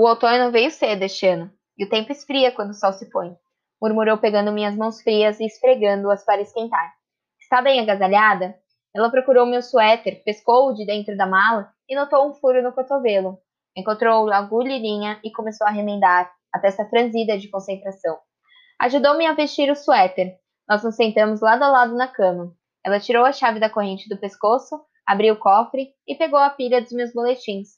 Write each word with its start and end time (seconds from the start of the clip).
O 0.00 0.06
outono 0.06 0.52
veio 0.52 0.70
cedo 0.70 1.02
este 1.02 1.26
ano, 1.26 1.50
e 1.76 1.84
o 1.84 1.88
tempo 1.88 2.12
esfria 2.12 2.52
quando 2.52 2.70
o 2.70 2.74
sol 2.74 2.92
se 2.92 3.10
põe, 3.10 3.36
murmurou 3.82 4.16
pegando 4.16 4.52
minhas 4.52 4.76
mãos 4.76 5.02
frias 5.02 5.40
e 5.40 5.44
esfregando-as 5.44 6.24
para 6.24 6.40
esquentar. 6.40 6.94
Está 7.40 7.60
bem 7.60 7.80
agasalhada? 7.80 8.54
Ela 8.94 9.10
procurou 9.10 9.44
meu 9.44 9.60
suéter, 9.60 10.22
pescou-o 10.22 10.72
de 10.72 10.86
dentro 10.86 11.16
da 11.16 11.26
mala 11.26 11.72
e 11.88 11.96
notou 11.96 12.28
um 12.28 12.32
furo 12.32 12.62
no 12.62 12.72
cotovelo. 12.72 13.40
Encontrou 13.76 14.32
agulha 14.32 14.70
e 14.70 14.78
linha 14.78 15.18
e 15.24 15.32
começou 15.32 15.66
a 15.66 15.70
remendar, 15.70 16.30
a 16.54 16.60
testa 16.60 16.88
franzida 16.88 17.36
de 17.36 17.50
concentração. 17.50 18.20
Ajudou-me 18.80 19.26
a 19.26 19.34
vestir 19.34 19.68
o 19.68 19.74
suéter. 19.74 20.36
Nós 20.68 20.84
nos 20.84 20.94
sentamos 20.94 21.40
lado 21.40 21.64
a 21.64 21.68
lado 21.68 21.96
na 21.96 22.06
cama. 22.06 22.54
Ela 22.86 23.00
tirou 23.00 23.24
a 23.24 23.32
chave 23.32 23.58
da 23.58 23.68
corrente 23.68 24.08
do 24.08 24.16
pescoço, 24.16 24.80
abriu 25.04 25.34
o 25.34 25.38
cofre 25.38 25.88
e 26.06 26.14
pegou 26.14 26.38
a 26.38 26.50
pilha 26.50 26.80
dos 26.80 26.92
meus 26.92 27.12
boletins. 27.12 27.70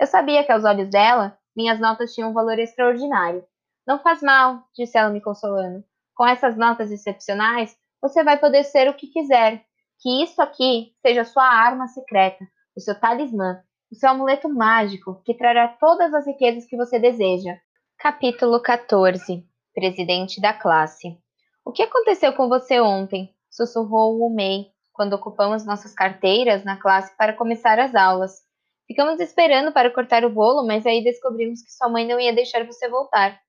Eu 0.00 0.06
sabia 0.06 0.42
que 0.42 0.50
aos 0.50 0.64
olhos 0.64 0.88
dela, 0.88 1.36
minhas 1.56 1.80
notas 1.80 2.14
tinham 2.14 2.30
um 2.30 2.34
valor 2.34 2.58
extraordinário. 2.58 3.44
Não 3.86 3.98
faz 3.98 4.20
mal, 4.20 4.64
disse 4.74 4.98
ela 4.98 5.10
me 5.10 5.20
consolando. 5.20 5.84
Com 6.14 6.26
essas 6.26 6.56
notas 6.56 6.90
excepcionais, 6.90 7.76
você 8.00 8.22
vai 8.22 8.38
poder 8.38 8.64
ser 8.64 8.88
o 8.88 8.94
que 8.94 9.06
quiser. 9.06 9.64
Que 10.00 10.22
isso 10.22 10.42
aqui 10.42 10.92
seja 11.00 11.24
sua 11.24 11.44
arma 11.44 11.88
secreta, 11.88 12.46
o 12.76 12.80
seu 12.80 12.98
talismã, 12.98 13.62
o 13.90 13.94
seu 13.94 14.10
amuleto 14.10 14.48
mágico 14.48 15.22
que 15.24 15.34
trará 15.34 15.68
todas 15.68 16.12
as 16.12 16.26
riquezas 16.26 16.66
que 16.66 16.76
você 16.76 16.98
deseja. 16.98 17.56
Capítulo 17.98 18.60
14 18.60 19.46
Presidente 19.74 20.40
da 20.40 20.52
classe. 20.52 21.18
O 21.64 21.72
que 21.72 21.82
aconteceu 21.82 22.32
com 22.32 22.48
você 22.48 22.80
ontem? 22.80 23.34
sussurrou 23.50 24.20
o 24.20 24.34
Mei 24.34 24.66
quando 24.92 25.14
ocupamos 25.14 25.64
nossas 25.64 25.94
carteiras 25.94 26.64
na 26.64 26.76
classe 26.76 27.16
para 27.16 27.32
começar 27.32 27.78
as 27.78 27.94
aulas. 27.94 28.45
Ficamos 28.86 29.20
esperando 29.20 29.72
para 29.72 29.92
cortar 29.92 30.24
o 30.24 30.30
bolo, 30.30 30.64
mas 30.66 30.86
aí 30.86 31.02
descobrimos 31.02 31.62
que 31.62 31.72
sua 31.72 31.88
mãe 31.88 32.06
não 32.06 32.20
ia 32.20 32.34
deixar 32.34 32.64
você 32.64 32.88
voltar. 32.88 33.40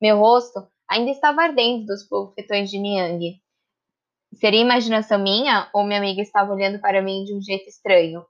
Meu 0.00 0.18
rosto 0.18 0.66
ainda 0.88 1.10
estava 1.10 1.42
ardendo 1.42 1.86
dos 1.86 2.08
bofetões 2.08 2.70
de 2.70 2.78
Niang. 2.78 3.40
Seria 4.34 4.60
imaginação 4.60 5.18
minha 5.18 5.68
ou 5.74 5.84
minha 5.84 5.98
amiga 5.98 6.22
estava 6.22 6.52
olhando 6.52 6.80
para 6.80 7.02
mim 7.02 7.24
de 7.24 7.34
um 7.34 7.40
jeito 7.40 7.68
estranho? 7.68 8.24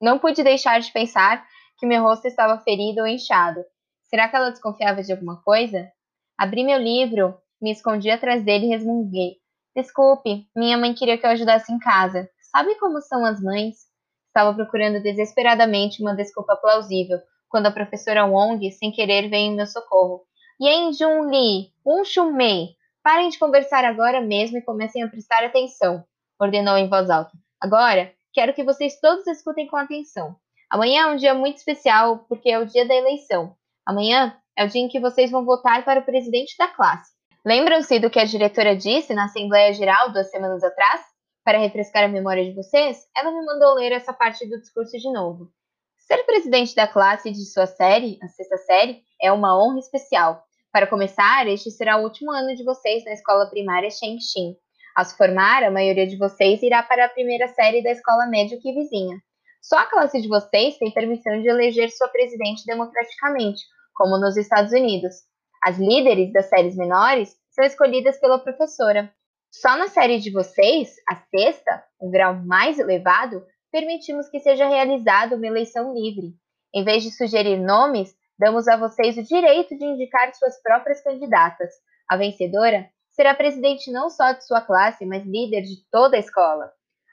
Não 0.00 0.18
pude 0.18 0.42
deixar 0.42 0.80
de 0.80 0.90
pensar 0.92 1.46
que 1.78 1.86
meu 1.86 2.02
rosto 2.02 2.26
estava 2.26 2.60
ferido 2.62 3.00
ou 3.00 3.06
inchado. 3.06 3.62
Será 4.04 4.28
que 4.28 4.36
ela 4.36 4.50
desconfiava 4.50 5.02
de 5.02 5.12
alguma 5.12 5.42
coisa? 5.42 5.90
Abri 6.38 6.64
meu 6.64 6.78
livro, 6.78 7.38
me 7.60 7.70
escondi 7.70 8.10
atrás 8.10 8.42
dele 8.42 8.66
e 8.66 8.68
resmunguei. 8.70 9.36
Desculpe, 9.76 10.46
minha 10.56 10.76
mãe 10.76 10.94
queria 10.94 11.16
que 11.18 11.26
eu 11.26 11.30
ajudasse 11.30 11.72
em 11.72 11.78
casa. 11.78 12.28
Sabe 12.50 12.74
como 12.76 13.00
são 13.00 13.24
as 13.24 13.40
mães? 13.40 13.89
Estava 14.30 14.54
procurando 14.54 15.02
desesperadamente 15.02 16.00
uma 16.00 16.14
desculpa 16.14 16.54
plausível, 16.56 17.18
quando 17.48 17.66
a 17.66 17.72
professora 17.72 18.24
Wong, 18.24 18.70
sem 18.70 18.92
querer, 18.92 19.28
veio 19.28 19.50
em 19.50 19.56
meu 19.56 19.66
socorro. 19.66 20.22
Yen 20.62 20.92
Jun 20.92 21.28
Li, 21.28 21.72
Un 21.84 22.04
Shun 22.04 22.32
Mei, 22.32 22.76
parem 23.02 23.28
de 23.28 23.38
conversar 23.40 23.84
agora 23.84 24.20
mesmo 24.20 24.56
e 24.56 24.62
comecem 24.62 25.02
a 25.02 25.08
prestar 25.08 25.42
atenção, 25.42 26.04
ordenou 26.40 26.76
em 26.76 26.88
voz 26.88 27.10
alta. 27.10 27.32
Agora, 27.60 28.12
quero 28.32 28.54
que 28.54 28.62
vocês 28.62 29.00
todos 29.00 29.26
escutem 29.26 29.66
com 29.66 29.76
atenção. 29.76 30.36
Amanhã 30.70 31.02
é 31.02 31.06
um 31.06 31.16
dia 31.16 31.34
muito 31.34 31.56
especial 31.56 32.24
porque 32.28 32.50
é 32.50 32.58
o 32.60 32.66
dia 32.66 32.86
da 32.86 32.94
eleição. 32.94 33.56
Amanhã 33.84 34.36
é 34.56 34.64
o 34.64 34.68
dia 34.68 34.82
em 34.82 34.88
que 34.88 35.00
vocês 35.00 35.28
vão 35.30 35.44
votar 35.44 35.84
para 35.84 35.98
o 35.98 36.04
presidente 36.04 36.54
da 36.56 36.68
classe. 36.68 37.10
Lembram-se 37.44 37.98
do 37.98 38.10
que 38.10 38.20
a 38.20 38.24
diretora 38.24 38.76
disse 38.76 39.12
na 39.12 39.24
Assembleia 39.24 39.72
Geral 39.72 40.12
duas 40.12 40.30
semanas 40.30 40.62
atrás? 40.62 41.09
Para 41.44 41.58
refrescar 41.58 42.04
a 42.04 42.08
memória 42.08 42.44
de 42.44 42.54
vocês, 42.54 43.06
ela 43.16 43.30
me 43.30 43.44
mandou 43.44 43.74
ler 43.74 43.92
essa 43.92 44.12
parte 44.12 44.46
do 44.48 44.60
discurso 44.60 44.98
de 44.98 45.10
novo. 45.10 45.50
Ser 45.96 46.24
presidente 46.24 46.74
da 46.74 46.86
classe 46.86 47.30
de 47.30 47.44
sua 47.46 47.66
série, 47.66 48.18
a 48.22 48.28
sexta 48.28 48.58
série, 48.58 49.02
é 49.20 49.32
uma 49.32 49.56
honra 49.58 49.78
especial. 49.78 50.44
Para 50.72 50.86
começar, 50.86 51.46
este 51.48 51.70
será 51.70 51.96
o 51.96 52.02
último 52.02 52.30
ano 52.30 52.54
de 52.54 52.62
vocês 52.64 53.04
na 53.04 53.12
escola 53.12 53.48
primária 53.48 53.90
Shengxin. 53.90 54.54
Ao 54.94 55.04
se 55.04 55.16
formar, 55.16 55.62
a 55.62 55.70
maioria 55.70 56.06
de 56.06 56.16
vocês 56.16 56.62
irá 56.62 56.82
para 56.82 57.06
a 57.06 57.08
primeira 57.08 57.48
série 57.48 57.82
da 57.82 57.90
escola 57.90 58.26
média 58.26 58.58
que 58.60 58.72
vizinha. 58.72 59.16
Só 59.62 59.78
a 59.78 59.86
classe 59.86 60.20
de 60.20 60.28
vocês 60.28 60.78
tem 60.78 60.92
permissão 60.92 61.40
de 61.40 61.48
eleger 61.48 61.90
sua 61.90 62.08
presidente 62.08 62.64
democraticamente, 62.66 63.62
como 63.94 64.18
nos 64.18 64.36
Estados 64.36 64.72
Unidos. 64.72 65.14
As 65.62 65.78
líderes 65.78 66.32
das 66.32 66.48
séries 66.48 66.76
menores 66.76 67.34
são 67.50 67.64
escolhidas 67.64 68.18
pela 68.18 68.38
professora. 68.38 69.12
Só 69.50 69.76
na 69.76 69.88
série 69.88 70.20
de 70.20 70.30
vocês, 70.30 70.94
a 71.08 71.16
sexta, 71.16 71.84
um 72.00 72.08
grau 72.08 72.34
mais 72.34 72.78
elevado, 72.78 73.44
permitimos 73.72 74.28
que 74.28 74.38
seja 74.38 74.68
realizada 74.68 75.34
uma 75.34 75.46
eleição 75.46 75.92
livre. 75.92 76.34
Em 76.72 76.84
vez 76.84 77.02
de 77.02 77.10
sugerir 77.10 77.56
nomes, 77.56 78.14
damos 78.38 78.68
a 78.68 78.76
vocês 78.76 79.18
o 79.18 79.24
direito 79.24 79.76
de 79.76 79.84
indicar 79.84 80.32
suas 80.34 80.62
próprias 80.62 81.02
candidatas. 81.02 81.68
A 82.08 82.16
vencedora 82.16 82.88
será 83.08 83.34
presidente 83.34 83.90
não 83.90 84.08
só 84.08 84.32
de 84.32 84.46
sua 84.46 84.60
classe, 84.60 85.04
mas 85.04 85.26
líder 85.26 85.62
de 85.62 85.84
toda 85.90 86.16
a 86.16 86.20
escola. 86.20 86.70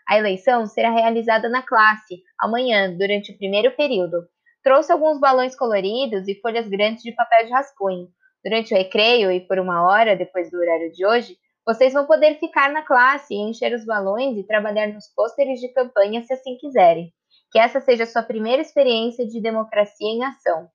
A 0.07 0.15
eleição 0.15 0.67
será 0.67 0.91
realizada 0.91 1.49
na 1.49 1.63
classe, 1.63 2.21
amanhã, 2.39 2.95
durante 2.95 3.31
o 3.31 3.37
primeiro 3.37 3.75
período. 3.75 4.27
Trouxe 4.63 4.91
alguns 4.91 5.19
balões 5.19 5.55
coloridos 5.55 6.27
e 6.27 6.39
folhas 6.39 6.67
grandes 6.67 7.01
de 7.01 7.13
papel 7.13 7.47
de 7.47 7.51
rascunho. 7.51 8.09
Durante 8.43 8.75
o 8.75 8.77
recreio 8.77 9.31
e 9.31 9.41
por 9.41 9.57
uma 9.57 9.87
hora 9.87 10.15
depois 10.15 10.51
do 10.51 10.57
horário 10.57 10.91
de 10.91 11.03
hoje, 11.03 11.35
vocês 11.67 11.91
vão 11.91 12.05
poder 12.05 12.39
ficar 12.39 12.71
na 12.71 12.81
classe 12.81 13.33
e 13.33 13.37
encher 13.37 13.73
os 13.73 13.83
balões 13.83 14.37
e 14.37 14.47
trabalhar 14.47 14.87
nos 14.87 15.07
pôsteres 15.13 15.59
de 15.59 15.67
campanha 15.73 16.23
se 16.23 16.31
assim 16.31 16.55
quiserem. 16.55 17.11
Que 17.51 17.59
essa 17.59 17.81
seja 17.81 18.05
sua 18.05 18.23
primeira 18.23 18.61
experiência 18.61 19.27
de 19.27 19.41
democracia 19.41 20.07
em 20.07 20.23
ação. 20.23 20.69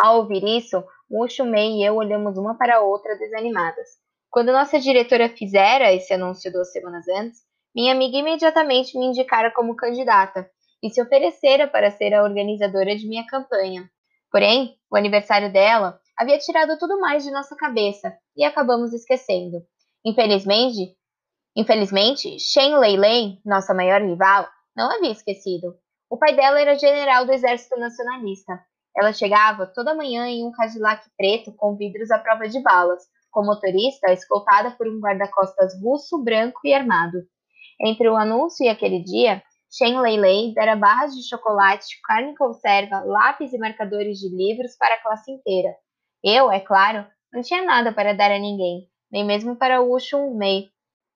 Ao 0.00 0.20
ouvir 0.20 0.42
isso, 0.42 0.82
Mushu, 1.10 1.44
Mei 1.44 1.80
e 1.80 1.84
eu 1.84 1.96
olhamos 1.96 2.38
uma 2.38 2.56
para 2.56 2.76
a 2.76 2.80
outra 2.80 3.14
desanimadas. 3.18 3.88
Quando 4.30 4.52
nossa 4.52 4.80
diretora 4.80 5.28
fizera 5.28 5.92
esse 5.92 6.14
anúncio 6.14 6.50
duas 6.50 6.72
semanas 6.72 7.06
antes, 7.06 7.40
minha 7.74 7.92
amiga 7.92 8.16
imediatamente 8.16 8.98
me 8.98 9.04
indicara 9.04 9.50
como 9.50 9.76
candidata 9.76 10.48
e 10.82 10.88
se 10.88 11.02
oferecera 11.02 11.68
para 11.68 11.90
ser 11.90 12.14
a 12.14 12.22
organizadora 12.22 12.96
de 12.96 13.06
minha 13.06 13.26
campanha. 13.26 13.86
Porém, 14.30 14.78
o 14.90 14.96
aniversário 14.96 15.52
dela 15.52 16.00
havia 16.18 16.36
tirado 16.38 16.76
tudo 16.78 16.98
mais 16.98 17.22
de 17.22 17.30
nossa 17.30 17.54
cabeça 17.54 18.12
e 18.36 18.44
acabamos 18.44 18.92
esquecendo. 18.92 19.62
Infelizmente, 20.04 20.96
infelizmente, 21.56 22.38
Shen 22.40 22.76
Leilei, 22.76 23.38
nossa 23.44 23.72
maior 23.72 24.02
rival, 24.02 24.48
não 24.76 24.90
havia 24.90 25.12
esquecido. 25.12 25.76
O 26.10 26.18
pai 26.18 26.34
dela 26.34 26.60
era 26.60 26.76
general 26.76 27.24
do 27.24 27.32
Exército 27.32 27.78
Nacionalista. 27.78 28.58
Ela 28.96 29.12
chegava 29.12 29.66
toda 29.66 29.94
manhã 29.94 30.26
em 30.26 30.44
um 30.44 30.50
Cadillac 30.50 31.08
preto 31.16 31.52
com 31.56 31.76
vidros 31.76 32.10
à 32.10 32.18
prova 32.18 32.48
de 32.48 32.60
balas, 32.60 33.04
com 33.30 33.44
motorista 33.44 34.12
escoltada 34.12 34.72
por 34.72 34.88
um 34.88 34.98
guarda-costas 34.98 35.80
russo, 35.80 36.22
branco 36.24 36.60
e 36.64 36.74
armado. 36.74 37.18
Entre 37.80 38.08
o 38.08 38.16
anúncio 38.16 38.64
e 38.64 38.68
aquele 38.68 39.04
dia, 39.04 39.40
Shen 39.70 40.00
Leilei 40.00 40.52
dera 40.52 40.74
barras 40.74 41.14
de 41.14 41.28
chocolate, 41.28 42.00
carne 42.02 42.34
conserva, 42.36 43.04
lápis 43.04 43.52
e 43.52 43.58
marcadores 43.58 44.18
de 44.18 44.34
livros 44.34 44.74
para 44.76 44.94
a 44.94 45.02
classe 45.02 45.30
inteira, 45.30 45.70
eu, 46.22 46.50
é 46.50 46.60
claro, 46.60 47.06
não 47.32 47.42
tinha 47.42 47.62
nada 47.62 47.92
para 47.92 48.14
dar 48.14 48.30
a 48.30 48.38
ninguém, 48.38 48.88
nem 49.10 49.24
mesmo 49.24 49.56
para 49.56 49.80
o 49.80 49.98
Shun 49.98 50.34
Mei. 50.34 50.68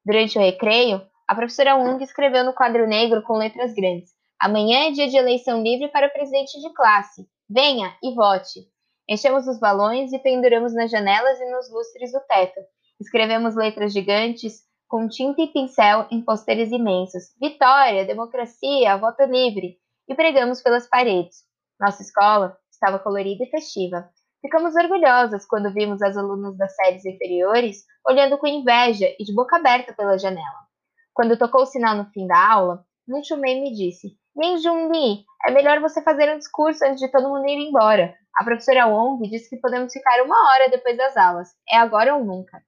Durante 0.04 0.38
o 0.38 0.40
recreio, 0.40 1.00
a 1.28 1.34
professora 1.34 1.76
Wong 1.76 2.02
escreveu 2.02 2.44
no 2.44 2.52
quadro 2.52 2.86
negro 2.86 3.22
com 3.22 3.38
letras 3.38 3.74
grandes: 3.74 4.10
Amanhã 4.38 4.88
é 4.88 4.91
dia 4.91 5.08
de 5.08 5.16
eleição 5.16 5.62
livre 5.62 5.88
para 5.88 6.08
o 6.08 6.12
presidente 6.12 6.60
de 6.60 6.72
classe. 6.74 7.26
Venha 7.48 7.96
e 8.02 8.14
vote. 8.14 8.60
Enchemos 9.08 9.46
os 9.46 9.58
balões 9.58 10.12
e 10.12 10.18
penduramos 10.18 10.74
nas 10.74 10.91
janelas 10.91 11.38
e 11.41 11.50
nos 11.50 11.70
lustres 11.70 12.12
do 12.12 12.20
teto. 12.20 12.60
Escrevemos 13.00 13.54
letras 13.54 13.92
gigantes 13.92 14.62
com 14.88 15.08
tinta 15.08 15.42
e 15.42 15.46
pincel 15.46 16.06
em 16.10 16.20
pôsteres 16.20 16.70
imensos: 16.70 17.34
Vitória, 17.41 18.04
democracia, 18.04 18.96
voto 18.96 19.22
livre. 19.24 19.78
E 20.08 20.14
pregamos 20.14 20.60
pelas 20.60 20.88
paredes. 20.88 21.44
Nossa 21.80 22.02
escola 22.02 22.56
estava 22.70 22.98
colorida 22.98 23.44
e 23.44 23.50
festiva. 23.50 24.10
Ficamos 24.42 24.74
orgulhosas 24.74 25.47
quando 25.47 25.72
vimos 25.72 26.03
as 26.03 26.16
alunas 26.16 26.59
das 26.59 26.74
séries 26.74 27.04
inferiores 27.04 27.84
olhando 28.04 28.36
com 28.36 28.47
inveja 28.48 29.06
e 29.16 29.24
de 29.24 29.33
boca 29.33 29.56
aberta 29.56 29.92
pela 29.92 30.18
janela. 30.18 30.66
Quando 31.15 31.39
tocou 31.39 31.62
o 31.62 31.66
sinal 31.66 31.94
no 31.94 32.06
fim 32.06 32.27
da 32.27 32.53
aula, 32.53 32.84
Chumei 33.24 33.60
me 33.60 33.72
disse: 33.72 34.16
Min 34.34 34.59
Junli, 34.59 35.24
é 35.47 35.53
melhor 35.53 35.80
você 35.80 36.03
fazer 36.03 36.34
um 36.34 36.39
discurso 36.39 36.84
antes 36.84 36.98
de 36.98 37.10
todo 37.10 37.28
mundo 37.28 37.47
ir 37.47 37.68
embora. 37.68 38.16
A 38.36 38.44
professora 38.44 38.86
Wong 38.86 39.28
disse 39.28 39.48
que 39.48 39.60
podemos 39.60 39.92
ficar 39.92 40.21
uma 40.22 40.50
hora 40.50 40.71
depois 40.71 40.97
das 40.97 41.16
aulas. 41.16 41.48
É 41.71 41.77
agora 41.77 42.15
ou 42.16 42.24
nunca. 42.24 42.60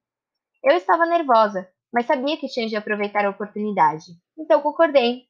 Eu 0.63 0.77
estava 0.77 1.05
nervosa, 1.05 1.67
mas 1.91 2.05
sabia 2.05 2.37
que 2.37 2.47
tinha 2.47 2.67
de 2.67 2.75
aproveitar 2.75 3.25
a 3.25 3.31
oportunidade. 3.31 4.05
Então 4.37 4.61
concordei. 4.61 5.23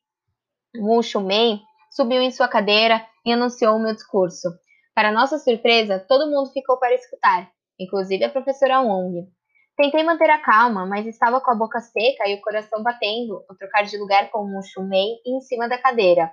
Wu 0.77 1.01
Shumei 1.01 1.59
subiu 1.89 2.21
em 2.21 2.31
sua 2.31 2.47
cadeira 2.47 3.03
e 3.25 3.31
anunciou 3.31 3.77
o 3.77 3.80
meu 3.80 3.95
discurso. 3.95 4.50
Para 4.95 5.12
nossa 5.12 5.38
surpresa, 5.38 6.00
todo 6.00 6.31
mundo 6.31 6.53
ficou 6.53 6.80
para 6.80 6.95
escutar, 6.95 7.51
inclusive 7.77 8.24
a 8.24 8.30
professora 8.30 8.80
Wong. 8.80 9.27
Tentei 9.75 10.01
manter 10.03 10.30
a 10.30 10.42
calma, 10.42 10.86
mas 10.86 11.06
estava 11.06 11.42
com 11.42 11.51
a 11.51 11.56
boca 11.56 11.81
seca 11.81 12.30
e 12.30 12.36
o 12.36 12.42
coração 12.42 12.81
batendo 12.81 13.44
ao 13.50 13.57
trocar 13.57 13.83
de 13.83 13.97
lugar 13.97 14.31
com 14.31 14.39
o 14.39 14.63
Chumei 14.63 15.19
em 15.25 15.42
cima 15.42 15.68
da 15.68 15.77
cadeira. 15.77 16.31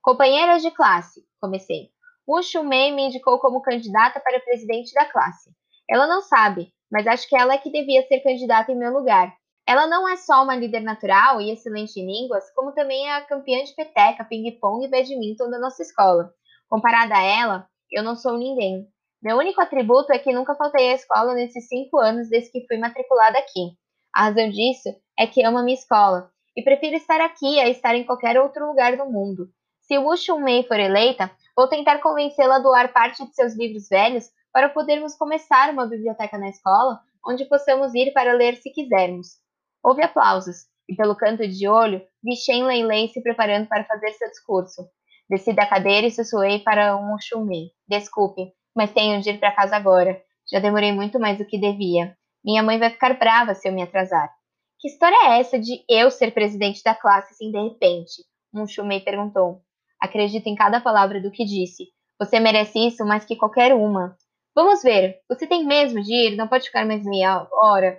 Companheiras 0.00 0.62
de 0.62 0.70
classe, 0.70 1.24
comecei. 1.40 1.88
Wu 2.28 2.40
Shumei 2.40 2.92
me 2.92 3.06
indicou 3.06 3.40
como 3.40 3.60
candidata 3.60 4.20
para 4.20 4.38
presidente 4.38 4.94
da 4.94 5.06
classe. 5.06 5.50
Ela 5.90 6.06
não 6.06 6.22
sabe, 6.22 6.72
mas 6.92 7.08
acho 7.08 7.28
que 7.28 7.36
ela 7.36 7.54
é 7.54 7.58
que 7.58 7.72
devia 7.72 8.06
ser 8.06 8.20
candidata 8.20 8.70
em 8.70 8.78
meu 8.78 8.92
lugar. 8.92 9.34
Ela 9.66 9.88
não 9.88 10.08
é 10.08 10.16
só 10.16 10.44
uma 10.44 10.54
líder 10.54 10.82
natural 10.82 11.40
e 11.40 11.50
excelente 11.50 11.98
em 11.98 12.06
línguas, 12.06 12.48
como 12.54 12.70
também 12.74 13.08
é 13.08 13.16
a 13.16 13.22
campeã 13.22 13.64
de 13.64 13.74
peteca, 13.74 14.24
ping-pong 14.24 14.86
e 14.86 14.88
badminton 14.88 15.50
da 15.50 15.58
nossa 15.58 15.82
escola. 15.82 16.32
Comparada 16.68 17.16
a 17.16 17.22
ela, 17.22 17.68
eu 17.90 18.02
não 18.02 18.16
sou 18.16 18.36
ninguém. 18.38 18.86
Meu 19.22 19.38
único 19.38 19.60
atributo 19.60 20.12
é 20.12 20.18
que 20.18 20.32
nunca 20.32 20.54
faltei 20.54 20.90
à 20.90 20.94
escola 20.94 21.34
nesses 21.34 21.68
cinco 21.68 21.98
anos 21.98 22.28
desde 22.28 22.50
que 22.50 22.66
fui 22.66 22.76
matriculada 22.78 23.38
aqui. 23.38 23.70
A 24.14 24.24
razão 24.24 24.50
disso 24.50 24.88
é 25.18 25.26
que 25.26 25.44
amo 25.44 25.58
a 25.58 25.62
minha 25.62 25.76
escola 25.76 26.30
e 26.56 26.62
prefiro 26.62 26.96
estar 26.96 27.20
aqui 27.20 27.58
a 27.58 27.68
estar 27.68 27.94
em 27.94 28.04
qualquer 28.04 28.38
outro 28.38 28.66
lugar 28.66 28.96
do 28.96 29.06
mundo. 29.06 29.48
Se 29.80 29.98
Wu 29.98 30.14
Mei 30.40 30.62
for 30.64 30.78
eleita, 30.78 31.30
vou 31.56 31.68
tentar 31.68 31.98
convencê-la 32.00 32.56
a 32.56 32.60
doar 32.60 32.92
parte 32.92 33.26
de 33.26 33.34
seus 33.34 33.56
livros 33.56 33.88
velhos 33.88 34.30
para 34.52 34.68
podermos 34.68 35.16
começar 35.16 35.70
uma 35.70 35.86
biblioteca 35.86 36.38
na 36.38 36.48
escola, 36.48 37.00
onde 37.26 37.44
possamos 37.46 37.94
ir 37.94 38.12
para 38.12 38.34
ler 38.34 38.56
se 38.56 38.70
quisermos. 38.70 39.38
Houve 39.82 40.02
aplausos, 40.02 40.66
e 40.88 40.94
pelo 40.94 41.16
canto 41.16 41.46
de 41.46 41.66
olho, 41.68 42.00
vi 42.22 42.36
Shen 42.36 42.64
Lei 42.64 43.08
se 43.08 43.22
preparando 43.22 43.66
para 43.68 43.84
fazer 43.84 44.12
seu 44.12 44.28
discurso. 44.30 44.88
Desci 45.28 45.52
da 45.54 45.66
cadeira 45.66 46.06
e 46.06 46.10
sussurrei 46.10 46.58
para 46.58 46.96
um 46.96 47.16
Mei. 47.44 47.70
Desculpe, 47.88 48.52
mas 48.76 48.92
tenho 48.92 49.20
de 49.20 49.30
ir 49.30 49.38
para 49.38 49.54
casa 49.54 49.76
agora. 49.76 50.20
Já 50.50 50.58
demorei 50.58 50.92
muito 50.92 51.18
mais 51.18 51.38
do 51.38 51.46
que 51.46 51.58
devia. 51.58 52.16
Minha 52.44 52.62
mãe 52.62 52.78
vai 52.78 52.90
ficar 52.90 53.18
brava 53.18 53.54
se 53.54 53.66
eu 53.66 53.72
me 53.72 53.82
atrasar. 53.82 54.30
Que 54.78 54.88
história 54.88 55.16
é 55.28 55.40
essa 55.40 55.58
de 55.58 55.82
eu 55.88 56.10
ser 56.10 56.32
presidente 56.32 56.82
da 56.84 56.94
classe 56.94 57.32
assim 57.32 57.50
de 57.50 57.58
repente? 57.58 58.22
Munchumei 58.52 59.00
perguntou. 59.00 59.62
Acredito 59.98 60.46
em 60.46 60.54
cada 60.54 60.80
palavra 60.80 61.20
do 61.20 61.30
que 61.30 61.44
disse. 61.44 61.88
Você 62.18 62.38
merece 62.38 62.78
isso 62.78 63.04
mais 63.06 63.24
que 63.24 63.34
qualquer 63.34 63.74
uma. 63.74 64.16
Vamos 64.54 64.82
ver. 64.82 65.20
Você 65.28 65.46
tem 65.46 65.64
mesmo 65.64 66.02
de 66.02 66.12
ir? 66.12 66.36
Não 66.36 66.46
pode 66.46 66.66
ficar 66.66 66.84
mais 66.84 67.02
meia 67.04 67.48
hora? 67.50 67.98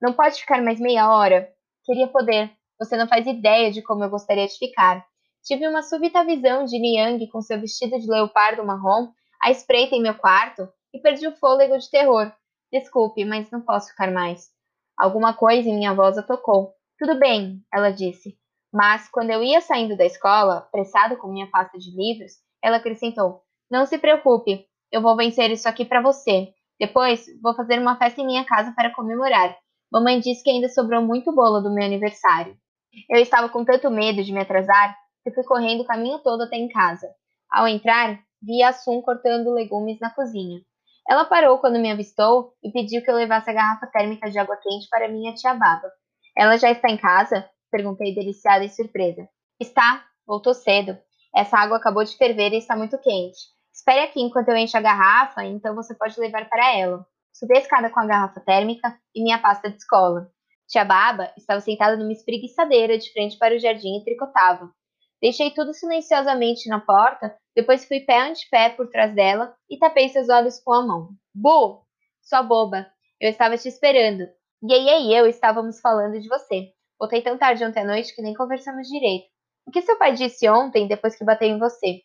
Não 0.00 0.14
pode 0.14 0.40
ficar 0.40 0.62
mais 0.62 0.80
meia 0.80 1.10
hora? 1.10 1.48
Queria 1.84 2.08
poder. 2.08 2.50
Você 2.78 2.96
não 2.96 3.06
faz 3.06 3.26
ideia 3.26 3.70
de 3.70 3.82
como 3.82 4.02
eu 4.02 4.10
gostaria 4.10 4.46
de 4.46 4.58
ficar. 4.58 5.06
Tive 5.46 5.68
uma 5.68 5.80
súbita 5.80 6.24
visão 6.24 6.64
de 6.64 6.76
Niang 6.76 7.24
com 7.28 7.40
seu 7.40 7.60
vestido 7.60 7.96
de 8.00 8.10
leopardo 8.10 8.66
marrom 8.66 9.12
à 9.40 9.48
espreita 9.48 9.94
em 9.94 10.02
meu 10.02 10.16
quarto 10.16 10.68
e 10.92 10.98
perdi 10.98 11.28
o 11.28 11.36
fôlego 11.36 11.78
de 11.78 11.88
terror. 11.88 12.32
Desculpe, 12.72 13.24
mas 13.24 13.48
não 13.52 13.60
posso 13.60 13.90
ficar 13.90 14.10
mais. 14.10 14.48
Alguma 14.98 15.34
coisa 15.34 15.68
em 15.68 15.76
minha 15.76 15.94
voz 15.94 16.18
a 16.18 16.22
tocou. 16.24 16.74
Tudo 16.98 17.16
bem, 17.16 17.62
ela 17.72 17.92
disse. 17.92 18.36
Mas, 18.74 19.08
quando 19.08 19.30
eu 19.30 19.40
ia 19.40 19.60
saindo 19.60 19.96
da 19.96 20.04
escola, 20.04 20.58
apressado 20.58 21.16
com 21.16 21.28
minha 21.28 21.48
pasta 21.48 21.78
de 21.78 21.92
livros, 21.96 22.32
ela 22.60 22.78
acrescentou: 22.78 23.40
Não 23.70 23.86
se 23.86 23.98
preocupe, 23.98 24.66
eu 24.90 25.00
vou 25.00 25.14
vencer 25.14 25.48
isso 25.52 25.68
aqui 25.68 25.84
para 25.84 26.02
você. 26.02 26.48
Depois, 26.76 27.24
vou 27.40 27.54
fazer 27.54 27.78
uma 27.78 27.96
festa 27.96 28.20
em 28.20 28.26
minha 28.26 28.44
casa 28.44 28.72
para 28.72 28.92
comemorar. 28.92 29.56
Mamãe 29.92 30.18
disse 30.18 30.42
que 30.42 30.50
ainda 30.50 30.68
sobrou 30.68 31.00
muito 31.02 31.32
bolo 31.32 31.60
do 31.60 31.72
meu 31.72 31.84
aniversário. 31.84 32.56
Eu 33.08 33.20
estava 33.20 33.48
com 33.48 33.64
tanto 33.64 33.88
medo 33.92 34.24
de 34.24 34.32
me 34.32 34.40
atrasar 34.40 35.05
que 35.26 35.32
fui 35.32 35.42
correndo 35.42 35.80
o 35.80 35.84
caminho 35.84 36.20
todo 36.20 36.42
até 36.42 36.54
em 36.54 36.68
casa. 36.68 37.08
Ao 37.50 37.66
entrar, 37.66 38.20
vi 38.40 38.62
a 38.62 38.72
Sun 38.72 39.02
cortando 39.02 39.52
legumes 39.52 39.98
na 39.98 40.08
cozinha. 40.08 40.60
Ela 41.08 41.24
parou 41.24 41.58
quando 41.58 41.80
me 41.80 41.90
avistou 41.90 42.52
e 42.62 42.70
pediu 42.70 43.02
que 43.02 43.10
eu 43.10 43.16
levasse 43.16 43.50
a 43.50 43.52
garrafa 43.52 43.88
térmica 43.88 44.30
de 44.30 44.38
água 44.38 44.56
quente 44.56 44.86
para 44.88 45.08
minha 45.08 45.34
tia 45.34 45.52
Baba. 45.52 45.90
Ela 46.36 46.56
já 46.56 46.70
está 46.70 46.88
em 46.88 46.96
casa? 46.96 47.44
Perguntei 47.72 48.14
deliciada 48.14 48.64
e 48.64 48.68
surpresa. 48.68 49.28
Está, 49.58 50.04
voltou 50.24 50.54
cedo. 50.54 50.96
Essa 51.34 51.58
água 51.58 51.78
acabou 51.78 52.04
de 52.04 52.16
ferver 52.16 52.52
e 52.52 52.58
está 52.58 52.76
muito 52.76 52.96
quente. 52.98 53.38
Espere 53.74 54.04
aqui 54.04 54.22
enquanto 54.22 54.50
eu 54.50 54.56
encho 54.56 54.76
a 54.76 54.80
garrafa, 54.80 55.44
então 55.44 55.74
você 55.74 55.92
pode 55.92 56.18
levar 56.20 56.48
para 56.48 56.72
ela. 56.72 57.04
Subi 57.32 57.56
a 57.56 57.60
escada 57.60 57.90
com 57.90 57.98
a 57.98 58.06
garrafa 58.06 58.38
térmica 58.40 58.96
e 59.12 59.24
minha 59.24 59.40
pasta 59.40 59.68
de 59.68 59.76
escola. 59.76 60.30
Tia 60.68 60.84
Baba 60.84 61.32
estava 61.36 61.60
sentada 61.60 61.96
numa 61.96 62.12
espreguiçadeira 62.12 62.96
de 62.96 63.12
frente 63.12 63.36
para 63.36 63.56
o 63.56 63.58
jardim 63.58 63.98
e 63.98 64.04
tricotava. 64.04 64.70
Deixei 65.20 65.50
tudo 65.50 65.72
silenciosamente 65.72 66.68
na 66.68 66.78
porta, 66.78 67.36
depois 67.54 67.86
fui 67.86 68.00
pé 68.00 68.20
ante 68.20 68.48
pé 68.50 68.70
por 68.70 68.88
trás 68.88 69.14
dela 69.14 69.54
e 69.68 69.78
tapei 69.78 70.08
seus 70.08 70.28
olhos 70.28 70.60
com 70.60 70.72
a 70.72 70.86
mão. 70.86 71.10
Bu! 71.34 71.82
Sua 72.22 72.42
boba! 72.42 72.86
Eu 73.20 73.30
estava 73.30 73.56
te 73.56 73.68
esperando. 73.68 74.28
Yeye 74.62 75.08
e 75.08 75.14
eu 75.14 75.26
estávamos 75.26 75.80
falando 75.80 76.20
de 76.20 76.28
você. 76.28 76.72
Voltei 76.98 77.22
tão 77.22 77.38
tarde 77.38 77.64
ontem 77.64 77.80
à 77.80 77.84
noite 77.84 78.14
que 78.14 78.22
nem 78.22 78.34
conversamos 78.34 78.88
direito. 78.88 79.26
O 79.66 79.70
que 79.70 79.82
seu 79.82 79.96
pai 79.96 80.12
disse 80.12 80.48
ontem 80.48 80.86
depois 80.86 81.16
que 81.16 81.24
bateu 81.24 81.48
em 81.48 81.58
você? 81.58 82.02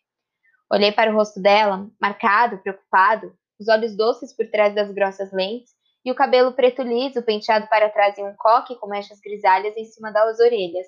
Olhei 0.70 0.90
para 0.90 1.10
o 1.10 1.14
rosto 1.14 1.40
dela, 1.40 1.86
marcado, 2.00 2.58
preocupado, 2.58 3.36
os 3.60 3.68
olhos 3.68 3.94
doces 3.94 4.34
por 4.34 4.50
trás 4.50 4.74
das 4.74 4.90
grossas 4.90 5.30
lentes 5.32 5.72
e 6.04 6.10
o 6.10 6.14
cabelo 6.14 6.52
preto 6.52 6.82
liso 6.82 7.22
penteado 7.22 7.68
para 7.68 7.90
trás 7.90 8.16
em 8.16 8.24
um 8.24 8.34
coque 8.36 8.74
com 8.76 8.88
mechas 8.88 9.20
grisalhas 9.20 9.76
em 9.76 9.84
cima 9.84 10.10
das 10.10 10.40
orelhas. 10.40 10.86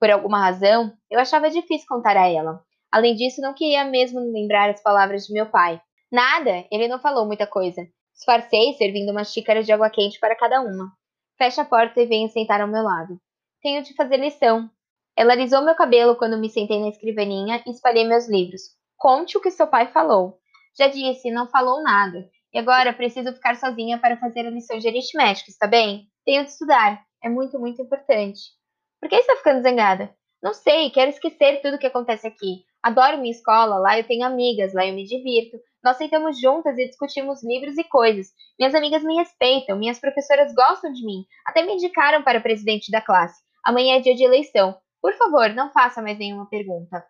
Por 0.00 0.10
alguma 0.10 0.40
razão, 0.40 0.92
eu 1.10 1.18
achava 1.18 1.50
difícil 1.50 1.86
contar 1.88 2.16
a 2.16 2.28
ela. 2.28 2.60
Além 2.90 3.14
disso, 3.14 3.40
não 3.40 3.54
queria 3.54 3.84
mesmo 3.84 4.20
lembrar 4.20 4.70
as 4.70 4.82
palavras 4.82 5.26
de 5.26 5.32
meu 5.32 5.46
pai. 5.46 5.80
Nada, 6.10 6.64
ele 6.70 6.88
não 6.88 6.98
falou 6.98 7.26
muita 7.26 7.46
coisa. 7.46 7.82
Disfarcei 8.14 8.72
servindo 8.74 9.10
uma 9.10 9.24
xícara 9.24 9.62
de 9.62 9.72
água 9.72 9.90
quente 9.90 10.18
para 10.18 10.36
cada 10.36 10.60
uma. 10.60 10.90
Fecha 11.36 11.62
a 11.62 11.64
porta 11.64 12.00
e 12.00 12.06
venha 12.06 12.28
sentar 12.28 12.60
ao 12.60 12.68
meu 12.68 12.82
lado. 12.82 13.20
Tenho 13.62 13.82
de 13.82 13.94
fazer 13.94 14.16
lição. 14.16 14.70
Ela 15.16 15.32
alisou 15.32 15.62
meu 15.62 15.74
cabelo 15.74 16.16
quando 16.16 16.38
me 16.38 16.48
sentei 16.48 16.80
na 16.80 16.88
escrivaninha 16.88 17.62
e 17.66 17.70
espalhei 17.70 18.06
meus 18.06 18.28
livros. 18.28 18.62
Conte 18.96 19.36
o 19.36 19.40
que 19.40 19.50
seu 19.50 19.66
pai 19.66 19.88
falou. 19.88 20.38
Já 20.76 20.88
disse, 20.88 21.30
não 21.30 21.48
falou 21.48 21.82
nada. 21.82 22.28
E 22.52 22.58
agora 22.58 22.92
preciso 22.92 23.32
ficar 23.32 23.56
sozinha 23.56 23.98
para 23.98 24.16
fazer 24.16 24.46
a 24.46 24.50
lição 24.50 24.78
de 24.78 24.88
aritmética, 24.88 25.50
está 25.50 25.66
bem? 25.66 26.08
Tenho 26.24 26.44
de 26.44 26.50
estudar. 26.50 27.02
É 27.22 27.28
muito, 27.28 27.58
muito 27.58 27.82
importante. 27.82 28.57
Por 29.00 29.08
que 29.08 29.16
está 29.16 29.36
ficando 29.36 29.62
zangada? 29.62 30.14
Não 30.42 30.52
sei, 30.52 30.90
quero 30.90 31.10
esquecer 31.10 31.60
tudo 31.60 31.76
o 31.76 31.78
que 31.78 31.86
acontece 31.86 32.26
aqui. 32.26 32.64
Adoro 32.82 33.18
minha 33.18 33.32
escola, 33.32 33.78
lá 33.78 33.98
eu 33.98 34.04
tenho 34.04 34.24
amigas, 34.24 34.72
lá 34.72 34.86
eu 34.86 34.94
me 34.94 35.04
divirto. 35.04 35.56
Nós 35.82 35.96
sentamos 35.96 36.40
juntas 36.40 36.76
e 36.78 36.86
discutimos 36.86 37.42
livros 37.42 37.76
e 37.76 37.84
coisas. 37.84 38.28
Minhas 38.58 38.74
amigas 38.74 39.02
me 39.02 39.14
respeitam, 39.16 39.78
minhas 39.78 39.98
professoras 39.98 40.54
gostam 40.54 40.92
de 40.92 41.04
mim, 41.04 41.24
até 41.46 41.62
me 41.62 41.74
indicaram 41.74 42.22
para 42.22 42.40
presidente 42.40 42.90
da 42.90 43.00
classe. 43.00 43.42
Amanhã 43.64 43.96
é 43.96 44.00
dia 44.00 44.14
de 44.14 44.24
eleição. 44.24 44.76
Por 45.00 45.12
favor, 45.14 45.50
não 45.50 45.72
faça 45.72 46.02
mais 46.02 46.18
nenhuma 46.18 46.48
pergunta. 46.48 47.04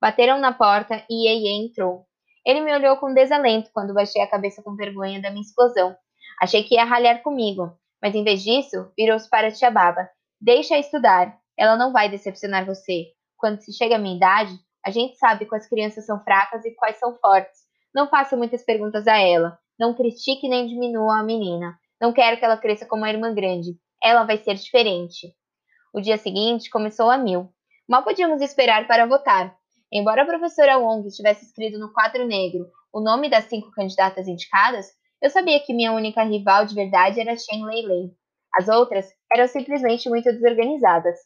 Bateram 0.00 0.38
na 0.38 0.52
porta 0.52 1.04
e 1.08 1.28
Yeye 1.28 1.64
entrou. 1.66 2.06
Ele 2.44 2.60
me 2.60 2.74
olhou 2.74 2.96
com 2.96 3.12
desalento 3.12 3.70
quando 3.72 3.94
baixei 3.94 4.22
a 4.22 4.26
cabeça 4.26 4.62
com 4.62 4.74
vergonha 4.74 5.20
da 5.20 5.30
minha 5.30 5.42
explosão. 5.42 5.94
Achei 6.40 6.64
que 6.64 6.74
ia 6.74 6.84
ralhar 6.84 7.22
comigo, 7.22 7.70
mas 8.02 8.14
em 8.14 8.24
vez 8.24 8.42
disso, 8.42 8.90
virou-se 8.96 9.28
para 9.28 9.52
Tia 9.52 9.70
Baba. 9.70 10.08
Deixa 10.40 10.78
estudar. 10.78 11.38
Ela 11.54 11.76
não 11.76 11.92
vai 11.92 12.08
decepcionar 12.08 12.64
você. 12.64 13.08
Quando 13.36 13.60
se 13.60 13.74
chega 13.74 13.96
à 13.96 13.98
minha 13.98 14.16
idade, 14.16 14.52
a 14.84 14.90
gente 14.90 15.18
sabe 15.18 15.44
quais 15.44 15.68
crianças 15.68 16.06
são 16.06 16.22
fracas 16.24 16.64
e 16.64 16.74
quais 16.74 16.98
são 16.98 17.14
fortes. 17.18 17.60
Não 17.94 18.08
faça 18.08 18.38
muitas 18.38 18.64
perguntas 18.64 19.06
a 19.06 19.18
ela. 19.18 19.58
Não 19.78 19.94
critique 19.94 20.48
nem 20.48 20.66
diminua 20.66 21.20
a 21.20 21.22
menina. 21.22 21.78
Não 22.00 22.10
quero 22.10 22.38
que 22.38 22.44
ela 22.44 22.56
cresça 22.56 22.86
como 22.86 23.02
uma 23.02 23.10
irmã 23.10 23.34
grande. 23.34 23.72
Ela 24.02 24.24
vai 24.24 24.38
ser 24.38 24.54
diferente. 24.54 25.34
O 25.92 26.00
dia 26.00 26.16
seguinte 26.16 26.70
começou 26.70 27.10
a 27.10 27.18
mil. 27.18 27.52
Mal 27.86 28.02
podíamos 28.02 28.40
esperar 28.40 28.86
para 28.86 29.04
votar. 29.04 29.54
Embora 29.92 30.22
a 30.22 30.26
professora 30.26 30.78
Wong 30.78 31.06
tivesse 31.10 31.44
escrito 31.44 31.78
no 31.78 31.92
quadro 31.92 32.26
negro 32.26 32.66
o 32.90 33.00
nome 33.00 33.28
das 33.28 33.44
cinco 33.44 33.70
candidatas 33.72 34.26
indicadas, 34.26 34.86
eu 35.20 35.28
sabia 35.28 35.60
que 35.60 35.74
minha 35.74 35.92
única 35.92 36.22
rival 36.22 36.64
de 36.64 36.74
verdade 36.74 37.20
era 37.20 37.36
Shen 37.36 37.62
Lei 37.66 37.82
Lei. 37.82 38.10
As 38.54 38.68
outras 38.68 39.06
eram 39.32 39.46
simplesmente 39.46 40.08
muito 40.08 40.30
desorganizadas. 40.32 41.18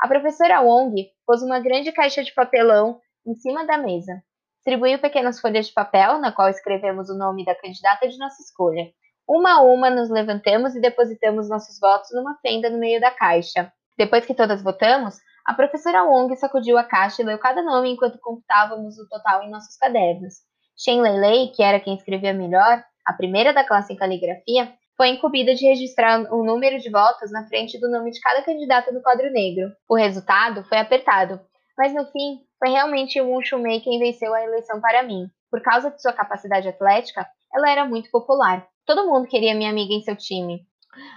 A 0.00 0.06
professora 0.06 0.60
Wong 0.60 1.08
pôs 1.26 1.42
uma 1.42 1.58
grande 1.58 1.90
caixa 1.92 2.22
de 2.22 2.34
papelão 2.34 3.00
em 3.26 3.34
cima 3.34 3.66
da 3.66 3.78
mesa. 3.78 4.22
Distribuiu 4.56 4.98
pequenas 4.98 5.40
folhas 5.40 5.68
de 5.68 5.72
papel, 5.72 6.18
na 6.18 6.32
qual 6.32 6.48
escrevemos 6.48 7.08
o 7.08 7.16
nome 7.16 7.44
da 7.44 7.54
candidata 7.54 8.08
de 8.08 8.18
nossa 8.18 8.42
escolha. 8.42 8.90
Uma 9.26 9.54
a 9.54 9.62
uma, 9.62 9.90
nos 9.90 10.10
levantamos 10.10 10.74
e 10.74 10.80
depositamos 10.80 11.48
nossos 11.48 11.80
votos 11.80 12.10
numa 12.12 12.36
fenda 12.40 12.68
no 12.68 12.78
meio 12.78 13.00
da 13.00 13.10
caixa. 13.10 13.72
Depois 13.96 14.26
que 14.26 14.34
todas 14.34 14.62
votamos, 14.62 15.16
a 15.46 15.54
professora 15.54 16.04
Wong 16.04 16.36
sacudiu 16.36 16.76
a 16.76 16.84
caixa 16.84 17.22
e 17.22 17.24
leu 17.24 17.38
cada 17.38 17.62
nome 17.62 17.90
enquanto 17.90 18.18
computávamos 18.18 18.98
o 18.98 19.08
total 19.08 19.42
em 19.42 19.50
nossos 19.50 19.76
cadernos. 19.76 20.34
Shen 20.76 21.00
Lei, 21.00 21.48
que 21.48 21.62
era 21.62 21.80
quem 21.80 21.94
escrevia 21.94 22.34
melhor, 22.34 22.84
a 23.06 23.12
primeira 23.12 23.54
da 23.54 23.64
classe 23.64 23.92
em 23.92 23.96
caligrafia, 23.96 24.72
foi 24.96 25.08
incumbida 25.08 25.54
de 25.54 25.66
registrar 25.66 26.32
o 26.32 26.42
número 26.42 26.78
de 26.78 26.90
votos 26.90 27.30
na 27.30 27.46
frente 27.46 27.78
do 27.78 27.90
nome 27.90 28.10
de 28.10 28.20
cada 28.20 28.42
candidata 28.42 28.90
no 28.90 29.02
quadro 29.02 29.30
negro. 29.30 29.70
O 29.88 29.94
resultado 29.94 30.64
foi 30.64 30.78
apertado, 30.78 31.38
mas 31.76 31.92
no 31.92 32.06
fim 32.10 32.40
foi 32.58 32.70
realmente 32.70 33.20
Wu 33.20 33.44
Shumei 33.44 33.80
quem 33.80 33.98
venceu 33.98 34.32
a 34.32 34.42
eleição 34.42 34.80
para 34.80 35.02
mim. 35.02 35.28
Por 35.50 35.60
causa 35.60 35.90
de 35.90 36.00
sua 36.00 36.12
capacidade 36.12 36.66
atlética, 36.66 37.26
ela 37.52 37.70
era 37.70 37.84
muito 37.84 38.10
popular. 38.10 38.66
Todo 38.86 39.06
mundo 39.06 39.28
queria 39.28 39.54
minha 39.54 39.70
amiga 39.70 39.92
em 39.92 40.02
seu 40.02 40.16
time. 40.16 40.66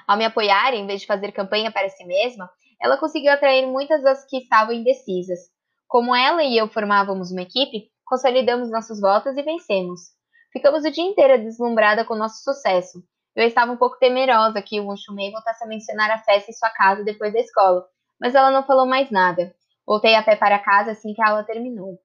Ao 0.05 0.17
me 0.17 0.25
apoiar, 0.25 0.73
em 0.73 0.85
vez 0.85 1.01
de 1.01 1.07
fazer 1.07 1.31
campanha 1.31 1.71
para 1.71 1.89
si 1.89 2.05
mesma, 2.05 2.49
ela 2.81 2.97
conseguiu 2.97 3.31
atrair 3.31 3.65
muitas 3.65 4.03
das 4.03 4.25
que 4.25 4.37
estavam 4.37 4.73
indecisas. 4.73 5.39
Como 5.87 6.13
ela 6.13 6.43
e 6.43 6.57
eu 6.57 6.67
formávamos 6.67 7.31
uma 7.31 7.41
equipe, 7.41 7.89
consolidamos 8.05 8.69
nossos 8.69 8.99
votos 8.99 9.37
e 9.37 9.41
vencemos. 9.41 10.01
Ficamos 10.51 10.83
o 10.83 10.91
dia 10.91 11.03
inteiro 11.03 11.41
deslumbrada 11.43 12.03
com 12.03 12.15
nosso 12.15 12.43
sucesso. 12.43 13.03
Eu 13.39 13.47
estava 13.47 13.71
um 13.71 13.77
pouco 13.77 13.97
temerosa 13.97 14.61
que 14.61 14.81
o 14.81 14.97
Chumei 14.97 15.31
voltasse 15.31 15.63
a 15.63 15.67
mencionar 15.67 16.11
a 16.11 16.17
festa 16.17 16.51
em 16.51 16.53
sua 16.53 16.69
casa 16.71 17.05
depois 17.05 17.31
da 17.31 17.39
escola, 17.39 17.85
mas 18.19 18.35
ela 18.35 18.51
não 18.51 18.65
falou 18.65 18.85
mais 18.85 19.09
nada. 19.09 19.55
Voltei 19.87 20.13
a 20.13 20.21
pé 20.21 20.35
para 20.35 20.59
casa 20.59 20.91
assim 20.91 21.13
que 21.13 21.21
a 21.21 21.29
aula 21.29 21.45
terminou. 21.45 21.97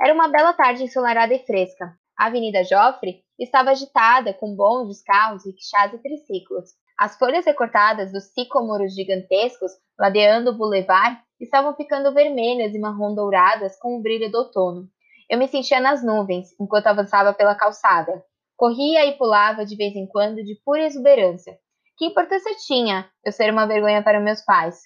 Era 0.00 0.14
uma 0.14 0.28
bela 0.28 0.54
tarde 0.54 0.84
ensolarada 0.84 1.34
e 1.34 1.44
fresca. 1.44 1.92
A 2.18 2.28
Avenida 2.28 2.64
Joffre 2.64 3.22
estava 3.38 3.68
agitada, 3.68 4.32
com 4.32 4.56
bondes, 4.56 5.02
carros, 5.02 5.44
rickshaws 5.44 5.92
e 5.92 5.98
triciclos. 5.98 6.70
As 6.98 7.18
folhas 7.18 7.44
recortadas 7.44 8.10
dos 8.10 8.24
sicômoros 8.32 8.94
gigantescos, 8.94 9.72
ladeando 10.00 10.52
o 10.52 10.56
bulevar, 10.56 11.22
estavam 11.38 11.74
ficando 11.74 12.14
vermelhas 12.14 12.74
e 12.74 12.78
marrom 12.78 13.14
douradas 13.14 13.78
com 13.78 13.98
o 13.98 14.00
brilho 14.00 14.32
do 14.32 14.38
outono. 14.38 14.88
Eu 15.28 15.38
me 15.38 15.48
sentia 15.48 15.80
nas 15.80 16.02
nuvens 16.02 16.58
enquanto 16.58 16.86
avançava 16.86 17.34
pela 17.34 17.54
calçada. 17.54 18.24
Corria 18.58 19.06
e 19.06 19.16
pulava 19.16 19.64
de 19.64 19.76
vez 19.76 19.94
em 19.94 20.04
quando 20.04 20.42
de 20.42 20.60
pura 20.64 20.84
exuberância. 20.84 21.56
Que 21.96 22.06
importância 22.06 22.56
tinha 22.66 23.08
eu 23.24 23.30
ser 23.30 23.52
uma 23.52 23.66
vergonha 23.66 24.02
para 24.02 24.18
meus 24.18 24.40
pais? 24.44 24.80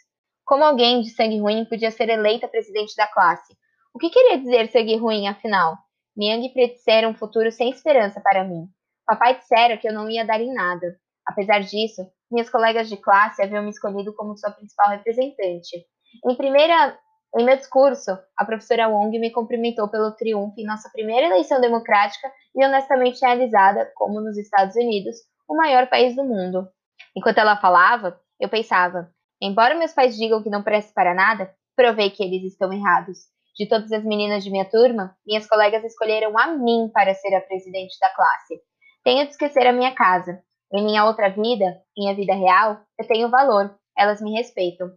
Como 0.44 0.62
alguém 0.62 1.00
de 1.00 1.08
sangue 1.08 1.40
ruim 1.40 1.64
podia 1.64 1.90
ser 1.90 2.10
eleita 2.10 2.46
presidente 2.46 2.94
da 2.94 3.06
classe? 3.06 3.56
O 3.94 3.98
que 3.98 4.10
queria 4.10 4.36
dizer 4.36 4.70
sangue 4.70 4.98
ruim, 4.98 5.26
afinal? 5.26 5.78
Niang 6.14 6.46
predissera 6.52 7.08
um 7.08 7.14
futuro 7.14 7.50
sem 7.50 7.70
esperança 7.70 8.20
para 8.20 8.44
mim. 8.44 8.66
Papai 9.06 9.38
dissera 9.38 9.78
que 9.78 9.88
eu 9.88 9.94
não 9.94 10.06
ia 10.10 10.26
dar 10.26 10.42
em 10.42 10.52
nada. 10.52 10.94
Apesar 11.26 11.60
disso, 11.60 12.02
minhas 12.30 12.50
colegas 12.50 12.90
de 12.90 12.98
classe 12.98 13.42
haviam 13.42 13.62
me 13.62 13.70
escolhido 13.70 14.14
como 14.14 14.36
sua 14.36 14.50
principal 14.50 14.90
representante. 14.90 15.82
Em 16.28 16.36
primeira 16.36 16.94
em 17.38 17.44
meu 17.46 17.56
discurso, 17.56 18.10
a 18.36 18.44
professora 18.44 18.88
Wong 18.88 19.18
me 19.18 19.30
cumprimentou 19.30 19.88
pelo 19.88 20.12
triunfo 20.12 20.54
em 20.58 20.66
nossa 20.66 20.90
primeira 20.90 21.26
eleição 21.28 21.60
democrática 21.60 22.30
e 22.54 22.64
honestamente 22.64 23.20
realizada, 23.22 23.90
como 23.94 24.20
nos 24.20 24.36
Estados 24.36 24.76
Unidos, 24.76 25.16
o 25.48 25.56
maior 25.56 25.88
país 25.88 26.14
do 26.14 26.24
mundo. 26.24 26.68
Enquanto 27.16 27.38
ela 27.38 27.56
falava, 27.56 28.20
eu 28.38 28.50
pensava: 28.50 29.10
embora 29.40 29.74
meus 29.74 29.94
pais 29.94 30.14
digam 30.14 30.42
que 30.42 30.50
não 30.50 30.62
preste 30.62 30.92
para 30.92 31.14
nada, 31.14 31.50
provei 31.74 32.10
que 32.10 32.22
eles 32.22 32.52
estão 32.52 32.70
errados. 32.70 33.18
De 33.56 33.66
todas 33.66 33.90
as 33.92 34.04
meninas 34.04 34.44
de 34.44 34.50
minha 34.50 34.64
turma, 34.64 35.16
minhas 35.26 35.46
colegas 35.46 35.84
escolheram 35.84 36.38
a 36.38 36.48
mim 36.48 36.90
para 36.92 37.14
ser 37.14 37.34
a 37.34 37.40
presidente 37.40 37.98
da 37.98 38.10
classe. 38.10 38.60
Tenho 39.04 39.24
de 39.24 39.30
esquecer 39.30 39.66
a 39.66 39.72
minha 39.72 39.94
casa. 39.94 40.42
Em 40.72 40.84
minha 40.84 41.04
outra 41.04 41.28
vida, 41.28 41.80
minha 41.96 42.14
vida 42.14 42.34
real, 42.34 42.80
eu 42.98 43.06
tenho 43.06 43.30
valor. 43.30 43.74
Elas 43.96 44.22
me 44.22 44.32
respeitam. 44.32 44.90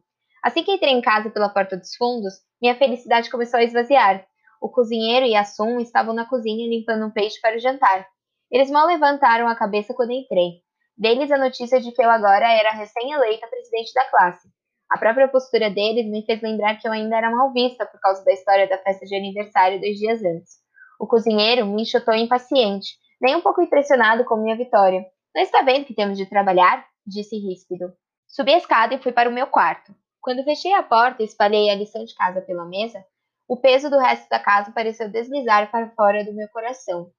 Assim 0.45 0.63
que 0.63 0.71
entrei 0.71 0.93
em 0.93 1.01
casa 1.01 1.31
pela 1.31 1.49
porta 1.49 1.75
dos 1.75 1.95
fundos, 1.95 2.35
minha 2.61 2.75
felicidade 2.75 3.31
começou 3.31 3.59
a 3.59 3.63
esvaziar. 3.63 4.23
O 4.61 4.69
cozinheiro 4.69 5.25
e 5.25 5.35
a 5.35 5.43
Sun 5.43 5.79
estavam 5.79 6.13
na 6.13 6.29
cozinha 6.29 6.69
limpando 6.69 7.03
um 7.03 7.09
peixe 7.09 7.41
para 7.41 7.55
o 7.55 7.59
jantar. 7.59 8.07
Eles 8.51 8.69
mal 8.69 8.85
levantaram 8.85 9.47
a 9.47 9.55
cabeça 9.55 9.91
quando 9.95 10.11
entrei. 10.11 10.61
Deles 10.95 11.31
a 11.31 11.39
notícia 11.39 11.81
de 11.81 11.91
que 11.91 11.99
eu 11.99 12.11
agora 12.11 12.47
era 12.47 12.73
recém-eleita 12.73 13.47
presidente 13.47 13.91
da 13.95 14.05
classe. 14.05 14.47
A 14.91 14.99
própria 14.99 15.27
postura 15.27 15.71
deles 15.71 16.05
me 16.05 16.23
fez 16.23 16.39
lembrar 16.43 16.75
que 16.75 16.87
eu 16.87 16.91
ainda 16.91 17.17
era 17.17 17.31
mal 17.31 17.51
vista 17.51 17.83
por 17.83 17.99
causa 17.99 18.23
da 18.23 18.31
história 18.31 18.69
da 18.69 18.77
festa 18.77 19.03
de 19.03 19.15
aniversário 19.15 19.81
dois 19.81 19.97
dias 19.97 20.23
antes. 20.23 20.59
O 20.99 21.07
cozinheiro 21.07 21.65
me 21.65 21.81
enxotou 21.81 22.13
impaciente, 22.13 22.89
nem 23.19 23.35
um 23.35 23.41
pouco 23.41 23.63
impressionado 23.63 24.23
com 24.25 24.37
minha 24.37 24.55
vitória. 24.55 25.03
Não 25.33 25.41
está 25.41 25.63
vendo 25.63 25.85
que 25.85 25.95
temos 25.95 26.19
de 26.19 26.29
trabalhar? 26.29 26.85
disse 27.03 27.35
ríspido. 27.35 27.91
Subi 28.27 28.53
a 28.53 28.57
escada 28.59 28.93
e 28.93 29.01
fui 29.01 29.11
para 29.11 29.27
o 29.27 29.33
meu 29.33 29.47
quarto. 29.47 29.91
Quando 30.25 30.43
fechei 30.43 30.73
a 30.73 30.81
porta 30.81 31.21
e 31.21 31.25
espalhei 31.27 31.69
a 31.69 31.75
lição 31.75 32.03
de 32.03 32.15
casa 32.15 32.41
pela 32.41 32.65
mesa, 32.65 33.05
o 33.47 33.55
peso 33.55 33.91
do 33.91 33.99
resto 33.99 34.27
da 34.27 34.39
casa 34.39 34.71
pareceu 34.71 35.07
deslizar 35.07 35.69
para 35.69 35.91
fora 35.91 36.25
do 36.25 36.33
meu 36.33 36.47
coração. 36.47 37.11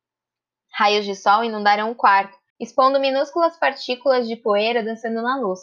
Raios 0.72 1.04
de 1.04 1.14
sol 1.14 1.44
inundaram 1.44 1.88
o 1.92 1.94
quarto, 1.94 2.36
expondo 2.58 2.98
minúsculas 2.98 3.56
partículas 3.60 4.26
de 4.26 4.34
poeira 4.34 4.82
dançando 4.82 5.22
na 5.22 5.38
luz. 5.38 5.60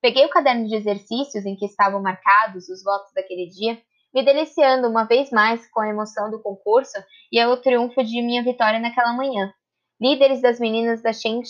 Peguei 0.00 0.24
o 0.24 0.30
caderno 0.30 0.68
de 0.68 0.76
exercícios 0.76 1.44
em 1.44 1.56
que 1.56 1.66
estavam 1.66 2.00
marcados 2.00 2.68
os 2.68 2.84
votos 2.84 3.12
daquele 3.12 3.48
dia, 3.48 3.76
me 4.14 4.24
deliciando 4.24 4.86
uma 4.86 5.02
vez 5.02 5.32
mais 5.32 5.68
com 5.72 5.80
a 5.80 5.88
emoção 5.88 6.30
do 6.30 6.40
concurso 6.40 6.96
e 7.32 7.44
o 7.44 7.56
triunfo 7.56 8.04
de 8.04 8.22
minha 8.22 8.44
vitória 8.44 8.78
naquela 8.78 9.12
manhã. 9.12 9.52
Líderes 10.00 10.40
das 10.40 10.60
meninas 10.60 11.02
da 11.02 11.12
Xin, 11.12 11.42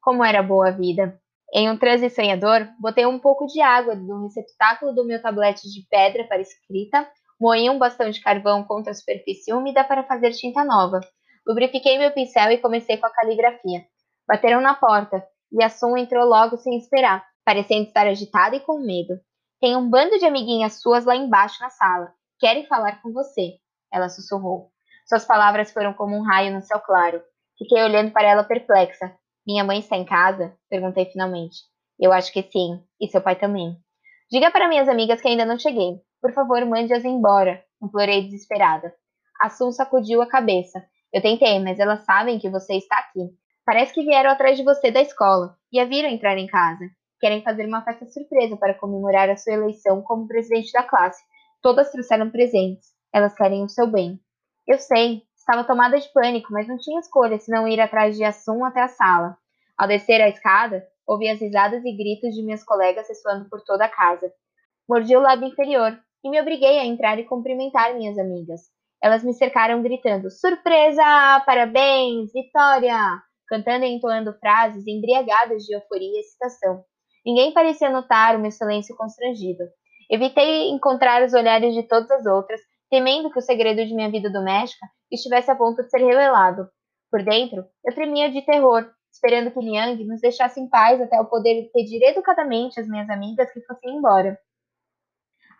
como 0.00 0.24
era 0.24 0.42
boa 0.42 0.70
a 0.70 0.72
vida. 0.72 1.21
Em 1.52 1.70
um 1.70 1.76
transe 1.76 2.08
sonhador, 2.10 2.66
botei 2.78 3.04
um 3.04 3.18
pouco 3.18 3.46
de 3.46 3.60
água 3.60 3.94
no 3.94 4.22
receptáculo 4.24 4.94
do 4.94 5.04
meu 5.04 5.20
tablete 5.20 5.68
de 5.68 5.86
pedra 5.88 6.24
para 6.24 6.40
escrita, 6.40 7.06
moí 7.40 7.68
um 7.68 7.78
bastão 7.78 8.08
de 8.10 8.20
carvão 8.20 8.64
contra 8.64 8.92
a 8.92 8.94
superfície 8.94 9.52
úmida 9.52 9.84
para 9.84 10.04
fazer 10.04 10.30
tinta 10.32 10.64
nova. 10.64 11.00
Lubrifiquei 11.46 11.98
meu 11.98 12.10
pincel 12.12 12.52
e 12.52 12.58
comecei 12.58 12.96
com 12.96 13.06
a 13.06 13.10
caligrafia. 13.10 13.84
Bateram 14.26 14.60
na 14.60 14.74
porta, 14.74 15.22
e 15.50 15.62
a 15.62 15.68
Sun 15.68 15.96
entrou 15.96 16.24
logo 16.26 16.56
sem 16.56 16.78
esperar 16.78 17.22
parecendo 17.44 17.88
estar 17.88 18.06
agitada 18.06 18.56
e 18.56 18.60
com 18.60 18.78
medo. 18.78 19.20
Tem 19.60 19.76
um 19.76 19.88
bando 19.88 20.18
de 20.18 20.24
amiguinhas 20.24 20.80
suas 20.80 21.04
lá 21.04 21.14
embaixo 21.14 21.60
na 21.60 21.70
sala. 21.70 22.12
Querem 22.38 22.66
falar 22.66 23.00
com 23.00 23.12
você. 23.12 23.58
Ela 23.92 24.08
sussurrou. 24.08 24.70
Suas 25.06 25.24
palavras 25.24 25.72
foram 25.72 25.92
como 25.92 26.16
um 26.16 26.22
raio 26.22 26.52
no 26.52 26.62
céu 26.62 26.80
claro. 26.80 27.22
Fiquei 27.58 27.82
olhando 27.82 28.10
para 28.12 28.28
ela 28.28 28.44
perplexa. 28.44 29.14
Minha 29.46 29.64
mãe 29.64 29.80
está 29.80 29.96
em 29.96 30.04
casa? 30.04 30.54
Perguntei 30.68 31.06
finalmente. 31.06 31.56
Eu 31.98 32.12
acho 32.12 32.32
que 32.32 32.42
sim. 32.42 32.82
E 33.00 33.08
seu 33.08 33.20
pai 33.20 33.36
também. 33.36 33.76
Diga 34.30 34.50
para 34.50 34.68
minhas 34.68 34.88
amigas 34.88 35.20
que 35.20 35.28
ainda 35.28 35.44
não 35.44 35.58
cheguei. 35.58 36.00
Por 36.20 36.32
favor, 36.32 36.64
mande-as 36.64 37.04
embora. 37.04 37.62
Implorei 37.82 38.22
desesperada. 38.22 38.94
A 39.40 39.50
Sun 39.50 39.72
sacudiu 39.72 40.22
a 40.22 40.28
cabeça. 40.28 40.84
Eu 41.12 41.20
tentei, 41.20 41.58
mas 41.58 41.78
elas 41.78 42.04
sabem 42.04 42.38
que 42.38 42.48
você 42.48 42.74
está 42.74 42.98
aqui. 42.98 43.28
Parece 43.64 43.92
que 43.92 44.02
vieram 44.02 44.30
atrás 44.30 44.56
de 44.56 44.64
você 44.64 44.90
da 44.90 45.02
escola 45.02 45.56
e 45.72 45.78
a 45.78 45.84
viram 45.84 46.08
entrar 46.08 46.38
em 46.38 46.46
casa 46.46 46.84
querem 47.22 47.40
fazer 47.40 47.66
uma 47.66 47.84
festa 47.84 48.04
surpresa 48.06 48.56
para 48.56 48.74
comemorar 48.74 49.30
a 49.30 49.36
sua 49.36 49.52
eleição 49.54 50.02
como 50.02 50.26
presidente 50.26 50.72
da 50.72 50.82
classe. 50.82 51.22
Todas 51.62 51.92
trouxeram 51.92 52.28
presentes. 52.28 52.88
Elas 53.14 53.32
querem 53.32 53.62
o 53.62 53.68
seu 53.68 53.86
bem. 53.86 54.18
Eu 54.66 54.76
sei, 54.78 55.22
estava 55.52 55.64
tomada 55.64 56.00
de 56.00 56.08
pânico, 56.08 56.50
mas 56.50 56.66
não 56.66 56.78
tinha 56.78 56.98
escolha 56.98 57.38
senão 57.38 57.68
ir 57.68 57.78
atrás 57.78 58.16
de 58.16 58.24
Assum 58.24 58.64
até 58.64 58.80
a 58.80 58.88
sala. 58.88 59.36
Ao 59.76 59.86
descer 59.86 60.18
a 60.22 60.28
escada, 60.28 60.82
ouvi 61.06 61.28
as 61.28 61.40
risadas 61.40 61.84
e 61.84 61.92
gritos 61.94 62.34
de 62.34 62.42
minhas 62.42 62.64
colegas 62.64 63.06
ressoando 63.06 63.50
por 63.50 63.60
toda 63.60 63.84
a 63.84 63.88
casa. 63.88 64.32
Mordi 64.88 65.14
o 65.14 65.20
lábio 65.20 65.48
inferior 65.48 65.98
e 66.24 66.30
me 66.30 66.40
obriguei 66.40 66.78
a 66.78 66.86
entrar 66.86 67.18
e 67.18 67.24
cumprimentar 67.24 67.94
minhas 67.94 68.16
amigas. 68.16 68.62
Elas 69.02 69.22
me 69.22 69.34
cercaram 69.34 69.82
gritando: 69.82 70.30
Surpresa! 70.30 71.02
Parabéns! 71.44 72.32
Vitória! 72.32 72.96
Cantando 73.46 73.84
e 73.84 73.94
entoando 73.94 74.32
frases 74.38 74.86
embriagadas 74.86 75.64
de 75.64 75.74
euforia 75.74 76.16
e 76.16 76.20
excitação. 76.20 76.82
Ninguém 77.26 77.52
parecia 77.52 77.90
notar 77.90 78.36
o 78.36 78.40
meu 78.40 78.50
silêncio 78.50 78.96
constrangido. 78.96 79.64
Evitei 80.10 80.70
encontrar 80.70 81.22
os 81.22 81.34
olhares 81.34 81.74
de 81.74 81.82
todas 81.82 82.10
as 82.10 82.24
outras, 82.24 82.60
temendo 82.88 83.30
que 83.30 83.38
o 83.38 83.42
segredo 83.42 83.84
de 83.84 83.94
minha 83.94 84.10
vida 84.10 84.30
doméstica 84.30 84.86
estivesse 85.12 85.50
a 85.50 85.54
ponto 85.54 85.82
de 85.82 85.90
ser 85.90 85.98
revelado. 85.98 86.68
Por 87.10 87.22
dentro, 87.22 87.64
eu 87.84 87.94
tremia 87.94 88.30
de 88.30 88.42
terror, 88.42 88.90
esperando 89.12 89.50
que 89.50 89.60
Liang 89.60 90.02
nos 90.04 90.20
deixasse 90.20 90.58
em 90.60 90.68
paz 90.68 91.00
até 91.00 91.18
eu 91.18 91.26
poder 91.26 91.70
pedir 91.72 92.02
educadamente 92.02 92.80
às 92.80 92.88
minhas 92.88 93.08
amigas 93.10 93.52
que 93.52 93.60
fossem 93.62 93.96
embora. 93.96 94.38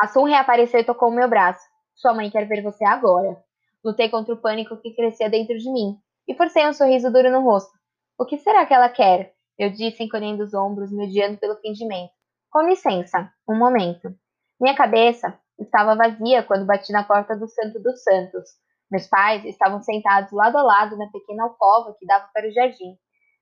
A 0.01 0.09
Sun 0.09 0.25
reapareceu 0.25 0.81
e 0.81 0.85
tocou 0.85 1.11
o 1.11 1.15
meu 1.15 1.29
braço. 1.29 1.63
Sua 1.95 2.15
mãe 2.15 2.31
quer 2.31 2.49
ver 2.49 2.63
você 2.63 2.85
agora. 2.85 3.37
Lutei 3.85 4.09
contra 4.09 4.35
o 4.35 4.41
pânico 4.41 4.77
que 4.79 4.95
crescia 4.95 5.29
dentro 5.29 5.57
de 5.57 5.71
mim 5.71 5.99
e 6.27 6.35
forcei 6.35 6.67
um 6.67 6.73
sorriso 6.73 7.13
duro 7.13 7.31
no 7.31 7.43
rosto. 7.43 7.73
O 8.19 8.25
que 8.25 8.39
será 8.39 8.65
que 8.65 8.73
ela 8.73 8.89
quer? 8.89 9.35
Eu 9.59 9.71
disse, 9.71 10.03
encolhendo 10.03 10.43
os 10.43 10.55
ombros, 10.55 10.91
mediando 10.91 11.37
pelo 11.39 11.57
fingimento. 11.57 12.13
Com 12.51 12.63
licença, 12.63 13.31
um 13.49 13.57
momento. 13.57 14.15
Minha 14.61 14.75
cabeça 14.75 15.39
estava 15.59 15.95
vazia 15.95 16.43
quando 16.43 16.67
bati 16.67 16.93
na 16.93 17.05
porta 17.05 17.37
do 17.37 17.49
Santo 17.49 17.81
dos 17.81 18.03
Santos. 18.03 18.51
Meus 18.93 19.07
pais 19.07 19.43
estavam 19.47 19.81
sentados 19.81 20.31
lado 20.33 20.59
a 20.59 20.63
lado 20.63 20.99
na 20.99 21.07
pequena 21.07 21.45
alcova 21.45 21.97
que 21.99 22.05
dava 22.05 22.29
para 22.31 22.47
o 22.47 22.53
jardim. 22.53 22.95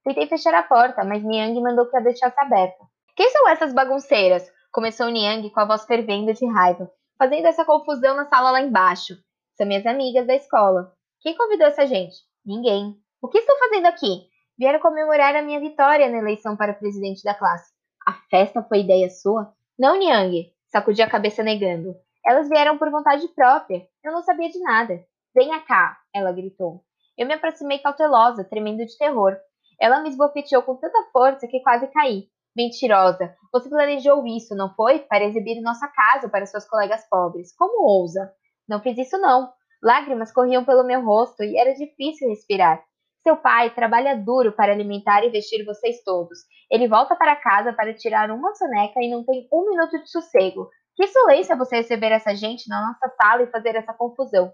Tentei 0.05 0.29
fechar 0.29 0.55
a 0.55 0.63
porta, 0.63 1.03
mas 1.03 1.25
Niang 1.25 1.61
mandou 1.61 1.91
que 1.91 1.97
a 1.97 2.01
deixasse 2.01 2.39
aberta. 2.39 2.79
Quem 3.17 3.29
são 3.31 3.49
essas 3.49 3.73
bagunceiras? 3.73 4.49
Começou 4.71 5.09
Niang 5.09 5.51
com 5.51 5.59
a 5.59 5.65
voz 5.65 5.85
fervendo 5.85 6.33
de 6.33 6.47
raiva, 6.47 6.89
fazendo 7.19 7.47
essa 7.47 7.65
confusão 7.65 8.15
na 8.15 8.27
sala 8.27 8.53
lá 8.53 8.63
embaixo. 8.63 9.15
São 9.57 9.67
minhas 9.67 9.85
amigas 9.87 10.25
da 10.25 10.37
escola. 10.37 10.93
Quem 11.21 11.37
convidou 11.37 11.67
essa 11.67 11.85
gente? 11.85 12.15
Ninguém. 12.47 12.95
O 13.21 13.27
que 13.27 13.39
estão 13.39 13.59
fazendo 13.59 13.87
aqui? 13.87 14.29
Vieram 14.57 14.79
comemorar 14.79 15.35
a 15.35 15.43
minha 15.43 15.59
vitória 15.59 16.09
na 16.09 16.19
eleição 16.19 16.57
para 16.57 16.75
presidente 16.75 17.25
da 17.25 17.35
classe. 17.35 17.73
A 18.07 18.13
festa 18.31 18.63
foi 18.63 18.83
ideia 18.83 19.11
sua? 19.11 19.53
Não, 19.77 19.99
Niang, 19.99 20.49
sacudi 20.69 21.03
a 21.03 21.11
cabeça 21.11 21.43
negando. 21.43 21.97
Elas 22.25 22.49
vieram 22.49 22.79
por 22.79 22.89
vontade 22.89 23.27
própria. 23.35 23.85
Eu 24.05 24.13
não 24.13 24.23
sabia 24.23 24.49
de 24.49 24.61
nada. 24.61 25.05
Venha 25.35 25.61
cá, 25.61 25.97
ela 26.15 26.33
gritou. 26.33 26.83
Eu 27.17 27.27
me 27.27 27.35
aproximei 27.35 27.79
cautelosa, 27.79 28.45
tremendo 28.45 28.85
de 28.85 28.97
terror. 28.99 29.37
Ela 29.81 30.01
me 30.03 30.09
esbofeteou 30.09 30.63
com 30.63 30.77
tanta 30.77 31.09
força 31.13 31.47
que 31.47 31.61
quase 31.61 31.87
caí. 31.89 32.29
Mentirosa! 32.57 33.35
Você 33.53 33.69
planejou 33.69 34.27
isso, 34.27 34.57
não 34.57 34.75
foi? 34.75 34.99
Para 34.99 35.25
exibir 35.25 35.61
nossa 35.61 35.87
casa 35.87 36.29
para 36.29 36.47
seus 36.47 36.67
colegas 36.67 37.09
pobres. 37.09 37.55
Como 37.57 37.87
ousa? 37.87 38.33
Não 38.69 38.81
fiz 38.81 38.99
isso, 38.99 39.17
não. 39.19 39.53
Lágrimas 39.83 40.33
corriam 40.33 40.65
pelo 40.65 40.85
meu 40.85 41.05
rosto 41.05 41.45
e 41.45 41.57
era 41.57 41.75
difícil 41.75 42.29
respirar. 42.29 42.83
Seu 43.23 43.37
pai 43.37 43.71
trabalha 43.71 44.17
duro 44.17 44.53
para 44.53 44.73
alimentar 44.73 45.23
e 45.25 45.31
vestir 45.31 45.65
vocês 45.65 46.03
todos. 46.03 46.41
Ele 46.71 46.89
volta 46.89 47.15
para 47.15 47.37
casa 47.37 47.73
para 47.73 47.95
tirar 47.95 48.31
uma 48.31 48.55
soneca 48.55 49.01
e 49.01 49.11
não 49.11 49.25
tem 49.25 49.47
um 49.53 49.71
minuto 49.71 50.03
de 50.03 50.11
sossego. 50.11 50.69
Que 50.97 51.05
insolência 51.05 51.57
você 51.57 51.77
receber 51.77 52.13
essa 52.13 52.35
gente 52.35 52.69
na 52.69 52.81
nossa 52.81 53.15
sala 53.15 53.43
e 53.43 53.51
fazer 53.51 53.77
essa 53.77 53.93
confusão. 53.93 54.51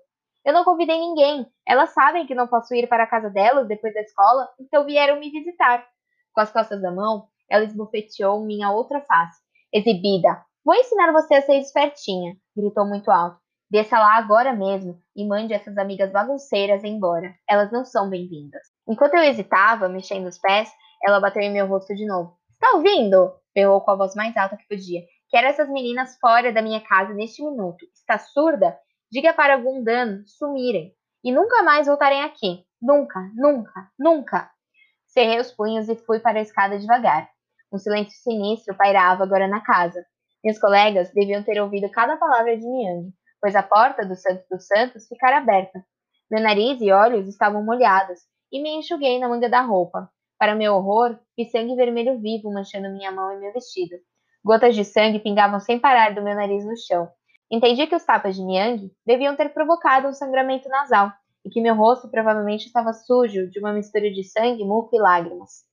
Eu 0.47 0.53
não 0.53 0.63
convidei 0.63 0.97
ninguém. 0.97 1.45
Elas 1.67 1.91
sabem 1.91 2.25
que 2.25 2.33
não 2.33 2.47
posso 2.47 2.73
ir 2.73 2.89
para 2.89 3.03
a 3.03 3.07
casa 3.09 3.29
delas 3.29 3.67
depois 3.67 3.93
da 3.93 4.01
escola, 4.01 4.49
então 4.61 4.85
vieram 4.85 5.19
me 5.19 5.29
visitar. 5.29 5.85
Com 6.33 6.41
as 6.41 6.53
costas 6.53 6.81
da 6.81 6.93
mão, 6.93 7.27
ela 7.51 7.65
esbofeteou 7.65 8.47
minha 8.47 8.71
outra 8.71 9.01
face. 9.01 9.41
Exibida. 9.73 10.41
Vou 10.65 10.77
ensinar 10.77 11.11
você 11.11 11.35
a 11.35 11.43
ser 11.43 11.59
espertinha, 11.59 12.37
gritou 12.57 12.87
muito 12.87 13.11
alto. 13.11 13.37
Desça 13.69 13.99
lá 13.99 14.17
agora 14.17 14.53
mesmo 14.53 14.97
e 15.17 15.27
mande 15.27 15.53
essas 15.53 15.77
amigas 15.77 16.13
bagunceiras 16.13 16.85
embora. 16.85 17.35
Elas 17.49 17.73
não 17.73 17.85
são 17.85 18.09
bem-vindas. 18.09 18.63
Enquanto 18.89 19.15
eu 19.15 19.25
hesitava, 19.25 19.89
mexendo 19.89 20.27
os 20.27 20.39
pés, 20.39 20.71
ela 21.05 21.19
bateu 21.19 21.43
em 21.43 21.53
meu 21.53 21.67
rosto 21.67 21.93
de 21.93 22.07
novo. 22.07 22.37
Está 22.53 22.77
ouvindo? 22.77 23.33
Berrou 23.53 23.81
com 23.81 23.91
a 23.91 23.97
voz 23.97 24.15
mais 24.15 24.37
alta 24.37 24.57
que 24.57 24.69
podia. 24.69 25.03
Quero 25.29 25.49
essas 25.49 25.69
meninas 25.69 26.17
fora 26.21 26.53
da 26.53 26.63
minha 26.63 26.81
casa 26.81 27.13
neste 27.15 27.45
minuto. 27.45 27.85
Está 27.93 28.17
surda? 28.17 28.79
Diga 29.11 29.33
para 29.33 29.55
algum 29.55 29.83
dano 29.85 30.27
sumirem 30.27 30.93
e 31.23 31.33
nunca 31.33 31.63
mais 31.63 31.87
voltarem 31.87 32.23
aqui. 32.23 32.65
Nunca, 32.83 33.21
nunca, 33.35 33.91
nunca. 33.99 34.51
Cerrei 35.07 35.41
os 35.41 35.53
punhos 35.53 35.89
e 35.89 35.97
fui 35.97 36.19
para 36.21 36.39
a 36.39 36.43
escada 36.43 36.79
devagar. 36.79 37.29
Um 37.73 37.79
silêncio 37.79 38.19
sinistro 38.21 38.77
pairava 38.77 39.23
agora 39.23 39.49
na 39.49 39.61
casa. 39.61 40.05
Meus 40.45 40.59
colegas 40.59 41.13
deviam 41.13 41.43
ter 41.43 41.61
ouvido 41.61 41.91
cada 41.91 42.17
palavra 42.17 42.57
de 42.57 42.67
Niang, 42.67 43.13
pois 43.41 43.57
a 43.57 43.63
porta 43.63 44.05
do 44.05 44.15
Santo 44.15 44.45
dos 44.51 44.67
Santos 44.67 45.07
ficara 45.09 45.39
aberta. 45.39 45.85
Meu 46.31 46.43
nariz 46.43 46.81
e 46.81 46.91
olhos 46.93 47.29
estavam 47.29 47.65
molhados, 47.65 48.19
e 48.53 48.61
me 48.61 48.71
enxuguei 48.71 49.19
na 49.19 49.29
manga 49.29 49.49
da 49.49 49.61
roupa. 49.61 50.11
Para 50.39 50.55
meu 50.55 50.75
horror, 50.75 51.19
vi 51.37 51.49
sangue 51.51 51.75
vermelho 51.75 52.21
vivo 52.21 52.53
manchando 52.53 52.91
minha 52.91 53.11
mão 53.11 53.33
e 53.33 53.41
meu 53.41 53.53
vestido. 53.53 53.97
Gotas 54.45 54.75
de 54.75 54.85
sangue 54.85 55.19
pingavam 55.19 55.61
sem 55.61 55.79
parar 55.79 56.15
do 56.15 56.23
meu 56.23 56.35
nariz 56.35 56.65
no 56.65 56.77
chão. 56.77 57.09
Entendi 57.51 57.87
que 57.87 57.95
os 57.95 58.05
tapas 58.05 58.35
de 58.35 58.43
Niang 58.43 58.91
deviam 59.07 59.37
ter 59.37 59.51
provocado 59.51 60.09
um 60.09 60.13
sangramento 60.13 60.69
nasal, 60.69 61.13
e 61.45 61.51
que 61.51 61.61
meu 61.61 61.77
rosto 61.77 62.11
provavelmente 62.11 62.67
estava 62.67 62.93
sujo 62.93 63.49
de 63.49 63.61
uma 63.61 63.73
mistura 63.73 64.11
de 64.11 64.25
sangue, 64.25 64.65
muco 64.65 64.91
e 64.95 64.99
lágrimas. 64.99 65.65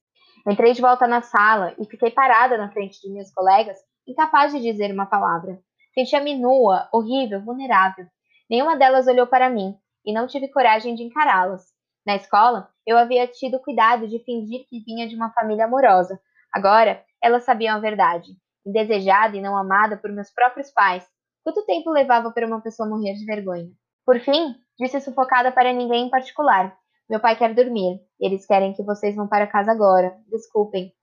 Entrei 0.48 0.74
de 0.74 0.82
volta 0.82 1.08
na 1.08 1.22
sala 1.22 1.74
e 1.80 1.86
fiquei 1.86 2.12
parada 2.12 2.58
na 2.58 2.72
frente 2.72 3.02
de 3.02 3.10
minhas 3.10 3.34
colegas, 3.34 3.78
incapaz 4.08 4.52
de 4.52 4.60
dizer 4.60 4.92
uma 4.92 5.08
palavra. 5.08 5.60
Sentia-me 5.96 6.36
nua, 6.36 6.88
horrível, 6.94 7.42
vulnerável. 7.42 8.06
Nenhuma 8.50 8.76
delas 8.76 9.08
olhou 9.08 9.26
para 9.26 9.50
mim, 9.50 9.76
e 10.06 10.14
não 10.14 10.28
tive 10.28 10.50
coragem 10.50 10.94
de 10.96 11.04
encará-las. 11.04 11.74
Na 12.06 12.16
escola, 12.16 12.70
eu 12.86 12.98
havia 12.98 13.26
tido 13.26 13.60
cuidado 13.60 14.08
de 14.08 14.20
fingir 14.20 14.66
que 14.70 14.84
vinha 14.84 15.08
de 15.08 15.16
uma 15.16 15.32
família 15.32 15.66
amorosa. 15.66 16.20
Agora, 16.54 17.04
elas 17.22 17.46
sabiam 17.46 17.76
a 17.76 17.80
verdade. 17.80 18.32
Indesejada 18.66 19.38
e 19.38 19.42
não 19.42 19.58
amada 19.58 19.98
por 19.98 20.12
meus 20.12 20.30
próprios 20.30 20.70
pais. 20.72 21.08
Quanto 21.44 21.66
tempo 21.66 21.92
levava 21.92 22.32
para 22.32 22.48
uma 22.48 22.62
pessoa 22.62 22.88
morrer 22.88 23.14
de 23.16 23.26
vergonha? 23.26 23.70
Por 24.06 24.20
fim, 24.20 24.56
disse 24.80 25.02
sufocada 25.02 25.52
para 25.52 25.74
ninguém 25.74 26.08
em 26.08 26.10
particular. 26.10 26.74
Meu 27.10 27.20
pai 27.20 27.36
quer 27.36 27.54
dormir. 27.54 28.00
Eles 28.20 28.46
querem 28.46 28.74
que 28.74 28.82
vocês 28.82 29.16
vão 29.16 29.28
para 29.28 29.46
casa 29.46 29.72
agora. 29.72 30.16
Desculpem. 30.32 30.94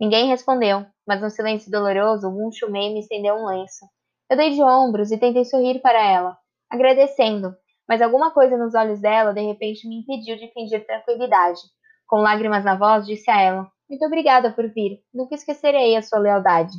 Ninguém 0.00 0.28
respondeu, 0.28 0.86
mas 1.06 1.20
no 1.20 1.28
silêncio 1.28 1.70
doloroso, 1.70 2.28
um 2.28 2.52
chumei 2.52 2.92
me 2.92 3.00
estendeu 3.00 3.34
um 3.34 3.46
lenço. 3.46 3.84
Eu 4.30 4.36
dei 4.36 4.50
de 4.50 4.62
ombros 4.62 5.10
e 5.10 5.18
tentei 5.18 5.44
sorrir 5.44 5.80
para 5.80 6.02
ela, 6.02 6.36
agradecendo, 6.70 7.54
mas 7.88 8.00
alguma 8.00 8.32
coisa 8.32 8.56
nos 8.56 8.74
olhos 8.74 9.00
dela 9.00 9.32
de 9.32 9.40
repente 9.40 9.88
me 9.88 10.00
impediu 10.00 10.36
de 10.36 10.52
fingir 10.52 10.86
tranquilidade. 10.86 11.60
Com 12.06 12.16
lágrimas 12.16 12.64
na 12.64 12.76
voz, 12.76 13.06
disse 13.06 13.30
a 13.30 13.40
ela: 13.40 13.68
Muito 13.88 14.04
obrigada 14.04 14.52
por 14.52 14.68
vir. 14.72 15.00
Nunca 15.12 15.34
esquecerei 15.34 15.96
a 15.96 16.02
sua 16.02 16.18
lealdade. 16.18 16.76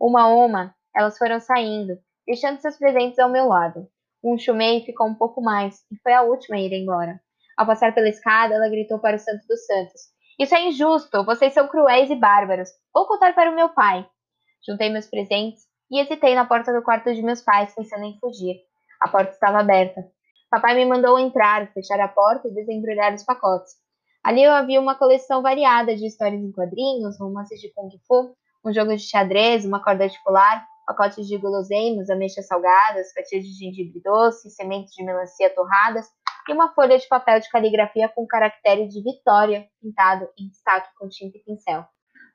Uma 0.00 0.22
a 0.22 0.28
uma, 0.28 0.74
elas 0.94 1.16
foram 1.18 1.40
saindo, 1.40 1.98
deixando 2.28 2.60
seus 2.60 2.76
presentes 2.76 3.18
ao 3.18 3.30
meu 3.30 3.48
lado. 3.48 3.88
Um 4.22 4.36
chumei 4.36 4.84
ficou 4.84 5.06
um 5.06 5.14
pouco 5.14 5.40
mais 5.40 5.76
e 5.90 5.96
foi 6.02 6.12
a 6.12 6.22
última 6.22 6.56
a 6.56 6.60
ir 6.60 6.72
embora. 6.74 7.18
Ao 7.56 7.66
passar 7.66 7.94
pela 7.94 8.08
escada, 8.08 8.54
ela 8.54 8.68
gritou 8.68 8.98
para 8.98 9.16
o 9.16 9.18
Santo 9.18 9.46
dos 9.48 9.64
Santos: 9.64 10.02
Isso 10.38 10.54
é 10.54 10.68
injusto! 10.68 11.24
Vocês 11.24 11.54
são 11.54 11.66
cruéis 11.66 12.10
e 12.10 12.14
bárbaros! 12.14 12.68
Vou 12.94 13.06
contar 13.06 13.34
para 13.34 13.50
o 13.50 13.54
meu 13.54 13.70
pai. 13.70 14.06
Juntei 14.68 14.90
meus 14.90 15.06
presentes 15.06 15.62
e 15.90 15.98
hesitei 15.98 16.34
na 16.34 16.44
porta 16.44 16.72
do 16.72 16.82
quarto 16.82 17.14
de 17.14 17.22
meus 17.22 17.40
pais, 17.40 17.74
pensando 17.74 18.04
em 18.04 18.18
fugir. 18.18 18.56
A 19.00 19.08
porta 19.08 19.32
estava 19.32 19.60
aberta. 19.60 20.04
Papai 20.50 20.74
me 20.74 20.84
mandou 20.84 21.18
entrar, 21.18 21.72
fechar 21.72 22.00
a 22.00 22.08
porta 22.08 22.48
e 22.48 22.54
desembrulhar 22.54 23.14
os 23.14 23.24
pacotes. 23.24 23.72
Ali 24.22 24.42
eu 24.42 24.52
havia 24.52 24.80
uma 24.80 24.96
coleção 24.96 25.40
variada 25.40 25.96
de 25.96 26.06
histórias 26.06 26.42
em 26.42 26.52
quadrinhos, 26.52 27.18
romances 27.18 27.60
de 27.60 27.72
kung 27.72 27.88
fu, 28.06 28.34
um 28.64 28.72
jogo 28.72 28.94
de 28.94 29.02
xadrez, 29.02 29.64
uma 29.64 29.82
corda 29.82 30.08
de 30.08 30.22
pular, 30.22 30.66
pacotes 30.88 31.28
de 31.28 31.36
guloseimas, 31.36 32.08
ameixas 32.08 32.46
salgadas, 32.46 33.12
fatias 33.12 33.44
de 33.44 33.52
gengibre 33.52 34.00
doce, 34.02 34.48
sementes 34.48 34.94
de 34.94 35.04
melancia 35.04 35.54
torradas 35.54 36.06
e 36.48 36.52
uma 36.54 36.72
folha 36.72 36.96
de 36.96 37.06
papel 37.06 37.38
de 37.40 37.50
caligrafia 37.50 38.08
com 38.08 38.26
caractere 38.26 38.88
de 38.88 39.02
Vitória 39.02 39.68
pintado 39.82 40.26
em 40.38 40.48
destaque 40.48 40.88
com 40.98 41.06
tinta 41.06 41.36
e 41.36 41.42
pincel. 41.42 41.84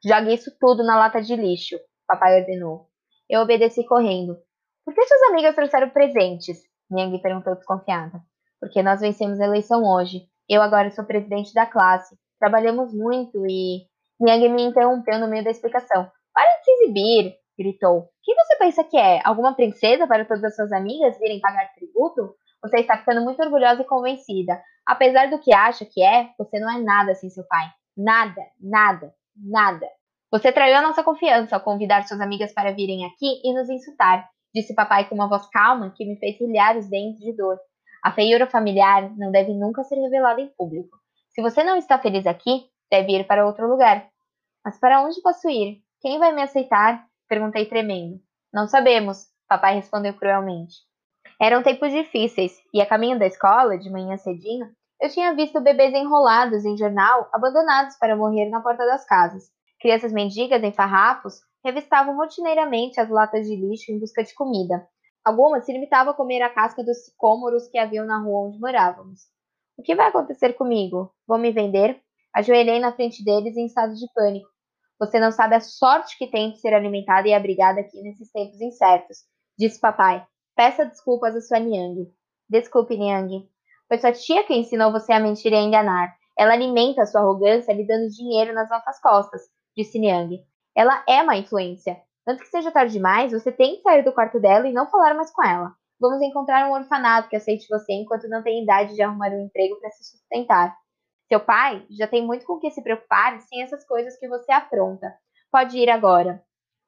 Jogue 0.05 0.35
isso 0.35 0.55
tudo 0.59 0.83
na 0.83 0.99
lata 0.99 1.19
de 1.19 1.35
lixo, 1.35 1.79
papai 2.07 2.41
ordenou. 2.41 2.85
Eu 3.27 3.41
obedeci 3.41 3.83
correndo. 3.87 4.37
Por 4.85 4.93
que 4.93 5.01
suas 5.01 5.31
amigas 5.31 5.55
trouxeram 5.55 5.89
presentes? 5.89 6.59
Niang 6.91 7.19
perguntou 7.23 7.55
desconfiada. 7.55 8.21
Porque 8.59 8.83
nós 8.83 9.01
vencemos 9.01 9.39
a 9.39 9.45
eleição 9.45 9.83
hoje. 9.83 10.27
Eu 10.47 10.61
agora 10.61 10.91
sou 10.91 11.05
presidente 11.05 11.53
da 11.55 11.65
classe. 11.65 12.15
Trabalhamos 12.39 12.93
muito 12.93 13.43
e. 13.47 13.87
Niang 14.19 14.47
me 14.49 14.63
interrompeu 14.63 15.17
no 15.17 15.27
meio 15.27 15.43
da 15.43 15.49
explicação. 15.49 16.11
Para 16.33 16.59
de 16.59 16.65
se 16.65 16.71
exibir! 16.71 17.43
gritou. 17.57 18.09
Quem 18.23 18.35
você 18.53 18.57
pensa 18.57 18.83
que 18.83 18.97
é? 18.97 19.19
Alguma 19.23 19.55
princesa 19.55 20.07
para 20.07 20.25
todas 20.25 20.43
as 20.43 20.55
suas 20.55 20.71
amigas 20.71 21.17
virem 21.17 21.39
pagar 21.39 21.73
tributo? 21.73 22.35
Você 22.61 22.77
está 22.77 22.97
ficando 22.97 23.21
muito 23.21 23.41
orgulhosa 23.41 23.81
e 23.81 23.85
convencida. 23.85 24.61
Apesar 24.85 25.29
do 25.29 25.39
que 25.39 25.53
acha 25.53 25.85
que 25.85 26.03
é, 26.03 26.29
você 26.37 26.59
não 26.59 26.69
é 26.69 26.79
nada 26.79 27.15
sem 27.15 27.29
seu 27.29 27.43
pai. 27.47 27.67
Nada, 27.97 28.41
nada, 28.59 29.13
nada. 29.35 29.87
Você 30.31 30.51
traiu 30.51 30.75
a 30.75 30.81
nossa 30.81 31.03
confiança 31.03 31.55
ao 31.55 31.61
convidar 31.61 32.07
suas 32.07 32.21
amigas 32.21 32.53
para 32.53 32.71
virem 32.71 33.05
aqui 33.05 33.41
e 33.43 33.53
nos 33.53 33.69
insultar, 33.69 34.27
disse 34.53 34.73
papai 34.73 35.07
com 35.07 35.15
uma 35.15 35.29
voz 35.29 35.47
calma 35.47 35.93
que 35.95 36.05
me 36.05 36.17
fez 36.17 36.39
rilhar 36.39 36.77
os 36.77 36.87
dentes 36.89 37.19
de 37.19 37.35
dor. 37.35 37.57
A 38.03 38.11
feiura 38.11 38.47
familiar 38.47 39.09
não 39.15 39.31
deve 39.31 39.53
nunca 39.53 39.83
ser 39.83 39.95
revelada 39.95 40.41
em 40.41 40.49
público. 40.57 40.97
Se 41.29 41.41
você 41.41 41.63
não 41.63 41.77
está 41.77 41.99
feliz 41.99 42.25
aqui, 42.25 42.65
deve 42.91 43.13
ir 43.13 43.25
para 43.25 43.45
outro 43.45 43.67
lugar. 43.67 44.07
Mas 44.65 44.79
para 44.79 45.01
onde 45.03 45.21
posso 45.21 45.49
ir? 45.49 45.81
Quem 46.01 46.19
vai 46.19 46.33
me 46.33 46.41
aceitar? 46.41 47.05
Perguntei 47.27 47.65
tremendo. 47.65 48.19
Não 48.53 48.67
sabemos, 48.67 49.25
papai 49.49 49.73
respondeu 49.73 50.13
cruelmente. 50.13 50.75
Eram 51.41 51.63
tempos 51.63 51.91
difíceis, 51.91 52.53
e 52.71 52.79
a 52.79 52.85
caminho 52.85 53.17
da 53.17 53.25
escola, 53.25 53.79
de 53.79 53.89
manhã 53.89 54.15
cedinho, 54.17 54.67
eu 55.01 55.09
tinha 55.09 55.33
visto 55.33 55.59
bebês 55.59 55.91
enrolados 55.91 56.63
em 56.63 56.77
jornal, 56.77 57.27
abandonados 57.33 57.97
para 57.97 58.15
morrer 58.15 58.49
na 58.49 58.61
porta 58.61 58.85
das 58.85 59.05
casas. 59.05 59.45
Crianças 59.81 60.13
mendigas 60.13 60.61
em 60.61 60.71
farrapos 60.71 61.41
revistavam 61.65 62.15
rotineiramente 62.15 62.99
as 62.99 63.09
latas 63.09 63.47
de 63.47 63.55
lixo 63.55 63.91
em 63.91 63.99
busca 63.99 64.23
de 64.23 64.35
comida. 64.35 64.87
Algumas 65.25 65.65
se 65.65 65.73
limitavam 65.73 66.13
a 66.13 66.15
comer 66.15 66.43
a 66.43 66.49
casca 66.49 66.83
dos 66.83 67.05
sicômoros 67.05 67.67
que 67.69 67.79
haviam 67.79 68.05
na 68.05 68.19
rua 68.19 68.49
onde 68.49 68.59
morávamos. 68.59 69.21
O 69.75 69.81
que 69.81 69.95
vai 69.95 70.09
acontecer 70.09 70.53
comigo? 70.53 71.11
Vão 71.27 71.39
me 71.39 71.51
vender? 71.51 71.99
Ajoelhei 72.35 72.79
na 72.79 72.93
frente 72.93 73.25
deles 73.25 73.57
em 73.57 73.65
estado 73.65 73.95
de 73.95 74.05
pânico. 74.13 74.52
Você 75.03 75.19
não 75.19 75.33
sabe 75.33 75.55
a 75.55 75.59
sorte 75.59 76.17
que 76.17 76.27
tem 76.27 76.51
de 76.51 76.59
ser 76.59 76.73
alimentada 76.73 77.27
e 77.27 77.33
abrigada 77.33 77.81
aqui 77.81 78.01
nesses 78.01 78.31
tempos 78.31 78.61
incertos, 78.61 79.17
disse 79.59 79.77
papai. 79.77 80.25
Peça 80.55 80.85
desculpas 80.85 81.35
a 81.35 81.41
sua 81.41 81.59
Niang. 81.59 82.09
Desculpe, 82.49 82.95
Niang. 82.95 83.45
Foi 83.89 83.97
sua 83.97 84.13
tia 84.13 84.43
que 84.43 84.55
ensinou 84.55 84.93
você 84.93 85.11
a 85.11 85.19
mentir 85.19 85.51
e 85.51 85.55
a 85.55 85.61
enganar. 85.61 86.15
Ela 86.37 86.53
alimenta 86.53 87.01
a 87.01 87.05
sua 87.05 87.19
arrogância 87.19 87.73
lhe 87.73 87.85
dando 87.85 88.07
dinheiro 88.07 88.53
nas 88.53 88.69
nossas 88.69 88.97
costas 89.01 89.41
disse 89.75 89.99
Niang. 89.99 90.41
Ela 90.73 91.03
é 91.05 91.21
má 91.21 91.35
influência. 91.35 92.01
Antes 92.25 92.45
que 92.45 92.49
seja 92.49 92.71
tarde 92.71 92.93
demais, 92.93 93.33
você 93.33 93.51
tem 93.51 93.75
que 93.75 93.81
sair 93.81 94.03
do 94.03 94.13
quarto 94.13 94.39
dela 94.39 94.65
e 94.67 94.71
não 94.71 94.89
falar 94.89 95.13
mais 95.15 95.31
com 95.31 95.43
ela. 95.43 95.73
Vamos 95.99 96.21
encontrar 96.21 96.65
um 96.69 96.73
orfanato 96.73 97.27
que 97.27 97.35
aceite 97.35 97.67
você 97.67 97.91
enquanto 97.91 98.29
não 98.29 98.41
tem 98.41 98.63
idade 98.63 98.95
de 98.95 99.01
arrumar 99.01 99.31
um 99.31 99.45
emprego 99.45 99.77
para 99.81 99.89
se 99.91 100.05
sustentar. 100.05 100.73
Seu 101.33 101.39
pai 101.39 101.83
já 101.89 102.05
tem 102.05 102.23
muito 102.23 102.45
com 102.45 102.59
que 102.59 102.69
se 102.69 102.83
preocupar 102.83 103.41
sem 103.41 103.63
essas 103.63 103.83
coisas 103.87 104.15
que 104.19 104.27
você 104.27 104.51
apronta. 104.51 105.11
Pode 105.51 105.75
ir 105.79 105.89
agora. 105.89 106.43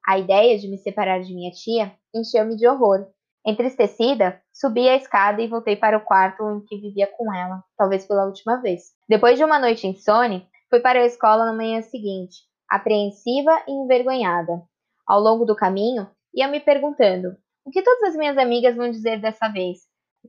A 0.06 0.20
ideia 0.20 0.56
de 0.56 0.68
me 0.68 0.78
separar 0.78 1.20
de 1.20 1.34
minha 1.34 1.50
tia 1.50 1.92
encheu-me 2.14 2.54
de 2.54 2.64
horror. 2.64 3.08
Entristecida, 3.44 4.40
subi 4.52 4.88
a 4.88 4.94
escada 4.94 5.42
e 5.42 5.48
voltei 5.48 5.74
para 5.74 5.98
o 5.98 6.00
quarto 6.00 6.48
em 6.48 6.60
que 6.64 6.80
vivia 6.80 7.08
com 7.08 7.34
ela, 7.34 7.60
talvez 7.76 8.06
pela 8.06 8.24
última 8.24 8.62
vez. 8.62 8.92
Depois 9.08 9.36
de 9.36 9.42
uma 9.42 9.58
noite 9.58 9.88
insone, 9.88 10.48
fui 10.70 10.78
para 10.78 11.00
a 11.00 11.06
escola 11.06 11.44
na 11.44 11.52
manhã 11.52 11.82
seguinte 11.82 12.36
apreensiva 12.70 13.50
e 13.66 13.72
envergonhada. 13.72 14.62
Ao 15.04 15.18
longo 15.18 15.44
do 15.44 15.56
caminho, 15.56 16.08
ia 16.32 16.46
me 16.46 16.60
perguntando: 16.60 17.36
o 17.64 17.70
que 17.72 17.82
todas 17.82 18.10
as 18.10 18.16
minhas 18.16 18.38
amigas 18.38 18.76
vão 18.76 18.88
dizer 18.92 19.20
dessa 19.20 19.48
vez? 19.48 19.78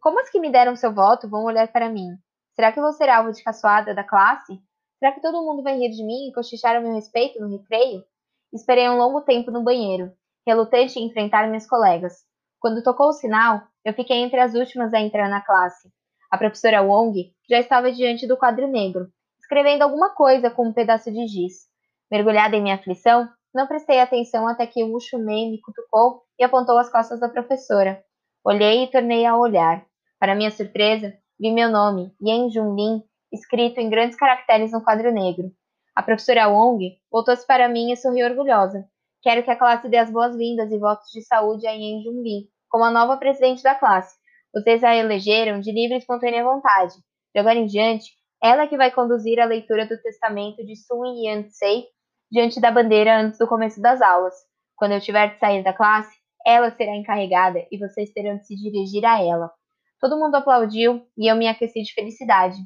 Como 0.01 0.19
as 0.19 0.31
que 0.31 0.39
me 0.39 0.51
deram 0.51 0.75
seu 0.75 0.91
voto 0.91 1.29
vão 1.29 1.43
olhar 1.43 1.67
para 1.67 1.87
mim? 1.87 2.17
Será 2.57 2.71
que 2.71 2.81
vou 2.81 2.91
ser 2.91 3.07
alvo 3.07 3.31
de 3.31 3.43
caçoada 3.43 3.93
da 3.93 4.03
classe? 4.03 4.59
Será 4.97 5.11
que 5.11 5.21
todo 5.21 5.43
mundo 5.43 5.61
vai 5.61 5.77
rir 5.77 5.91
de 5.91 6.03
mim 6.03 6.27
e 6.27 6.33
cochichar 6.33 6.75
a 6.75 6.79
meu 6.79 6.95
respeito 6.95 7.39
no 7.39 7.55
recreio? 7.55 8.03
Esperei 8.51 8.89
um 8.89 8.97
longo 8.97 9.21
tempo 9.21 9.51
no 9.51 9.63
banheiro, 9.63 10.11
relutante 10.43 10.97
em 10.97 11.05
enfrentar 11.05 11.47
minhas 11.47 11.67
colegas. 11.67 12.15
Quando 12.59 12.81
tocou 12.81 13.09
o 13.09 13.13
sinal, 13.13 13.61
eu 13.85 13.93
fiquei 13.93 14.17
entre 14.17 14.39
as 14.39 14.55
últimas 14.55 14.91
a 14.91 14.99
entrar 14.99 15.29
na 15.29 15.39
classe. 15.39 15.87
A 16.31 16.37
professora 16.39 16.81
Wong 16.81 17.31
já 17.47 17.59
estava 17.59 17.91
diante 17.91 18.25
do 18.25 18.35
quadro 18.35 18.65
negro, 18.67 19.07
escrevendo 19.39 19.83
alguma 19.83 20.15
coisa 20.15 20.49
com 20.49 20.69
um 20.69 20.73
pedaço 20.73 21.11
de 21.11 21.27
giz. 21.27 21.67
Mergulhada 22.09 22.55
em 22.55 22.63
minha 22.63 22.73
aflição, 22.73 23.29
não 23.53 23.67
prestei 23.67 23.99
atenção 23.99 24.47
até 24.47 24.65
que 24.65 24.83
Wu 24.83 24.99
Shumei 24.99 25.51
me 25.51 25.61
cutucou 25.61 26.23
e 26.39 26.43
apontou 26.43 26.79
as 26.79 26.89
costas 26.89 27.19
da 27.19 27.29
professora. 27.29 28.03
Olhei 28.43 28.85
e 28.85 28.87
tornei 28.91 29.27
a 29.27 29.37
olhar. 29.37 29.85
Para 30.19 30.33
minha 30.33 30.49
surpresa, 30.49 31.13
vi 31.39 31.51
meu 31.51 31.69
nome, 31.69 32.11
Yen 32.21 32.49
Junlin, 32.49 33.03
escrito 33.31 33.79
em 33.79 33.89
grandes 33.89 34.17
caracteres 34.17 34.71
no 34.71 34.83
quadro 34.83 35.11
negro. 35.11 35.51
A 35.95 36.01
professora 36.01 36.47
Wong 36.47 36.97
voltou-se 37.11 37.45
para 37.45 37.69
mim 37.69 37.91
e 37.91 37.97
sorriu 37.97 38.25
orgulhosa. 38.25 38.85
Quero 39.21 39.43
que 39.43 39.51
a 39.51 39.55
classe 39.55 39.89
dê 39.89 39.97
as 39.97 40.11
boas-vindas 40.11 40.71
e 40.71 40.77
votos 40.77 41.09
de 41.11 41.21
saúde 41.21 41.67
a 41.67 41.71
Yen 41.71 42.03
Junlin, 42.03 42.47
como 42.69 42.83
a 42.83 42.91
nova 42.91 43.17
presidente 43.17 43.63
da 43.63 43.75
classe. 43.75 44.15
Vocês 44.53 44.83
a 44.83 44.95
elegeram 44.95 45.59
de 45.59 45.71
livre 45.71 45.95
e 45.95 45.99
espontânea 45.99 46.43
vontade. 46.43 46.95
De 47.33 47.39
agora 47.39 47.59
em 47.59 47.65
diante, 47.65 48.11
ela 48.41 48.63
é 48.63 48.67
que 48.67 48.77
vai 48.77 48.91
conduzir 48.91 49.39
a 49.39 49.45
leitura 49.45 49.85
do 49.85 50.01
testamento 50.01 50.65
de 50.65 50.75
Sun 50.75 51.03
Yan-tsei 51.23 51.85
diante 52.31 52.59
da 52.59 52.71
bandeira 52.71 53.19
antes 53.19 53.39
do 53.39 53.47
começo 53.47 53.81
das 53.81 54.01
aulas. 54.01 54.33
Quando 54.75 54.93
eu 54.93 55.01
tiver 55.01 55.33
de 55.33 55.39
sair 55.39 55.63
da 55.63 55.73
classe, 55.73 56.15
ela 56.45 56.71
será 56.71 56.95
encarregada 56.95 57.65
e 57.71 57.77
vocês 57.77 58.11
terão 58.11 58.37
de 58.37 58.45
se 58.45 58.55
dirigir 58.55 59.05
a 59.05 59.21
ela. 59.21 59.51
Todo 59.99 60.17
mundo 60.17 60.35
aplaudiu 60.35 61.05
e 61.17 61.31
eu 61.31 61.35
me 61.35 61.47
aqueci 61.47 61.81
de 61.81 61.93
felicidade. 61.93 62.57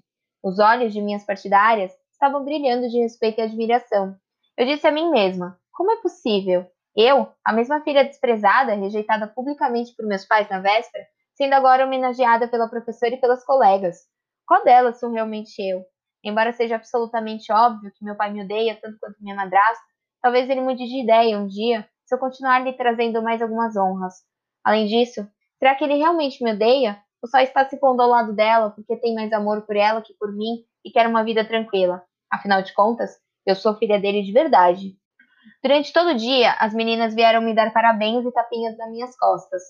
Os 0.44 0.60
olhos 0.60 0.94
de 0.94 1.02
minhas 1.02 1.26
partidárias 1.26 1.92
estavam 2.12 2.44
brilhando 2.44 2.90
de 2.90 3.00
respeito 3.00 3.40
e 3.40 3.44
admiração. 3.44 4.16
Eu 4.58 4.66
disse 4.66 4.86
a 4.88 4.92
mim 4.92 5.10
mesma: 5.10 5.58
como 5.72 5.92
é 5.92 6.02
possível? 6.02 6.66
Eu, 6.96 7.32
a 7.46 7.54
mesma 7.54 7.82
filha 7.82 8.04
desprezada, 8.04 8.76
rejeitada 8.76 9.28
publicamente 9.28 9.96
por 9.96 10.06
meus 10.06 10.26
pais 10.26 10.50
na 10.50 10.60
véspera, 10.60 11.06
sendo 11.34 11.54
agora 11.54 11.86
homenageada 11.86 12.48
pela 12.48 12.70
professora 12.70 13.16
e 13.16 13.22
pelas 13.22 13.46
colegas. 13.46 14.00
Qual 14.46 14.64
delas 14.64 15.00
sou 15.00 15.10
realmente 15.10 15.62
eu? 15.62 15.86
Embora 16.24 16.52
seja 16.52 16.76
absolutamente 16.76 17.52
óbvio 17.52 17.92
que 17.96 18.04
meu 18.04 18.16
pai 18.16 18.32
me 18.32 18.44
odeia 18.44 18.78
tanto 18.80 19.00
quanto 19.00 19.16
minha 19.22 19.36
madrasta, 19.36 19.84
talvez 20.22 20.50
ele 20.50 20.62
mude 20.62 20.86
de 20.86 21.02
ideia 21.02 21.38
um 21.40 21.48
dia 21.48 21.88
se 22.06 22.14
eu 22.14 22.20
continuar 22.20 22.60
lhe 22.60 22.74
trazendo 22.74 23.24
mais 23.24 23.42
algumas 23.42 23.76
honras. 23.78 24.16
Além 24.64 24.86
disso, 24.86 25.26
será 25.58 25.74
que 25.76 25.84
ele 25.84 25.96
realmente 25.96 26.44
me 26.44 26.52
odeia? 26.52 27.02
Ou 27.22 27.30
só 27.30 27.40
está 27.40 27.68
se 27.68 27.80
pondo 27.80 28.02
ao 28.02 28.10
lado 28.10 28.34
dela 28.34 28.72
porque 28.72 28.96
tem 28.96 29.14
mais 29.14 29.32
amor 29.32 29.62
por 29.62 29.76
ela 29.76 30.02
que 30.02 30.14
por 30.20 30.34
mim 30.34 30.64
e 30.84 30.90
quer 30.90 31.08
uma 31.08 31.24
vida 31.24 31.46
tranquila? 31.46 32.04
Afinal 32.32 32.62
de 32.62 32.74
contas, 32.74 33.12
eu 33.46 33.56
sou 33.56 33.76
filha 33.76 34.00
dele 34.00 34.24
de 34.24 34.32
verdade. 34.32 34.96
Durante 35.64 35.94
todo 35.94 36.12
o 36.12 36.16
dia, 36.16 36.54
as 36.54 36.74
meninas 36.74 37.14
vieram 37.14 37.42
me 37.42 37.54
dar 37.54 37.72
parabéns 37.72 38.26
e 38.26 38.32
tapinhas 38.32 38.78
nas 38.78 38.90
minhas 38.90 39.16
costas. 39.18 39.62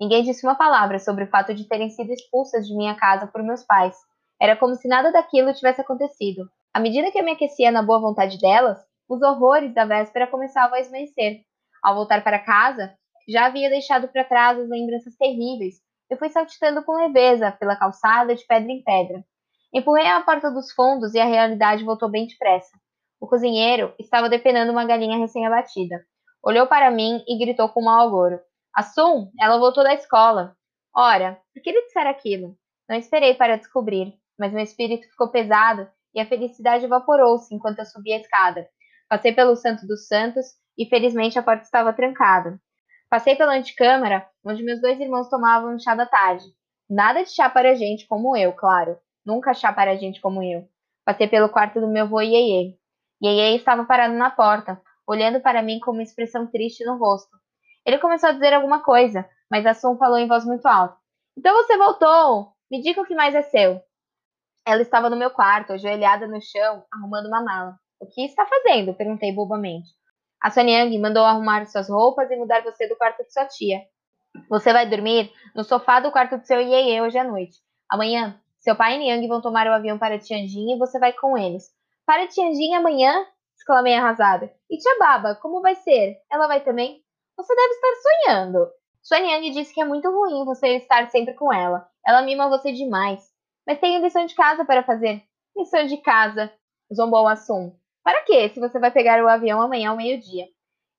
Ninguém 0.00 0.22
disse 0.22 0.46
uma 0.46 0.54
palavra 0.54 0.98
sobre 0.98 1.24
o 1.24 1.28
fato 1.28 1.54
de 1.54 1.68
terem 1.68 1.90
sido 1.90 2.12
expulsas 2.12 2.66
de 2.66 2.76
minha 2.76 2.94
casa 2.94 3.26
por 3.26 3.42
meus 3.42 3.64
pais. 3.64 3.96
Era 4.40 4.56
como 4.56 4.74
se 4.74 4.88
nada 4.88 5.12
daquilo 5.12 5.52
tivesse 5.52 5.80
acontecido. 5.80 6.48
À 6.72 6.80
medida 6.80 7.10
que 7.10 7.18
eu 7.18 7.24
me 7.24 7.32
aquecia 7.32 7.70
na 7.70 7.82
boa 7.82 8.00
vontade 8.00 8.38
delas, 8.38 8.78
os 9.08 9.20
horrores 9.22 9.74
da 9.74 9.84
véspera 9.84 10.26
começavam 10.26 10.76
a 10.76 10.80
esmaecer. 10.80 11.40
Ao 11.82 11.94
voltar 11.94 12.22
para 12.22 12.38
casa, 12.38 12.94
já 13.28 13.46
havia 13.46 13.68
deixado 13.68 14.08
para 14.08 14.24
trás 14.24 14.58
as 14.58 14.68
lembranças 14.68 15.16
terríveis. 15.16 15.76
Eu 16.10 16.18
fui 16.18 16.28
saltitando 16.28 16.82
com 16.82 16.92
leveza 16.92 17.52
pela 17.52 17.76
calçada 17.76 18.34
de 18.34 18.44
pedra 18.46 18.72
em 18.72 18.82
pedra. 18.82 19.24
Empurrei 19.72 20.06
a 20.06 20.20
porta 20.20 20.50
dos 20.50 20.72
fundos 20.72 21.14
e 21.14 21.20
a 21.20 21.24
realidade 21.24 21.84
voltou 21.84 22.10
bem 22.10 22.26
depressa. 22.26 22.76
O 23.20 23.28
cozinheiro 23.28 23.94
estava 23.98 24.28
depenando 24.28 24.72
uma 24.72 24.84
galinha 24.84 25.18
recém-abatida. 25.18 26.04
Olhou 26.42 26.66
para 26.66 26.90
mim 26.90 27.22
e 27.28 27.38
gritou 27.38 27.68
com 27.68 27.82
mau 27.82 28.06
agouro. 28.06 28.40
Assum, 28.74 29.30
ela 29.40 29.58
voltou 29.58 29.84
da 29.84 29.94
escola. 29.94 30.56
Ora, 30.94 31.40
por 31.54 31.62
que 31.62 31.70
ele 31.70 31.82
dissera 31.82 32.10
aquilo? 32.10 32.56
Não 32.88 32.96
esperei 32.96 33.34
para 33.34 33.56
descobrir 33.56 34.20
mas 34.40 34.54
meu 34.54 34.64
espírito 34.64 35.06
ficou 35.06 35.28
pesado 35.28 35.86
e 36.14 36.18
a 36.18 36.26
felicidade 36.26 36.86
evaporou-se 36.86 37.54
enquanto 37.54 37.80
eu 37.80 37.84
subia 37.84 38.16
a 38.16 38.20
escada. 38.20 38.66
Passei 39.06 39.32
pelo 39.32 39.54
Santo 39.54 39.86
dos 39.86 40.06
Santos 40.08 40.46
e 40.78 40.86
felizmente 40.86 41.38
a 41.38 41.42
porta 41.42 41.62
estava 41.62 41.92
trancada. 41.92 42.58
Passei 43.10 43.34
pela 43.34 43.56
antecâmara, 43.56 44.24
onde 44.44 44.62
meus 44.62 44.80
dois 44.80 45.00
irmãos 45.00 45.28
tomavam 45.28 45.76
chá 45.80 45.96
da 45.96 46.06
tarde. 46.06 46.44
Nada 46.88 47.24
de 47.24 47.30
chá 47.30 47.50
para 47.50 47.74
gente 47.74 48.06
como 48.06 48.36
eu, 48.36 48.52
claro. 48.52 48.96
Nunca 49.26 49.52
chá 49.52 49.72
para 49.72 49.96
gente 49.96 50.20
como 50.20 50.44
eu. 50.44 50.68
Passei 51.04 51.26
pelo 51.26 51.48
quarto 51.48 51.80
do 51.80 51.88
meu 51.88 52.04
avô 52.04 52.20
Yeye. 52.20 52.78
Yeye 53.20 53.56
estava 53.56 53.84
parado 53.84 54.14
na 54.14 54.30
porta, 54.30 54.80
olhando 55.04 55.40
para 55.40 55.60
mim 55.60 55.80
com 55.80 55.90
uma 55.90 56.04
expressão 56.04 56.46
triste 56.46 56.84
no 56.84 56.98
rosto. 56.98 57.36
Ele 57.84 57.98
começou 57.98 58.28
a 58.28 58.32
dizer 58.32 58.54
alguma 58.54 58.80
coisa, 58.80 59.28
mas 59.50 59.66
a 59.66 59.74
Sun 59.74 59.96
falou 59.98 60.16
em 60.16 60.28
voz 60.28 60.44
muito 60.44 60.66
alta. 60.66 60.96
Então 61.36 61.52
você 61.56 61.76
voltou! 61.76 62.52
Me 62.70 62.80
diga 62.80 63.00
o 63.00 63.06
que 63.06 63.14
mais 63.16 63.34
é 63.34 63.42
seu. 63.42 63.82
Ela 64.64 64.82
estava 64.82 65.10
no 65.10 65.16
meu 65.16 65.32
quarto, 65.32 65.72
ajoelhada 65.72 66.28
no 66.28 66.40
chão, 66.40 66.84
arrumando 66.92 67.26
uma 67.26 67.42
mala. 67.42 67.76
O 67.98 68.06
que 68.06 68.24
está 68.24 68.46
fazendo? 68.46 68.94
Perguntei 68.94 69.32
bobamente. 69.32 69.88
A 70.42 70.50
Sonyang 70.50 70.98
mandou 70.98 71.24
arrumar 71.24 71.66
suas 71.66 71.88
roupas 71.88 72.30
e 72.30 72.36
mudar 72.36 72.62
você 72.62 72.88
do 72.88 72.96
quarto 72.96 73.22
de 73.22 73.32
sua 73.32 73.46
tia. 73.46 73.82
Você 74.48 74.72
vai 74.72 74.88
dormir 74.88 75.30
no 75.54 75.62
sofá 75.62 76.00
do 76.00 76.10
quarto 76.10 76.38
do 76.38 76.46
seu 76.46 76.60
Iê 76.60 77.02
hoje 77.02 77.18
à 77.18 77.24
noite. 77.24 77.58
Amanhã, 77.90 78.40
seu 78.58 78.74
pai 78.74 78.94
e 78.94 78.98
Niang 78.98 79.26
vão 79.28 79.42
tomar 79.42 79.66
o 79.66 79.72
avião 79.72 79.98
para 79.98 80.18
Tianjin 80.18 80.72
e 80.72 80.78
você 80.78 80.98
vai 80.98 81.12
com 81.12 81.36
eles. 81.36 81.70
Para 82.06 82.26
Tianjin 82.26 82.74
amanhã? 82.74 83.26
exclamei 83.56 83.94
arrasada. 83.94 84.50
E 84.70 84.78
tia 84.78 84.98
Baba, 84.98 85.34
como 85.34 85.60
vai 85.60 85.74
ser? 85.74 86.16
Ela 86.30 86.46
vai 86.46 86.62
também? 86.62 87.02
Você 87.36 87.54
deve 87.54 87.74
estar 87.74 87.88
sonhando. 88.02 88.70
Sua 89.02 89.18
disse 89.50 89.74
que 89.74 89.80
é 89.80 89.84
muito 89.84 90.10
ruim 90.10 90.44
você 90.44 90.76
estar 90.76 91.10
sempre 91.10 91.34
com 91.34 91.52
ela. 91.52 91.86
Ela 92.06 92.22
mima 92.22 92.48
você 92.48 92.72
demais. 92.72 93.30
Mas 93.66 93.78
tenho 93.78 94.00
lição 94.02 94.24
de 94.24 94.34
casa 94.34 94.64
para 94.64 94.82
fazer. 94.82 95.22
Lição 95.56 95.86
de 95.86 95.98
casa, 95.98 96.50
zombou 96.94 97.26
Assum. 97.28 97.74
Para 98.10 98.24
quê, 98.24 98.48
se 98.48 98.58
você 98.58 98.76
vai 98.80 98.90
pegar 98.90 99.22
o 99.22 99.28
avião 99.28 99.62
amanhã 99.62 99.90
ao 99.90 99.96
meio-dia? 99.96 100.46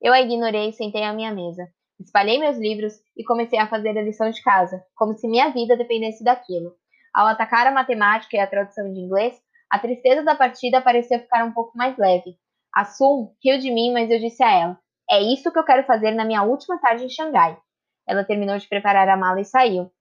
Eu 0.02 0.14
a 0.14 0.22
ignorei 0.22 0.70
e 0.70 0.72
sentei 0.72 1.04
à 1.04 1.12
minha 1.12 1.34
mesa. 1.34 1.68
Espalhei 2.00 2.40
meus 2.40 2.58
livros 2.58 2.94
e 3.18 3.26
comecei 3.26 3.60
a 3.60 3.68
fazer 3.68 3.90
a 3.98 4.02
lição 4.02 4.32
de 4.32 4.42
casa, 4.42 4.82
como 4.96 5.14
se 5.14 5.28
minha 5.28 5.50
vida 5.50 5.76
dependesse 5.76 6.24
daquilo. 6.24 6.74
Ao 7.14 7.28
atacar 7.28 7.68
a 7.68 7.72
matemática 7.72 8.38
e 8.38 8.40
a 8.40 8.48
tradução 8.48 8.90
de 8.94 8.98
inglês, 8.98 9.38
a 9.70 9.78
tristeza 9.78 10.24
da 10.24 10.36
partida 10.36 10.80
pareceu 10.80 11.20
ficar 11.20 11.44
um 11.44 11.52
pouco 11.52 11.78
mais 11.78 11.98
leve. 11.98 12.38
A 12.74 12.86
Sun 12.86 13.36
riu 13.44 13.60
de 13.60 13.70
mim, 13.74 13.92
mas 13.92 14.10
eu 14.10 14.18
disse 14.18 14.42
a 14.42 14.50
ela: 14.50 14.80
É 15.10 15.22
isso 15.22 15.52
que 15.52 15.60
eu 15.60 15.66
quero 15.66 15.84
fazer 15.84 16.12
na 16.12 16.24
minha 16.24 16.44
última 16.44 16.80
tarde 16.80 17.04
em 17.04 17.10
Xangai. 17.10 17.58
Ela 18.08 18.24
terminou 18.24 18.58
de 18.58 18.70
preparar 18.70 19.10
a 19.10 19.18
mala 19.18 19.42
e 19.42 19.44
saiu. 19.44 19.92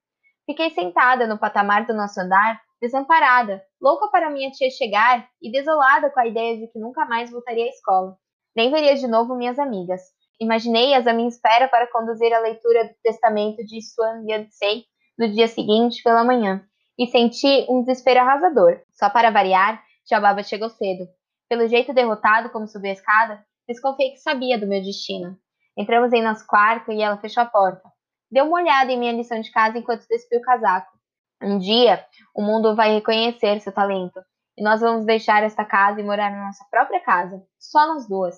Fiquei 0.47 0.71
sentada 0.71 1.27
no 1.27 1.41
patamar 1.41 1.87
do 1.87 1.93
nosso 1.93 2.21
andar, 2.21 2.61
desamparada, 2.81 3.63
louca 3.81 4.09
para 4.09 4.31
minha 4.31 4.51
tia 4.51 4.71
chegar 4.71 5.29
e 5.41 5.51
desolada 5.51 6.11
com 6.11 6.21
a 6.21 6.27
ideia 6.27 6.57
de 6.57 6.67
que 6.69 6.79
nunca 6.79 7.05
mais 7.05 7.31
voltaria 7.31 7.65
à 7.65 7.69
escola. 7.69 8.17
Nem 8.57 8.71
veria 8.71 8.95
de 8.95 9.07
novo 9.07 9.37
minhas 9.37 9.59
amigas. 9.59 10.01
Imaginei-as 10.41 11.07
à 11.07 11.13
minha 11.13 11.29
espera 11.29 11.69
para 11.69 11.87
conduzir 11.87 12.33
a 12.33 12.41
leitura 12.41 12.85
do 12.85 12.95
testamento 13.03 13.65
de 13.65 13.83
Swan 13.83 14.25
Yansei 14.27 14.85
no 15.19 15.29
dia 15.29 15.47
seguinte 15.47 16.03
pela 16.03 16.25
manhã, 16.25 16.65
e 16.99 17.07
senti 17.07 17.67
um 17.69 17.81
desespero 17.81 18.21
arrasador. 18.21 18.81
Só 18.93 19.11
para 19.11 19.31
variar, 19.31 19.83
tia 20.05 20.19
Baba 20.19 20.43
chegou 20.43 20.69
cedo. 20.71 21.07
Pelo 21.49 21.69
jeito 21.69 21.93
derrotado 21.93 22.51
como 22.51 22.67
subiu 22.67 22.91
a 22.91 22.95
escada, 22.95 23.45
desconfiei 23.69 24.13
que 24.13 24.19
sabia 24.19 24.59
do 24.59 24.67
meu 24.67 24.83
destino. 24.83 25.37
Entramos 25.77 26.13
em 26.13 26.23
nosso 26.23 26.47
quarto 26.47 26.93
e 26.93 27.03
ela 27.03 27.17
fechou 27.19 27.43
a 27.43 27.47
porta. 27.47 27.91
Deu 28.31 28.47
uma 28.47 28.61
olhada 28.61 28.93
em 28.93 28.99
minha 28.99 29.13
lição 29.13 29.41
de 29.41 29.51
casa 29.51 29.79
enquanto 29.79 30.07
despia 30.09 30.39
o 30.39 30.43
casaco. 30.43 31.00
Um 31.43 31.59
dia, 31.59 32.05
o 32.35 32.43
mundo 32.43 32.77
vai 32.77 32.93
reconhecer 32.93 33.61
seu 33.61 33.73
talento 33.73 34.21
e 34.59 34.63
nós 34.63 34.81
vamos 34.83 35.07
deixar 35.07 35.43
esta 35.43 35.65
casa 35.65 36.01
e 36.01 36.05
morar 36.05 36.31
na 36.31 36.45
nossa 36.45 36.65
própria 36.71 37.01
casa, 37.01 37.43
só 37.59 37.87
nós 37.87 38.07
duas. 38.07 38.37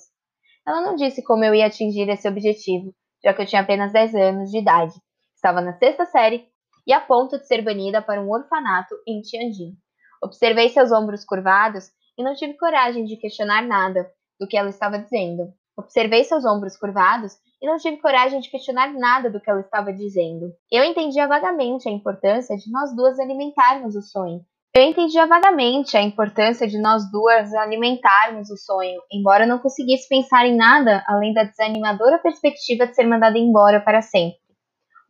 Ela 0.67 0.81
não 0.81 0.95
disse 0.95 1.23
como 1.25 1.43
eu 1.43 1.53
ia 1.53 1.67
atingir 1.67 2.09
esse 2.09 2.29
objetivo, 2.29 2.95
já 3.25 3.35
que 3.35 3.43
eu 3.43 3.47
tinha 3.47 3.61
apenas 3.61 3.93
10 3.93 4.15
anos 4.15 4.51
de 4.51 4.59
idade. 4.59 4.95
Estava 5.35 5.61
na 5.61 5.77
sexta 5.79 6.07
série 6.07 6.47
e 6.87 6.93
a 6.93 7.01
ponto 7.01 7.39
de 7.39 7.47
ser 7.47 7.63
banida 7.63 8.01
para 8.01 8.23
um 8.23 8.31
orfanato 8.31 8.95
em 9.07 9.21
Tianjin. 9.21 9.77
Observei 10.23 10.69
seus 10.69 10.93
ombros 10.93 11.25
curvados 11.25 11.91
e 12.17 12.23
não 12.23 12.35
tive 12.35 12.55
coragem 12.55 13.05
de 13.05 13.17
questionar 13.17 13.63
nada 13.63 14.09
do 14.39 14.47
que 14.47 14.57
ela 14.57 14.71
estava 14.71 14.99
dizendo. 14.99 15.53
Observei 15.77 16.25
seus 16.25 16.45
ombros 16.45 16.77
curvados 16.77 17.33
e 17.61 17.67
não 17.67 17.77
tive 17.77 17.97
coragem 17.99 18.41
de 18.41 18.51
questionar 18.51 18.93
nada 18.93 19.31
do 19.31 19.41
que 19.41 19.51
ela 19.51 19.61
estava 19.61 19.93
dizendo. 19.93 20.53
Eu 20.71 20.85
entendia 20.85 21.27
vagamente 21.27 21.89
a 21.89 21.93
importância 21.93 22.57
de 22.57 22.71
nós 22.71 22.95
duas 22.95 23.19
alimentarmos 23.19 23.97
o 23.97 24.03
sonho. 24.03 24.41
Eu 24.75 24.83
entendia 24.83 25.27
vagamente 25.27 25.97
a 25.97 26.03
importância 26.03 26.67
de 26.67 26.79
nós 26.79 27.11
duas 27.11 27.53
alimentarmos 27.53 28.51
o 28.51 28.57
sonho, 28.57 29.03
embora 29.13 29.47
não 29.47 29.59
conseguisse 29.59 30.09
pensar 30.09 30.47
em 30.47 30.57
nada 30.57 31.05
além 31.07 31.35
da 31.35 31.45
desanimadora 31.45 32.19
perspectiva 32.19 32.87
de 32.87 32.95
ser 32.95 33.07
mandada 33.07 33.37
embora 33.37 33.81
para 33.81 34.01
sempre. 34.01 34.41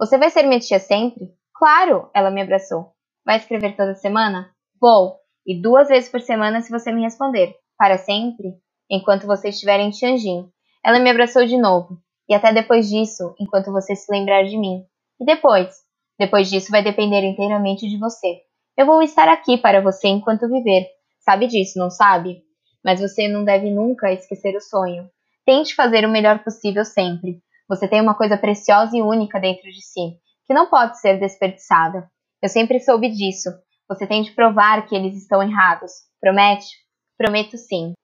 Você 0.01 0.19
vai 0.19 0.31
ser 0.31 0.43
minha 0.43 0.59
tia 0.59 0.81
sempre? 0.81 1.29
Claro, 1.55 2.11
ela 2.13 2.31
me 2.31 2.43
abraçou. 2.43 2.93
Vai 3.25 3.37
escrever 3.37 3.77
toda 3.77 3.95
semana? 3.95 4.51
Vou, 4.81 5.17
e 5.47 5.61
duas 5.61 5.87
vezes 5.87 6.11
por 6.11 6.21
semana 6.21 6.61
se 6.61 6.71
você 6.71 6.91
me 6.91 7.03
responder. 7.03 7.55
Para 7.79 7.99
sempre? 7.99 8.55
Enquanto 8.95 9.27
você 9.27 9.49
estiver 9.49 9.81
em 9.81 9.89
Tianjin. 9.89 10.51
Ela 10.85 10.99
me 10.99 11.09
abraçou 11.09 11.47
de 11.47 11.57
novo. 11.57 11.97
E 12.29 12.35
até 12.35 12.53
depois 12.53 12.91
disso, 12.91 13.35
enquanto 13.41 13.73
você 13.73 13.97
se 13.97 14.13
lembrar 14.13 14.45
de 14.45 14.59
mim. 14.59 14.85
E 15.19 15.25
depois? 15.25 15.75
Depois 16.19 16.51
disso 16.51 16.71
vai 16.71 16.85
depender 16.85 17.25
inteiramente 17.25 17.89
de 17.89 17.99
você. 17.99 18.43
Eu 18.77 18.85
vou 18.85 19.03
estar 19.03 19.29
aqui 19.29 19.57
para 19.57 19.81
você 19.81 20.09
enquanto 20.09 20.47
viver. 20.47 20.87
Sabe 21.21 21.47
disso, 21.47 21.79
não 21.79 21.89
sabe? 21.89 22.43
Mas 22.85 23.01
você 23.01 23.29
não 23.29 23.45
deve 23.45 23.71
nunca 23.71 24.13
esquecer 24.13 24.55
o 24.55 24.61
sonho. 24.61 25.09
Tente 25.47 25.75
fazer 25.75 26.05
o 26.05 26.11
melhor 26.11 26.45
possível 26.45 26.85
sempre. 26.85 27.41
Você 27.71 27.89
tem 27.89 27.99
uma 27.99 28.15
coisa 28.15 28.37
preciosa 28.37 28.95
e 28.95 29.01
única 29.01 29.41
dentro 29.41 29.71
de 29.71 29.81
si, 29.81 30.19
que 30.47 30.53
não 30.53 30.69
pode 30.69 31.01
ser 31.01 31.19
desperdiçada. 31.19 32.07
Eu 32.43 32.49
sempre 32.51 32.79
soube 32.79 33.09
disso. 33.09 33.49
Você 33.89 34.07
tem 34.07 34.23
de 34.23 34.33
provar 34.33 34.87
que 34.87 34.95
eles 34.95 35.17
estão 35.17 35.43
errados. 35.43 35.93
Promete? 36.21 36.67
Prometo 37.17 37.57
sim. 37.57 37.95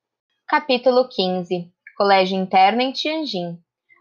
Capítulo 0.51 1.07
15 1.07 1.71
Colégio 1.95 2.39
Interno 2.39 2.81
em 2.81 2.91
Tianjin 2.91 3.59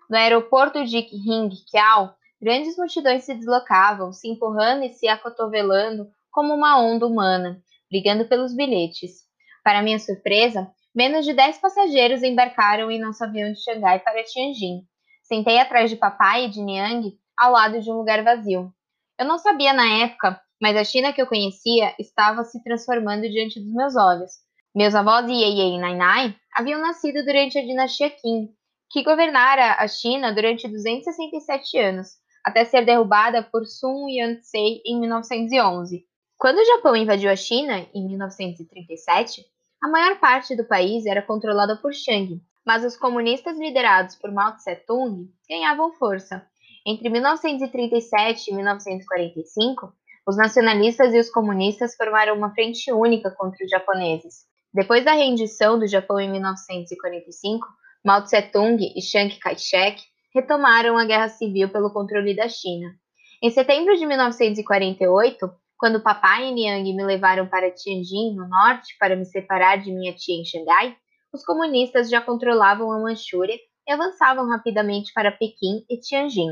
No 0.09 0.17
aeroporto 0.17 0.85
de 0.85 1.01
Qingqiao, 1.01 2.15
grandes 2.41 2.77
multidões 2.77 3.25
se 3.25 3.35
deslocavam, 3.35 4.13
se 4.13 4.29
empurrando 4.29 4.85
e 4.85 4.93
se 4.93 5.09
acotovelando 5.09 6.07
como 6.31 6.53
uma 6.53 6.79
onda 6.79 7.05
humana, 7.05 7.61
brigando 7.91 8.29
pelos 8.29 8.55
bilhetes. 8.55 9.23
Para 9.61 9.81
minha 9.81 9.99
surpresa, 9.99 10.71
menos 10.95 11.25
de 11.25 11.33
dez 11.33 11.57
passageiros 11.57 12.23
embarcaram 12.23 12.89
em 12.89 12.97
nosso 12.97 13.25
avião 13.25 13.51
de 13.51 13.61
Xangai 13.61 13.99
para 13.99 14.23
Tianjin. 14.23 14.83
Sentei 15.23 15.59
atrás 15.59 15.89
de 15.89 15.97
papai 15.97 16.45
e 16.45 16.49
de 16.49 16.61
Niang, 16.61 17.11
ao 17.37 17.51
lado 17.51 17.81
de 17.81 17.91
um 17.91 17.95
lugar 17.95 18.23
vazio. 18.23 18.71
Eu 19.19 19.25
não 19.25 19.37
sabia 19.37 19.73
na 19.73 19.85
época, 19.97 20.39
mas 20.61 20.77
a 20.77 20.85
China 20.85 21.11
que 21.11 21.21
eu 21.21 21.27
conhecia 21.27 21.93
estava 21.99 22.45
se 22.45 22.63
transformando 22.63 23.23
diante 23.23 23.59
dos 23.59 23.73
meus 23.73 23.97
olhos. 23.97 24.46
Meus 24.75 24.93
avós 24.93 25.27
Ye 25.27 25.75
e 25.75 25.79
Nainai 25.79 26.35
haviam 26.55 26.79
nascido 26.79 27.25
durante 27.25 27.57
a 27.57 27.61
dinastia 27.61 28.09
Qing, 28.11 28.49
que 28.91 29.03
governara 29.03 29.75
a 29.79 29.87
China 29.87 30.33
durante 30.33 30.67
267 30.67 31.77
anos, 31.79 32.09
até 32.45 32.63
ser 32.63 32.85
derrubada 32.85 33.41
por 33.41 33.65
Sun 33.65 34.07
Yat-sen 34.07 34.81
em 34.85 34.99
1911. 34.99 36.05
Quando 36.37 36.59
o 36.59 36.65
Japão 36.65 36.95
invadiu 36.95 37.31
a 37.31 37.35
China, 37.35 37.87
em 37.93 38.07
1937, 38.07 39.43
a 39.83 39.87
maior 39.87 40.19
parte 40.19 40.55
do 40.55 40.63
país 40.63 41.05
era 41.05 41.21
controlada 41.21 41.75
por 41.77 41.93
Chiang, 41.93 42.39
mas 42.65 42.85
os 42.85 42.95
comunistas 42.95 43.57
liderados 43.57 44.15
por 44.15 44.31
Mao 44.31 44.55
Tse-tung 44.57 45.27
ganhavam 45.49 45.93
força. 45.93 46.45
Entre 46.85 47.09
1937 47.09 48.51
e 48.51 48.53
1945, 48.53 49.91
os 50.27 50.37
nacionalistas 50.37 51.13
e 51.13 51.19
os 51.19 51.29
comunistas 51.29 51.95
formaram 51.95 52.35
uma 52.35 52.53
frente 52.53 52.91
única 52.91 53.31
contra 53.31 53.63
os 53.63 53.71
japoneses. 53.71 54.45
Depois 54.77 55.03
da 55.03 55.13
rendição 55.13 55.79
do 55.79 55.87
Japão 55.87 56.19
em 56.19 56.29
1945, 56.29 57.67
Mao 58.05 58.23
Tse-tung 58.23 58.77
e 58.95 59.01
Chiang 59.01 59.35
Kai-shek 59.39 59.99
retomaram 60.35 60.95
a 60.99 61.03
guerra 61.03 61.29
civil 61.29 61.69
pelo 61.69 61.91
controle 61.91 62.35
da 62.35 62.47
China. 62.47 62.93
Em 63.41 63.49
setembro 63.49 63.97
de 63.97 64.05
1948, 64.05 65.49
quando 65.79 66.03
papai 66.03 66.49
e 66.49 66.51
Niang 66.51 66.93
me 66.93 67.03
levaram 67.03 67.47
para 67.47 67.71
Tianjin, 67.71 68.35
no 68.35 68.47
norte, 68.47 68.95
para 68.99 69.15
me 69.15 69.25
separar 69.25 69.77
de 69.77 69.91
minha 69.91 70.13
tia 70.13 70.39
em 70.39 70.45
Xangai, 70.45 70.95
os 71.33 71.43
comunistas 71.43 72.07
já 72.07 72.21
controlavam 72.21 72.91
a 72.91 72.99
Manchúria 72.99 73.57
e 73.87 73.91
avançavam 73.91 74.47
rapidamente 74.47 75.11
para 75.11 75.31
Pequim 75.31 75.83
e 75.89 75.99
Tianjin. 75.99 76.51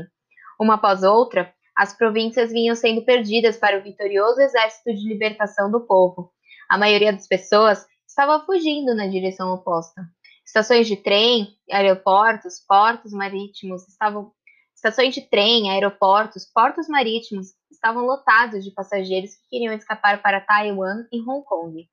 Uma 0.60 0.74
após 0.74 1.04
outra, 1.04 1.54
as 1.76 1.96
províncias 1.96 2.50
vinham 2.50 2.74
sendo 2.74 3.02
perdidas 3.02 3.56
para 3.56 3.78
o 3.78 3.82
vitorioso 3.84 4.40
exército 4.40 4.92
de 4.92 5.08
libertação 5.08 5.70
do 5.70 5.86
povo. 5.86 6.32
A 6.68 6.76
maioria 6.76 7.12
das 7.12 7.28
pessoas 7.28 7.86
estava 8.16 8.42
fugindo 8.46 8.94
na 8.94 9.06
direção 9.06 9.52
oposta. 9.52 10.08
Estações 10.42 10.86
de 10.86 10.96
trem, 10.96 11.54
aeroportos, 11.70 12.64
portos 12.66 13.12
marítimos 13.12 13.86
estavam 13.86 14.32
estações 14.74 15.14
de 15.14 15.20
trem, 15.20 15.70
aeroportos, 15.70 16.46
portos 16.46 16.88
marítimos 16.88 17.48
estavam 17.70 18.06
lotados 18.06 18.64
de 18.64 18.70
passageiros 18.70 19.34
que 19.34 19.50
queriam 19.50 19.74
escapar 19.74 20.22
para 20.22 20.40
Taiwan 20.40 21.04
e 21.12 21.20
Hong 21.20 21.44
Kong. 21.44 21.86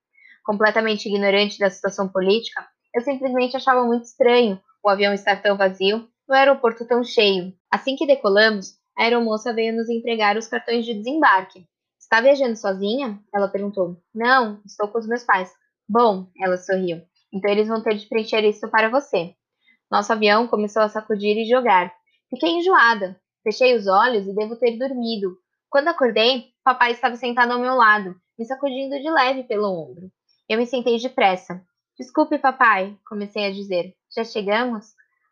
Completamente 0.45 1.09
ignorante 1.09 1.59
da 1.59 1.69
situação 1.69 2.07
política, 2.07 2.65
eu 2.95 3.01
simplesmente 3.01 3.57
achava 3.57 3.83
muito 3.83 4.05
estranho 4.05 4.61
o 4.81 4.89
avião 4.89 5.13
estar 5.13 5.41
tão 5.41 5.57
vazio 5.57 6.07
no 6.27 6.35
aeroporto 6.35 6.87
tão 6.87 7.03
cheio. 7.03 7.53
Assim 7.69 7.97
que 7.97 8.07
decolamos, 8.07 8.77
a 8.97 9.03
aeromoça 9.03 9.53
veio 9.53 9.75
nos 9.75 9.89
entregar 9.89 10.37
os 10.37 10.47
cartões 10.47 10.85
de 10.85 10.93
desembarque. 10.93 11.65
Está 11.99 12.21
viajando 12.21 12.55
sozinha? 12.55 13.19
Ela 13.33 13.49
perguntou. 13.49 13.97
Não, 14.13 14.61
estou 14.65 14.87
com 14.87 14.99
os 14.99 15.07
meus 15.07 15.23
pais. 15.25 15.51
Bom, 15.93 16.25
ela 16.41 16.57
sorriu. 16.57 17.03
Então 17.31 17.51
eles 17.51 17.67
vão 17.67 17.83
ter 17.83 17.93
de 17.93 18.07
preencher 18.07 18.43
isso 18.43 18.67
para 18.71 18.89
você. 18.89 19.35
Nosso 19.91 20.11
avião 20.11 20.47
começou 20.47 20.81
a 20.81 20.89
sacudir 20.89 21.37
e 21.37 21.45
jogar. 21.45 21.93
Fiquei 22.31 22.49
enjoada. 22.49 23.15
Fechei 23.43 23.75
os 23.75 23.85
olhos 23.85 24.25
e 24.25 24.33
devo 24.33 24.55
ter 24.55 24.75
dormido. 24.75 25.37
Quando 25.69 25.89
acordei, 25.89 26.45
papai 26.63 26.93
estava 26.93 27.15
sentado 27.15 27.51
ao 27.51 27.59
meu 27.59 27.75
lado, 27.75 28.15
me 28.39 28.43
sacudindo 28.43 28.99
de 28.99 29.07
leve 29.07 29.43
pelo 29.43 29.69
ombro. 29.69 30.09
Eu 30.49 30.57
me 30.57 30.65
sentei 30.65 30.97
depressa. 30.97 31.63
Desculpe, 31.95 32.39
papai, 32.39 32.97
comecei 33.07 33.45
a 33.45 33.51
dizer. 33.51 33.93
Já 34.15 34.23
chegamos? 34.23 34.87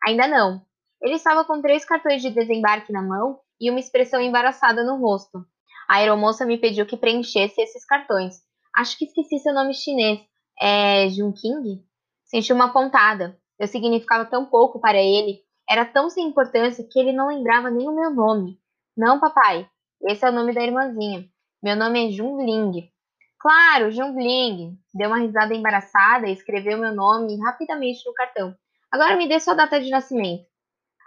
Ainda 0.06 0.28
não. 0.28 0.62
Ele 1.02 1.14
estava 1.14 1.44
com 1.44 1.60
três 1.60 1.84
cartões 1.84 2.22
de 2.22 2.30
desembarque 2.30 2.92
na 2.92 3.02
mão 3.02 3.40
e 3.60 3.68
uma 3.68 3.80
expressão 3.80 4.20
embaraçada 4.20 4.84
no 4.84 5.00
rosto. 5.00 5.44
A 5.88 5.96
aeromoça 5.96 6.46
me 6.46 6.56
pediu 6.56 6.86
que 6.86 6.96
preenchesse 6.96 7.60
esses 7.60 7.84
cartões. 7.84 8.36
Acho 8.76 8.96
que 8.96 9.06
esqueci 9.06 9.40
seu 9.40 9.52
nome 9.52 9.74
chinês. 9.74 10.20
É 10.60 11.08
Junqing? 11.08 11.84
Senti 12.24 12.52
uma 12.52 12.72
pontada. 12.72 13.38
Eu 13.58 13.66
significava 13.66 14.24
tão 14.24 14.46
pouco 14.46 14.80
para 14.80 15.00
ele, 15.00 15.40
era 15.68 15.84
tão 15.84 16.10
sem 16.10 16.26
importância 16.26 16.86
que 16.90 16.98
ele 16.98 17.12
não 17.12 17.28
lembrava 17.28 17.70
nem 17.70 17.88
o 17.88 17.94
meu 17.94 18.10
nome. 18.10 18.58
Não, 18.96 19.20
papai, 19.20 19.68
esse 20.02 20.24
é 20.24 20.28
o 20.28 20.32
nome 20.32 20.52
da 20.52 20.62
irmãzinha. 20.62 21.24
Meu 21.62 21.76
nome 21.76 22.08
é 22.08 22.10
Junling. 22.10 22.90
Claro, 23.38 23.90
Junling. 23.90 24.76
Deu 24.92 25.08
uma 25.08 25.18
risada 25.18 25.54
embaraçada 25.54 26.28
e 26.28 26.32
escreveu 26.32 26.76
meu 26.78 26.94
nome 26.94 27.38
rapidamente 27.40 28.04
no 28.04 28.12
cartão. 28.12 28.54
Agora 28.90 29.16
me 29.16 29.28
dê 29.28 29.40
sua 29.40 29.54
data 29.54 29.80
de 29.80 29.88
nascimento. 29.90 30.44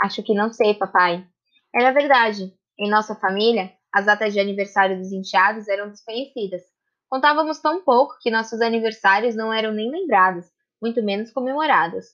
Acho 0.02 0.24
que 0.24 0.34
não 0.34 0.52
sei, 0.52 0.74
papai. 0.74 1.26
Era 1.74 1.92
verdade. 1.92 2.54
Em 2.80 2.90
nossa 2.90 3.16
família, 3.16 3.72
as 3.94 4.06
datas 4.06 4.34
de 4.34 4.40
aniversário 4.40 4.98
dos 4.98 5.12
enteados 5.12 5.68
eram 5.68 5.90
desconhecidas. 5.90 6.62
Contávamos 7.10 7.60
tão 7.60 7.84
pouco 7.84 8.18
que 8.22 8.32
nossos 8.32 8.62
aniversários 8.62 9.36
não 9.36 9.54
eram 9.54 9.74
nem 9.74 9.90
lembrados, 9.90 10.46
muito 10.82 11.04
menos 11.04 11.32
comemorados. 11.32 12.06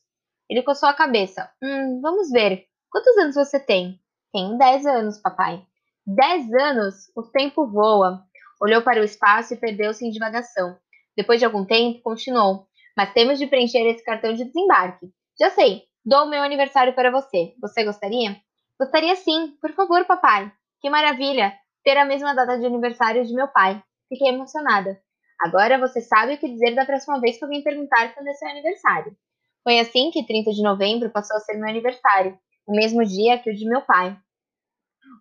Ele 0.50 0.64
coçou 0.64 0.90
a 0.90 0.94
cabeça. 0.94 1.50
Hum, 1.64 2.02
vamos 2.02 2.30
ver. 2.30 2.66
Quantos 2.90 3.18
anos 3.18 3.36
você 3.36 3.60
tem? 3.60 4.00
Tenho 4.34 4.58
dez 4.58 4.86
anos, 4.86 5.18
papai. 5.18 5.66
Dez 6.06 6.52
anos? 6.54 7.10
O 7.16 7.24
tempo 7.24 7.66
voa. 7.68 8.24
Olhou 8.62 8.82
para 8.82 9.00
o 9.00 9.04
espaço 9.04 9.54
e 9.54 9.58
perdeu-se 9.58 10.06
em 10.06 10.12
divagação. 10.12 10.78
Depois 11.16 11.40
de 11.40 11.46
algum 11.46 11.66
tempo, 11.66 12.02
continuou. 12.02 12.68
Mas 12.96 13.14
temos 13.14 13.40
de 13.40 13.48
preencher 13.48 13.86
esse 13.88 14.04
cartão 14.04 14.34
de 14.34 14.44
desembarque. 14.44 15.10
Já 15.40 15.50
sei. 15.52 15.84
Dou 16.06 16.26
o 16.26 16.30
meu 16.30 16.42
aniversário 16.42 16.94
para 16.94 17.12
você. 17.12 17.54
Você 17.62 17.84
gostaria? 17.84 18.36
Gostaria 18.80 19.16
sim. 19.16 19.56
Por 19.62 19.72
favor, 19.74 20.06
papai. 20.06 20.52
Que 20.82 20.90
maravilha! 20.90 21.54
Ter 21.84 21.98
a 21.98 22.06
mesma 22.06 22.34
data 22.34 22.60
de 22.60 22.66
aniversário 22.66 23.26
de 23.26 23.34
meu 23.34 23.48
pai. 23.48 23.82
Fiquei 24.12 24.28
emocionada. 24.28 25.02
Agora 25.40 25.80
você 25.80 26.02
sabe 26.02 26.34
o 26.34 26.38
que 26.38 26.50
dizer 26.50 26.76
da 26.76 26.86
próxima 26.86 27.22
vez 27.22 27.38
que 27.38 27.46
alguém 27.46 27.64
perguntar 27.64 28.14
quando 28.14 28.28
é 28.28 28.34
seu 28.34 28.50
aniversário. 28.50 29.16
Foi 29.64 29.80
assim 29.80 30.12
que 30.12 30.28
30 30.28 30.52
de 30.52 30.62
novembro 30.62 31.10
passou 31.10 31.38
a 31.38 31.40
ser 31.40 31.54
meu 31.54 31.70
aniversário, 31.70 32.38
o 32.68 32.76
mesmo 32.76 33.06
dia 33.06 33.40
que 33.40 33.50
o 33.50 33.56
de 33.56 33.66
meu 33.66 33.82
pai. 33.82 34.18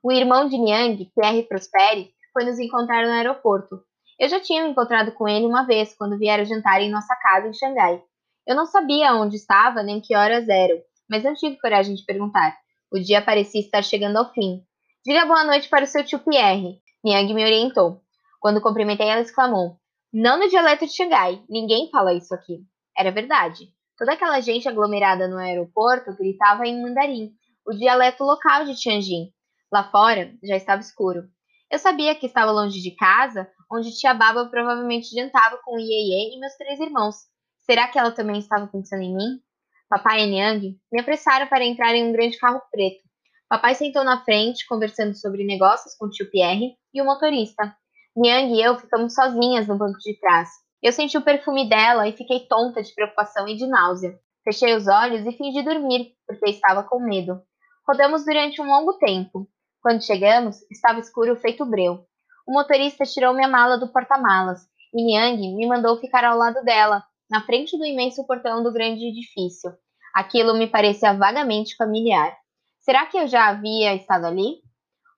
O 0.02 0.10
irmão 0.10 0.48
de 0.48 0.58
Niang, 0.58 1.08
Pierre 1.14 1.44
Prosperi, 1.44 2.10
foi 2.32 2.44
nos 2.44 2.58
encontrar 2.58 3.06
no 3.06 3.12
aeroporto. 3.12 3.80
Eu 4.18 4.28
já 4.28 4.40
tinha 4.40 4.64
me 4.64 4.70
encontrado 4.70 5.12
com 5.12 5.28
ele 5.28 5.46
uma 5.46 5.64
vez 5.64 5.94
quando 5.96 6.18
vieram 6.18 6.44
jantar 6.44 6.80
em 6.80 6.90
nossa 6.90 7.14
casa 7.14 7.46
em 7.46 7.54
Xangai. 7.54 8.02
Eu 8.44 8.56
não 8.56 8.66
sabia 8.66 9.14
onde 9.14 9.36
estava 9.36 9.84
nem 9.84 10.00
que 10.00 10.16
horas 10.16 10.48
eram, 10.48 10.80
mas 11.08 11.22
não 11.22 11.34
tive 11.34 11.60
coragem 11.60 11.94
de 11.94 12.04
perguntar. 12.04 12.58
O 12.92 12.98
dia 12.98 13.22
parecia 13.22 13.60
estar 13.60 13.82
chegando 13.82 14.16
ao 14.16 14.32
fim. 14.32 14.64
Diga 15.06 15.26
boa 15.26 15.44
noite 15.44 15.68
para 15.68 15.84
o 15.84 15.86
seu 15.86 16.04
tio 16.04 16.18
Pierre. 16.18 16.80
Niang 17.04 17.32
me 17.32 17.44
orientou. 17.44 18.02
Quando 18.40 18.60
cumprimentei, 18.60 19.06
ela 19.06 19.20
exclamou: 19.20 19.76
Não 20.12 20.38
no 20.38 20.48
dialeto 20.48 20.86
de 20.86 20.96
Xangai. 20.96 21.44
Ninguém 21.48 21.90
fala 21.90 22.14
isso 22.14 22.34
aqui. 22.34 22.58
Era 22.98 23.12
verdade. 23.12 23.68
Toda 23.96 24.14
aquela 24.14 24.40
gente 24.40 24.66
aglomerada 24.66 25.28
no 25.28 25.36
aeroporto 25.36 26.16
gritava 26.16 26.66
em 26.66 26.82
mandarim, 26.82 27.32
o 27.66 27.72
dialeto 27.72 28.24
local 28.24 28.64
de 28.64 28.74
Tianjin. 28.74 29.30
Lá 29.70 29.84
fora 29.90 30.34
já 30.42 30.56
estava 30.56 30.80
escuro. 30.80 31.24
Eu 31.70 31.78
sabia 31.78 32.14
que 32.14 32.26
estava 32.26 32.50
longe 32.50 32.80
de 32.80 32.96
casa, 32.96 33.46
onde 33.70 33.96
tia 33.96 34.14
Baba 34.14 34.46
provavelmente 34.46 35.14
jantava 35.14 35.58
com 35.62 35.78
Iê 35.78 36.34
e 36.34 36.40
meus 36.40 36.54
três 36.54 36.80
irmãos. 36.80 37.14
Será 37.58 37.86
que 37.88 37.98
ela 37.98 38.10
também 38.10 38.38
estava 38.38 38.66
pensando 38.66 39.02
em 39.02 39.14
mim? 39.14 39.38
Papai 39.88 40.22
e 40.22 40.26
Niang 40.26 40.76
me 40.90 41.00
apressaram 41.00 41.46
para 41.46 41.64
entrar 41.64 41.94
em 41.94 42.08
um 42.08 42.12
grande 42.12 42.38
carro 42.38 42.60
preto. 42.70 43.02
Papai 43.48 43.74
sentou 43.74 44.02
na 44.02 44.24
frente, 44.24 44.66
conversando 44.66 45.14
sobre 45.14 45.44
negócios 45.44 45.94
com 45.96 46.06
o 46.06 46.10
tio 46.10 46.30
Pierre 46.30 46.76
e 46.94 47.02
o 47.02 47.04
motorista. 47.04 47.76
Niang 48.16 48.52
e 48.52 48.62
eu 48.62 48.76
ficamos 48.78 49.14
sozinhas 49.14 49.66
no 49.68 49.78
banco 49.78 49.98
de 49.98 50.18
trás. 50.18 50.48
Eu 50.82 50.92
senti 50.92 51.16
o 51.16 51.22
perfume 51.22 51.68
dela 51.68 52.08
e 52.08 52.12
fiquei 52.12 52.40
tonta 52.40 52.82
de 52.82 52.92
preocupação 52.94 53.46
e 53.46 53.56
de 53.56 53.66
náusea. 53.66 54.18
Fechei 54.42 54.74
os 54.74 54.88
olhos 54.88 55.26
e 55.26 55.32
fingi 55.32 55.62
dormir, 55.62 56.12
porque 56.26 56.50
estava 56.50 56.82
com 56.82 56.98
medo. 56.98 57.40
Rodamos 57.86 58.24
durante 58.24 58.60
um 58.60 58.66
longo 58.66 58.94
tempo. 58.94 59.46
Quando 59.82 60.04
chegamos, 60.04 60.56
estava 60.70 61.00
escuro 61.00 61.36
feito 61.36 61.66
breu. 61.66 62.04
O 62.46 62.52
motorista 62.52 63.04
tirou 63.04 63.34
minha 63.34 63.48
mala 63.48 63.78
do 63.78 63.92
porta-malas 63.92 64.60
e 64.92 65.04
Niang 65.04 65.54
me 65.54 65.66
mandou 65.66 65.98
ficar 65.98 66.24
ao 66.24 66.36
lado 66.36 66.62
dela, 66.64 67.04
na 67.30 67.42
frente 67.42 67.78
do 67.78 67.84
imenso 67.84 68.26
portão 68.26 68.62
do 68.62 68.72
grande 68.72 69.06
edifício. 69.06 69.72
Aquilo 70.14 70.54
me 70.54 70.66
parecia 70.66 71.14
vagamente 71.14 71.76
familiar. 71.76 72.36
Será 72.80 73.06
que 73.06 73.16
eu 73.16 73.28
já 73.28 73.48
havia 73.48 73.94
estado 73.94 74.26
ali? 74.26 74.56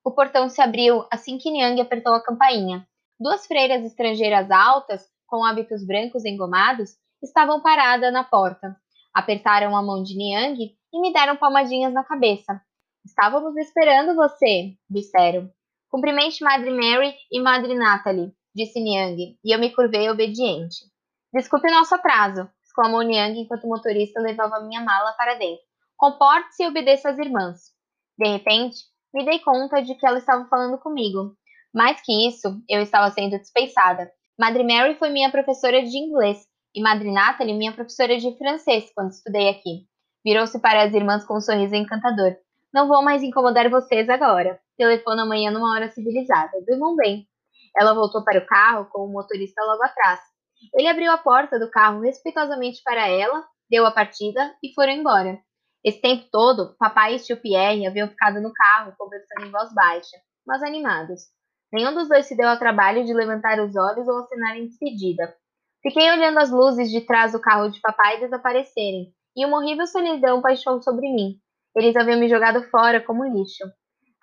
O 0.03 0.11
portão 0.11 0.49
se 0.49 0.61
abriu 0.61 1.05
assim 1.09 1.37
que 1.37 1.49
Niang 1.49 1.79
apertou 1.79 2.13
a 2.13 2.23
campainha. 2.23 2.85
Duas 3.17 3.47
freiras 3.47 3.85
estrangeiras 3.85 4.51
altas, 4.51 5.07
com 5.25 5.45
hábitos 5.45 5.85
brancos 5.85 6.25
engomados, 6.25 6.97
estavam 7.21 7.61
paradas 7.61 8.11
na 8.11 8.23
porta. 8.23 8.75
Apertaram 9.13 9.75
a 9.77 9.81
mão 9.81 10.03
de 10.03 10.15
Niang 10.15 10.75
e 10.93 11.01
me 11.01 11.13
deram 11.13 11.37
palmadinhas 11.37 11.93
na 11.93 12.03
cabeça. 12.03 12.61
Estávamos 13.05 13.55
esperando 13.55 14.15
você, 14.15 14.73
disseram. 14.89 15.49
Cumprimente 15.89 16.43
Madre 16.43 16.71
Mary 16.71 17.15
e 17.31 17.39
Madre 17.39 17.73
Natalie, 17.75 18.33
disse 18.53 18.81
Niang, 18.81 19.37
e 19.43 19.55
eu 19.55 19.59
me 19.59 19.73
curvei 19.73 20.09
obediente. 20.09 20.77
Desculpe 21.33 21.69
o 21.69 21.73
nosso 21.73 21.95
atraso, 21.95 22.49
exclamou 22.63 23.01
Niang 23.03 23.39
enquanto 23.39 23.65
o 23.65 23.69
motorista 23.69 24.19
levava 24.19 24.59
minha 24.61 24.81
mala 24.81 25.13
para 25.13 25.35
dentro. 25.35 25.63
Comporte-se 25.95 26.63
e 26.63 26.67
obedeça 26.67 27.09
às 27.09 27.17
irmãs. 27.17 27.71
De 28.17 28.27
repente, 28.27 28.77
me 29.13 29.25
dei 29.25 29.39
conta 29.39 29.81
de 29.81 29.95
que 29.95 30.05
ela 30.05 30.17
estava 30.17 30.45
falando 30.45 30.77
comigo. 30.79 31.35
Mais 31.73 32.01
que 32.01 32.27
isso, 32.27 32.61
eu 32.69 32.81
estava 32.81 33.11
sendo 33.11 33.37
dispensada. 33.39 34.11
Madre 34.37 34.63
Mary 34.63 34.95
foi 34.95 35.09
minha 35.09 35.31
professora 35.31 35.83
de 35.83 35.97
inglês 35.97 36.45
e 36.73 36.81
Madre 36.81 37.11
Natalie 37.11 37.53
minha 37.53 37.71
professora 37.71 38.17
de 38.17 38.35
francês 38.37 38.91
quando 38.95 39.11
estudei 39.11 39.49
aqui. 39.49 39.87
Virou-se 40.25 40.59
para 40.59 40.83
as 40.83 40.93
irmãs 40.93 41.23
com 41.25 41.37
um 41.37 41.41
sorriso 41.41 41.75
encantador. 41.75 42.35
Não 42.73 42.87
vou 42.87 43.03
mais 43.03 43.21
incomodar 43.21 43.69
vocês 43.69 44.09
agora. 44.09 44.59
Telefono 44.77 45.21
amanhã 45.21 45.51
numa 45.51 45.71
hora 45.73 45.91
civilizada. 45.91 46.51
Durmam 46.67 46.95
bem. 46.95 47.27
Ela 47.77 47.93
voltou 47.93 48.23
para 48.23 48.39
o 48.39 48.45
carro 48.45 48.87
com 48.91 49.05
o 49.05 49.11
motorista 49.11 49.61
logo 49.63 49.83
atrás. 49.83 50.19
Ele 50.73 50.87
abriu 50.87 51.11
a 51.11 51.17
porta 51.17 51.59
do 51.59 51.69
carro 51.69 52.01
respeitosamente 52.01 52.81
para 52.83 53.07
ela, 53.07 53.43
deu 53.69 53.85
a 53.85 53.91
partida 53.91 54.55
e 54.63 54.73
foram 54.73 54.93
embora. 54.93 55.39
Esse 55.83 55.99
tempo 55.99 56.25
todo, 56.31 56.75
papai 56.79 57.15
e 57.15 57.19
tio 57.19 57.35
Pierre 57.35 57.85
haviam 57.85 58.07
ficado 58.07 58.39
no 58.41 58.53
carro, 58.53 58.93
conversando 58.97 59.45
em 59.45 59.51
voz 59.51 59.73
baixa, 59.73 60.17
mas 60.47 60.63
animados. 60.63 61.23
Nenhum 61.73 61.93
dos 61.93 62.07
dois 62.07 62.25
se 62.25 62.37
deu 62.37 62.47
ao 62.47 62.57
trabalho 62.57 63.03
de 63.03 63.13
levantar 63.13 63.59
os 63.59 63.75
olhos 63.75 64.07
ou 64.07 64.19
assinar 64.19 64.55
em 64.55 64.67
despedida. 64.67 65.35
Fiquei 65.81 66.09
olhando 66.09 66.37
as 66.37 66.49
luzes 66.49 66.89
de 66.89 67.01
trás 67.01 67.33
do 67.33 67.41
carro 67.41 67.69
de 67.69 67.81
papai 67.81 68.19
desaparecerem, 68.19 69.13
e 69.35 69.45
uma 69.45 69.57
horrível 69.57 69.85
solidão 69.85 70.39
baixou 70.39 70.81
sobre 70.81 71.11
mim. 71.11 71.37
Eles 71.75 71.95
haviam 71.95 72.19
me 72.19 72.29
jogado 72.29 72.63
fora 72.69 73.01
como 73.01 73.25
lixo. 73.25 73.65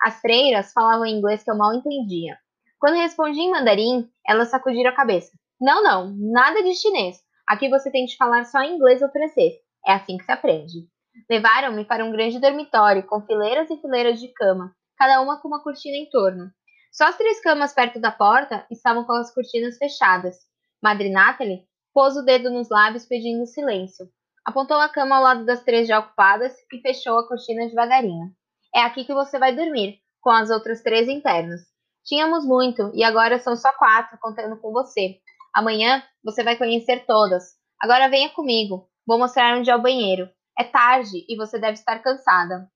As 0.01 0.19
freiras 0.19 0.71
falavam 0.73 1.05
inglês 1.05 1.43
que 1.43 1.51
eu 1.51 1.57
mal 1.57 1.73
entendia. 1.73 2.37
Quando 2.79 2.95
respondi 2.95 3.39
em 3.39 3.51
mandarim, 3.51 4.09
elas 4.25 4.49
sacudiram 4.49 4.89
a 4.89 4.95
cabeça. 4.95 5.31
Não, 5.59 5.83
não, 5.83 6.15
nada 6.17 6.63
de 6.63 6.73
chinês. 6.73 7.17
Aqui 7.47 7.69
você 7.69 7.91
tem 7.91 8.05
de 8.05 8.17
falar 8.17 8.45
só 8.45 8.63
inglês 8.63 9.01
ou 9.03 9.09
francês. 9.09 9.53
É 9.85 9.93
assim 9.93 10.17
que 10.17 10.23
se 10.23 10.31
aprende. 10.31 10.89
Levaram-me 11.29 11.85
para 11.85 12.05
um 12.05 12.11
grande 12.11 12.39
dormitório, 12.39 13.05
com 13.05 13.21
fileiras 13.21 13.69
e 13.69 13.77
fileiras 13.77 14.19
de 14.19 14.27
cama, 14.29 14.75
cada 14.97 15.21
uma 15.21 15.39
com 15.39 15.47
uma 15.47 15.63
cortina 15.63 15.97
em 15.97 16.09
torno. 16.09 16.51
Só 16.91 17.05
as 17.05 17.17
três 17.17 17.41
camas 17.41 17.73
perto 17.73 17.99
da 17.99 18.11
porta 18.11 18.65
estavam 18.69 19.05
com 19.05 19.13
as 19.13 19.33
cortinas 19.33 19.77
fechadas. 19.77 20.37
Madre 20.81 21.09
Natalie 21.09 21.65
pôs 21.93 22.15
o 22.17 22.23
dedo 22.23 22.49
nos 22.49 22.69
lábios 22.69 23.05
pedindo 23.05 23.45
silêncio. 23.45 24.07
Apontou 24.45 24.77
a 24.77 24.89
cama 24.89 25.15
ao 25.15 25.23
lado 25.23 25.45
das 25.45 25.63
três 25.63 25.87
já 25.87 25.99
ocupadas 25.99 26.53
e 26.73 26.81
fechou 26.81 27.17
a 27.19 27.27
cortina 27.27 27.67
devagarinho. 27.67 28.31
É 28.73 28.81
aqui 28.81 29.05
que 29.05 29.13
você 29.13 29.37
vai 29.37 29.55
dormir, 29.55 29.99
com 30.19 30.29
as 30.29 30.49
outras 30.49 30.81
três 30.81 31.07
internas. 31.07 31.61
Tínhamos 32.03 32.45
muito, 32.45 32.91
e 32.93 33.03
agora 33.03 33.37
são 33.39 33.55
só 33.55 33.71
quatro, 33.73 34.17
contando 34.19 34.57
com 34.59 34.71
você. 34.71 35.19
Amanhã 35.53 36.03
você 36.23 36.43
vai 36.43 36.57
conhecer 36.57 37.05
todas. 37.05 37.55
Agora 37.79 38.09
venha 38.09 38.29
comigo. 38.29 38.89
Vou 39.05 39.19
mostrar 39.19 39.57
onde 39.57 39.69
é 39.69 39.75
o 39.75 39.81
banheiro. 39.81 40.29
É 40.61 40.63
tarde 40.63 41.25
e 41.27 41.35
você 41.35 41.57
deve 41.57 41.73
estar 41.73 41.97
cansada. 42.03 42.69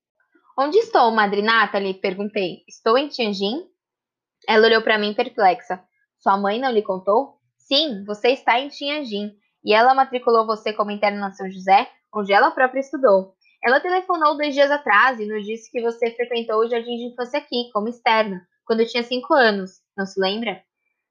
Onde 0.57 0.75
estou, 0.79 1.11
Madre 1.11 1.43
Natalie? 1.43 1.93
Perguntei. 1.93 2.63
Estou 2.67 2.97
em 2.97 3.07
Tianjin? 3.07 3.63
Ela 4.49 4.65
olhou 4.65 4.81
para 4.81 4.97
mim 4.97 5.13
perplexa. 5.13 5.79
Sua 6.17 6.35
mãe 6.35 6.59
não 6.59 6.71
lhe 6.71 6.81
contou? 6.81 7.37
Sim, 7.59 8.03
você 8.03 8.29
está 8.29 8.59
em 8.59 8.69
Tianjin. 8.69 9.31
E 9.63 9.71
ela 9.71 9.93
matriculou 9.93 10.47
você 10.47 10.73
como 10.73 10.89
interna 10.89 11.19
na 11.19 11.31
São 11.33 11.47
José, 11.47 11.87
onde 12.11 12.33
ela 12.33 12.49
própria 12.49 12.79
estudou. 12.79 13.35
Ela 13.63 13.79
telefonou 13.79 14.35
dois 14.35 14.55
dias 14.55 14.71
atrás 14.71 15.19
e 15.19 15.27
nos 15.27 15.45
disse 15.45 15.69
que 15.69 15.79
você 15.79 16.09
frequentou 16.09 16.61
o 16.61 16.67
jardim 16.67 16.97
de 16.97 17.11
infância 17.11 17.37
aqui, 17.37 17.69
como 17.71 17.87
externa, 17.87 18.41
quando 18.65 18.83
tinha 18.87 19.03
cinco 19.03 19.31
anos. 19.35 19.73
Não 19.95 20.07
se 20.07 20.19
lembra? 20.19 20.59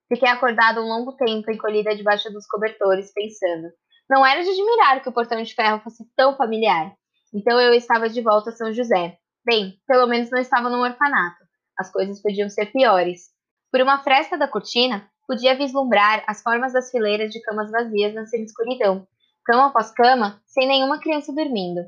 Fiquei 0.09 0.29
acordada 0.29 0.83
um 0.83 0.89
longo 0.89 1.13
tempo, 1.13 1.53
encolhida 1.53 1.95
debaixo 1.95 2.33
dos 2.33 2.49
cobertores, 2.49 3.13
pensando. 3.15 3.69
Não 4.09 4.25
era 4.25 4.43
de 4.43 4.51
admirar 4.51 5.03
que 5.03 5.09
o 5.09 5.13
portão 5.13 5.43
de 5.43 5.55
ferro 5.55 5.81
fosse 5.81 6.05
tão 6.15 6.37
familiar. 6.37 6.95
Então 7.33 7.59
eu 7.61 7.73
estava 7.73 8.09
de 8.09 8.21
volta 8.21 8.51
a 8.51 8.53
São 8.53 8.73
José. 8.73 9.19
Bem, 9.45 9.81
pelo 9.87 10.07
menos 10.07 10.31
não 10.31 10.39
estava 10.39 10.69
num 10.69 10.83
orfanato. 10.83 11.43
As 11.79 11.91
coisas 11.91 12.21
podiam 12.21 12.49
ser 12.49 12.67
piores. 12.67 13.31
Por 13.71 13.81
uma 13.81 14.03
fresta 14.03 14.39
da 14.39 14.47
cortina, 14.47 15.11
podia 15.27 15.57
vislumbrar 15.57 16.23
as 16.27 16.43
formas 16.43 16.73
das 16.73 16.91
fileiras 16.91 17.33
de 17.33 17.41
camas 17.43 17.71
vazias 17.71 18.15
na 18.15 18.27
semi-escuridão, 18.27 19.07
cama 19.45 19.67
após 19.67 19.91
cama, 19.91 20.41
sem 20.47 20.69
nenhuma 20.69 21.01
criança 21.01 21.35
dormindo. 21.35 21.81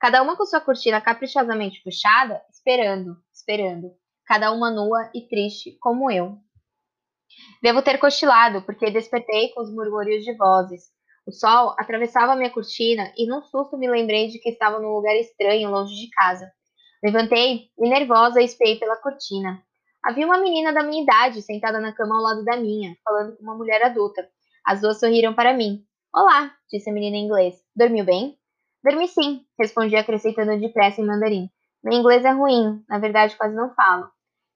Cada 0.00 0.22
uma 0.22 0.36
com 0.36 0.44
sua 0.44 0.60
cortina 0.60 1.00
caprichosamente 1.00 1.82
puxada, 1.82 2.40
esperando, 2.50 3.16
esperando. 3.32 3.92
Cada 4.26 4.52
uma 4.52 4.70
nua 4.70 5.10
e 5.14 5.26
triste, 5.28 5.76
como 5.80 6.10
eu. 6.10 6.38
Devo 7.62 7.82
ter 7.82 7.98
cochilado, 7.98 8.62
porque 8.62 8.90
despertei 8.90 9.50
com 9.50 9.62
os 9.62 9.72
murmúrios 9.72 10.24
de 10.24 10.36
vozes, 10.36 10.84
o 11.28 11.30
sol 11.30 11.74
atravessava 11.78 12.34
minha 12.34 12.48
cortina 12.48 13.12
e 13.14 13.26
num 13.28 13.42
susto 13.42 13.76
me 13.76 13.86
lembrei 13.86 14.28
de 14.28 14.38
que 14.38 14.48
estava 14.48 14.80
num 14.80 14.94
lugar 14.94 15.14
estranho, 15.14 15.70
longe 15.70 15.94
de 15.94 16.08
casa. 16.08 16.50
Levantei 17.04 17.68
e 17.78 17.88
nervosa 17.88 18.40
espiei 18.40 18.78
pela 18.78 18.96
cortina. 18.96 19.62
Havia 20.02 20.24
uma 20.24 20.38
menina 20.38 20.72
da 20.72 20.82
minha 20.82 21.02
idade 21.02 21.42
sentada 21.42 21.80
na 21.80 21.92
cama 21.92 22.16
ao 22.16 22.22
lado 22.22 22.44
da 22.46 22.56
minha, 22.56 22.96
falando 23.04 23.36
com 23.36 23.42
uma 23.42 23.54
mulher 23.54 23.82
adulta. 23.82 24.26
As 24.64 24.80
duas 24.80 24.98
sorriram 24.98 25.34
para 25.34 25.52
mim. 25.52 25.84
Olá, 26.14 26.50
disse 26.72 26.88
a 26.88 26.94
menina 26.94 27.18
em 27.18 27.26
inglês. 27.26 27.56
Dormiu 27.76 28.06
bem? 28.06 28.34
Dormi 28.82 29.06
sim, 29.06 29.44
respondi 29.60 29.96
acrescentando 29.96 30.58
depressa 30.58 31.02
em 31.02 31.06
mandarim. 31.06 31.50
Meu 31.84 31.98
inglês 31.98 32.24
é 32.24 32.30
ruim, 32.30 32.82
na 32.88 32.98
verdade 32.98 33.36
quase 33.36 33.54
não 33.54 33.74
falo. 33.74 34.08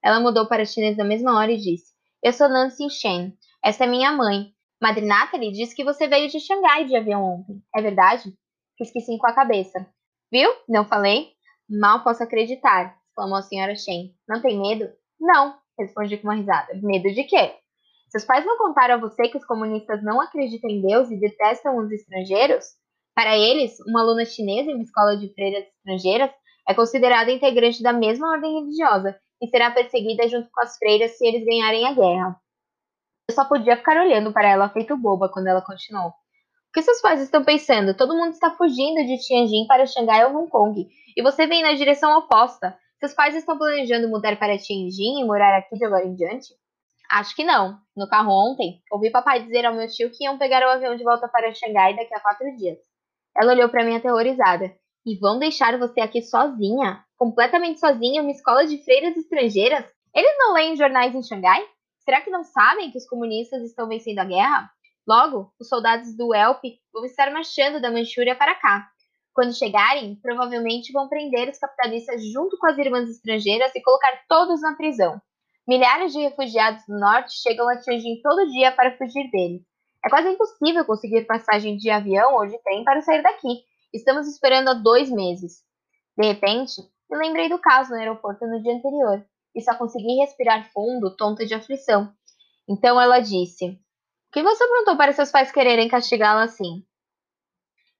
Ela 0.02 0.20
mudou 0.20 0.48
para 0.48 0.64
chinês 0.64 0.96
na 0.96 1.04
mesma 1.04 1.36
hora 1.36 1.52
e 1.52 1.58
disse: 1.58 1.92
Eu 2.22 2.32
sou 2.32 2.48
Nancy 2.48 2.88
Shen. 2.88 3.36
Essa 3.62 3.84
é 3.84 3.86
minha 3.86 4.10
mãe. 4.10 4.54
Madre 4.82 5.06
Natalie 5.06 5.52
disse 5.52 5.76
que 5.76 5.84
você 5.84 6.08
veio 6.08 6.28
de 6.28 6.40
Xangai 6.40 6.84
de 6.84 6.96
avião 6.96 7.22
ontem. 7.22 7.62
É 7.72 7.80
verdade? 7.80 8.34
Fiz 8.76 8.90
que 8.90 9.00
sim 9.00 9.16
com 9.16 9.28
a 9.28 9.32
cabeça. 9.32 9.86
Viu? 10.28 10.50
Não 10.68 10.84
falei? 10.84 11.28
Mal 11.70 12.02
posso 12.02 12.20
acreditar, 12.24 12.98
exclamou 13.08 13.36
a 13.36 13.42
senhora 13.42 13.76
Shen. 13.76 14.12
Não 14.28 14.42
tem 14.42 14.60
medo? 14.60 14.90
Não, 15.20 15.54
respondi 15.78 16.16
com 16.16 16.26
uma 16.26 16.34
risada. 16.34 16.72
Medo 16.82 17.14
de 17.14 17.22
quê? 17.22 17.54
Seus 18.08 18.24
pais 18.24 18.44
não 18.44 18.58
contaram 18.58 18.96
a 18.96 18.98
você 18.98 19.28
que 19.28 19.36
os 19.36 19.44
comunistas 19.44 20.02
não 20.02 20.20
acreditam 20.20 20.68
em 20.68 20.82
Deus 20.82 21.12
e 21.12 21.16
detestam 21.16 21.76
os 21.76 21.88
estrangeiros? 21.92 22.64
Para 23.14 23.38
eles, 23.38 23.78
uma 23.86 24.00
aluna 24.00 24.24
chinesa 24.24 24.68
em 24.68 24.74
uma 24.74 24.82
escola 24.82 25.16
de 25.16 25.32
freiras 25.32 25.64
estrangeiras 25.78 26.32
é 26.68 26.74
considerada 26.74 27.30
integrante 27.30 27.84
da 27.84 27.92
mesma 27.92 28.32
ordem 28.32 28.58
religiosa 28.58 29.16
e 29.40 29.46
será 29.46 29.70
perseguida 29.70 30.26
junto 30.26 30.50
com 30.50 30.60
as 30.60 30.76
freiras 30.76 31.16
se 31.16 31.24
eles 31.24 31.44
ganharem 31.44 31.86
a 31.86 31.94
guerra. 31.94 32.42
Eu 33.32 33.34
só 33.34 33.46
podia 33.46 33.78
ficar 33.78 33.96
olhando 33.96 34.30
para 34.30 34.50
ela 34.50 34.68
feito 34.68 34.94
boba 34.94 35.26
quando 35.26 35.46
ela 35.46 35.62
continuou. 35.62 36.08
O 36.08 36.72
que 36.74 36.82
seus 36.82 37.00
pais 37.00 37.18
estão 37.22 37.42
pensando? 37.42 37.96
Todo 37.96 38.14
mundo 38.14 38.32
está 38.32 38.50
fugindo 38.50 39.06
de 39.06 39.16
Tianjin 39.16 39.66
para 39.66 39.86
Xangai 39.86 40.26
ou 40.26 40.36
Hong 40.36 40.50
Kong. 40.50 40.86
E 41.16 41.22
você 41.22 41.46
vem 41.46 41.62
na 41.62 41.72
direção 41.72 42.18
oposta. 42.18 42.76
Seus 43.00 43.14
pais 43.14 43.34
estão 43.34 43.56
planejando 43.56 44.06
mudar 44.10 44.38
para 44.38 44.58
Tianjin 44.58 45.22
e 45.22 45.24
morar 45.24 45.56
aqui 45.56 45.78
de 45.78 45.84
agora 45.84 46.04
em 46.04 46.14
diante? 46.14 46.52
Acho 47.10 47.34
que 47.34 47.42
não. 47.42 47.78
No 47.96 48.06
carro 48.06 48.32
ontem, 48.32 48.82
ouvi 48.90 49.10
papai 49.10 49.42
dizer 49.42 49.64
ao 49.64 49.74
meu 49.74 49.88
tio 49.88 50.10
que 50.10 50.24
iam 50.24 50.36
pegar 50.36 50.62
o 50.66 50.70
avião 50.70 50.94
de 50.94 51.02
volta 51.02 51.26
para 51.26 51.54
Xangai 51.54 51.96
daqui 51.96 52.14
a 52.14 52.20
quatro 52.20 52.54
dias. 52.58 52.76
Ela 53.34 53.52
olhou 53.52 53.70
para 53.70 53.82
mim 53.82 53.96
aterrorizada. 53.96 54.76
E 55.06 55.18
vão 55.18 55.38
deixar 55.38 55.78
você 55.78 56.02
aqui 56.02 56.20
sozinha? 56.20 57.02
Completamente 57.16 57.80
sozinha 57.80 58.20
uma 58.20 58.30
escola 58.30 58.66
de 58.66 58.76
freiras 58.84 59.16
estrangeiras? 59.16 59.86
Eles 60.14 60.36
não 60.36 60.52
leem 60.52 60.76
jornais 60.76 61.14
em 61.14 61.22
Xangai? 61.22 61.66
Será 62.04 62.20
que 62.20 62.30
não 62.30 62.42
sabem 62.42 62.90
que 62.90 62.98
os 62.98 63.06
comunistas 63.06 63.62
estão 63.62 63.86
vencendo 63.86 64.18
a 64.18 64.24
guerra? 64.24 64.70
Logo, 65.06 65.52
os 65.58 65.68
soldados 65.68 66.16
do 66.16 66.34
Elp 66.34 66.62
vão 66.92 67.04
estar 67.04 67.30
marchando 67.32 67.80
da 67.80 67.92
Manchúria 67.92 68.34
para 68.34 68.56
cá. 68.56 68.88
Quando 69.32 69.56
chegarem, 69.56 70.16
provavelmente 70.16 70.92
vão 70.92 71.08
prender 71.08 71.48
os 71.48 71.58
capitalistas 71.58 72.24
junto 72.32 72.58
com 72.58 72.66
as 72.66 72.76
irmãs 72.76 73.08
estrangeiras 73.08 73.72
e 73.74 73.82
colocar 73.82 74.20
todos 74.28 74.60
na 74.60 74.74
prisão. 74.74 75.20
Milhares 75.66 76.12
de 76.12 76.20
refugiados 76.20 76.84
do 76.86 76.98
norte 76.98 77.40
chegam 77.40 77.68
a 77.68 77.78
Tianjin 77.78 78.20
todo 78.20 78.50
dia 78.50 78.72
para 78.72 78.96
fugir 78.96 79.30
deles. 79.30 79.62
É 80.04 80.10
quase 80.10 80.28
impossível 80.28 80.84
conseguir 80.84 81.24
passagem 81.24 81.76
de 81.76 81.88
avião 81.88 82.34
ou 82.34 82.46
de 82.46 82.60
trem 82.64 82.82
para 82.82 83.00
sair 83.00 83.22
daqui. 83.22 83.62
Estamos 83.94 84.26
esperando 84.26 84.68
há 84.68 84.74
dois 84.74 85.08
meses. 85.08 85.62
De 86.18 86.26
repente, 86.26 86.82
me 87.08 87.16
lembrei 87.16 87.48
do 87.48 87.60
caso 87.60 87.90
no 87.90 87.96
aeroporto 87.96 88.44
no 88.46 88.60
dia 88.60 88.74
anterior 88.74 89.24
e 89.54 89.60
só 89.60 89.74
consegui 89.76 90.20
respirar 90.20 90.70
fundo, 90.72 91.16
tonta 91.16 91.44
de 91.44 91.54
aflição. 91.54 92.12
Então 92.68 93.00
ela 93.00 93.20
disse: 93.20 93.66
O 93.66 94.32
que 94.32 94.42
você 94.42 94.64
aprontou 94.64 94.96
para 94.96 95.12
seus 95.12 95.30
pais 95.30 95.52
quererem 95.52 95.88
castigá-la 95.88 96.44
assim? 96.44 96.84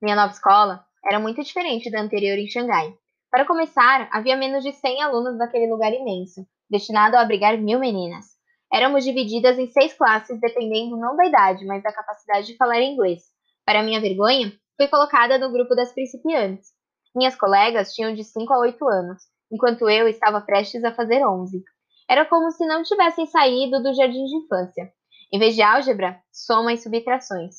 Minha 0.01 0.17
nova 0.17 0.33
escola 0.33 0.85
era 1.05 1.21
muito 1.21 1.43
diferente 1.43 1.91
da 1.91 2.01
anterior 2.01 2.39
em 2.39 2.49
Xangai. 2.49 2.97
Para 3.31 3.47
começar, 3.47 4.09
havia 4.13 4.37
menos 4.37 4.63
de 4.63 4.73
100 4.73 5.03
alunos 5.03 5.39
naquele 5.39 5.71
lugar 5.71 5.93
imenso, 5.93 6.47
destinado 6.69 7.17
a 7.17 7.21
abrigar 7.21 7.57
mil 7.59 7.79
meninas. 7.79 8.27
Éramos 8.73 9.05
divididas 9.05 9.59
em 9.59 9.67
seis 9.69 9.93
classes, 9.95 10.41
dependendo 10.41 10.97
não 10.97 11.17
da 11.17 11.27
idade, 11.27 11.65
mas 11.67 11.83
da 11.83 11.93
capacidade 11.93 12.47
de 12.47 12.57
falar 12.57 12.81
inglês. 12.81 13.23
Para 13.65 13.83
minha 13.83 14.01
vergonha, 14.01 14.53
fui 14.77 14.89
colocada 14.89 15.39
no 15.39 15.53
grupo 15.53 15.75
das 15.75 15.93
principiantes. 15.93 16.71
Minhas 17.15 17.37
colegas 17.37 17.93
tinham 17.93 18.15
de 18.15 18.25
5 18.25 18.53
a 18.53 18.59
8 18.61 18.89
anos, 18.89 19.23
enquanto 19.53 19.89
eu 19.89 20.09
estava 20.09 20.41
prestes 20.41 20.83
a 20.83 20.95
fazer 20.95 21.25
11. 21.25 21.63
Era 22.09 22.25
como 22.25 22.51
se 22.51 22.67
não 22.67 22.83
tivessem 22.83 23.27
saído 23.27 23.83
do 23.83 23.95
jardim 23.95 24.25
de 24.25 24.37
infância. 24.37 24.91
Em 25.33 25.39
vez 25.39 25.55
de 25.55 25.63
álgebra, 25.63 26.19
soma 26.33 26.73
e 26.73 26.79
subtrações. 26.79 27.57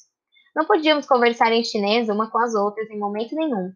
Não 0.55 0.65
podíamos 0.65 1.05
conversar 1.05 1.51
em 1.51 1.63
chinês 1.63 2.09
uma 2.09 2.29
com 2.29 2.39
as 2.39 2.53
outras 2.53 2.89
em 2.89 2.99
momento 2.99 3.35
nenhum. 3.35 3.71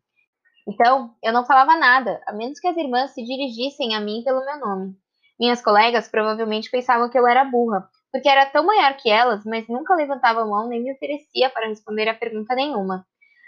Então, 0.68 1.16
eu 1.24 1.32
não 1.32 1.46
falava 1.46 1.78
nada, 1.78 2.22
a 2.28 2.34
menos 2.34 2.60
que 2.60 2.68
as 2.68 2.76
irmãs 2.76 3.12
se 3.12 3.24
dirigissem 3.24 3.96
a 3.96 4.02
mim 4.02 4.22
pelo 4.24 4.44
meu 4.44 4.60
nome. 4.60 4.96
Minhas 5.40 5.62
colegas 5.62 6.08
provavelmente 6.08 6.70
pensavam 6.70 7.10
que 7.10 7.18
eu 7.18 7.28
era 7.28 7.46
burra, 7.46 7.88
porque 8.12 8.28
era 8.28 8.46
tão 8.48 8.66
maior 8.66 8.98
que 8.98 9.10
elas, 9.10 9.46
mas 9.46 9.68
nunca 9.68 9.96
levantava 9.96 10.42
a 10.42 10.46
mão 10.46 10.68
nem 10.68 10.84
me 10.84 10.92
oferecia 10.92 11.50
para 11.50 11.68
responder 11.68 12.08
a 12.10 12.14
pergunta 12.14 12.54
nenhuma. 12.54 13.06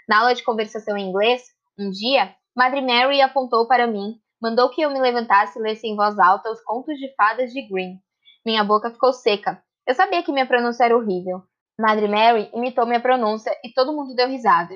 Na 0.08 0.20
aula 0.20 0.34
de 0.34 0.42
conversação 0.42 0.96
em 0.96 1.08
inglês, 1.08 1.42
um 1.78 1.90
dia, 1.90 2.34
Madre 2.56 2.80
Mary 2.80 3.20
apontou 3.20 3.66
para 3.68 3.86
mim, 3.86 4.14
mandou 4.40 4.70
que 4.70 4.80
eu 4.80 4.90
me 4.90 5.00
levantasse 5.00 5.58
e 5.58 5.62
lesse 5.62 5.86
em 5.86 5.96
voz 5.96 6.18
alta 6.18 6.50
os 6.50 6.60
contos 6.62 6.96
de 6.96 7.14
fadas 7.14 7.52
de 7.52 7.62
Green. 7.68 7.98
Minha 8.44 8.64
boca 8.64 8.90
ficou 8.90 9.12
seca. 9.12 9.62
Eu 9.86 9.94
sabia 9.94 10.22
que 10.22 10.32
minha 10.32 10.46
pronúncia 10.46 10.84
era 10.84 10.96
horrível. 10.96 11.42
Madre 11.78 12.08
Mary 12.08 12.50
imitou 12.54 12.86
minha 12.86 13.00
pronúncia 13.00 13.50
e 13.64 13.72
todo 13.72 13.92
mundo 13.92 14.14
deu 14.14 14.28
risada. 14.28 14.74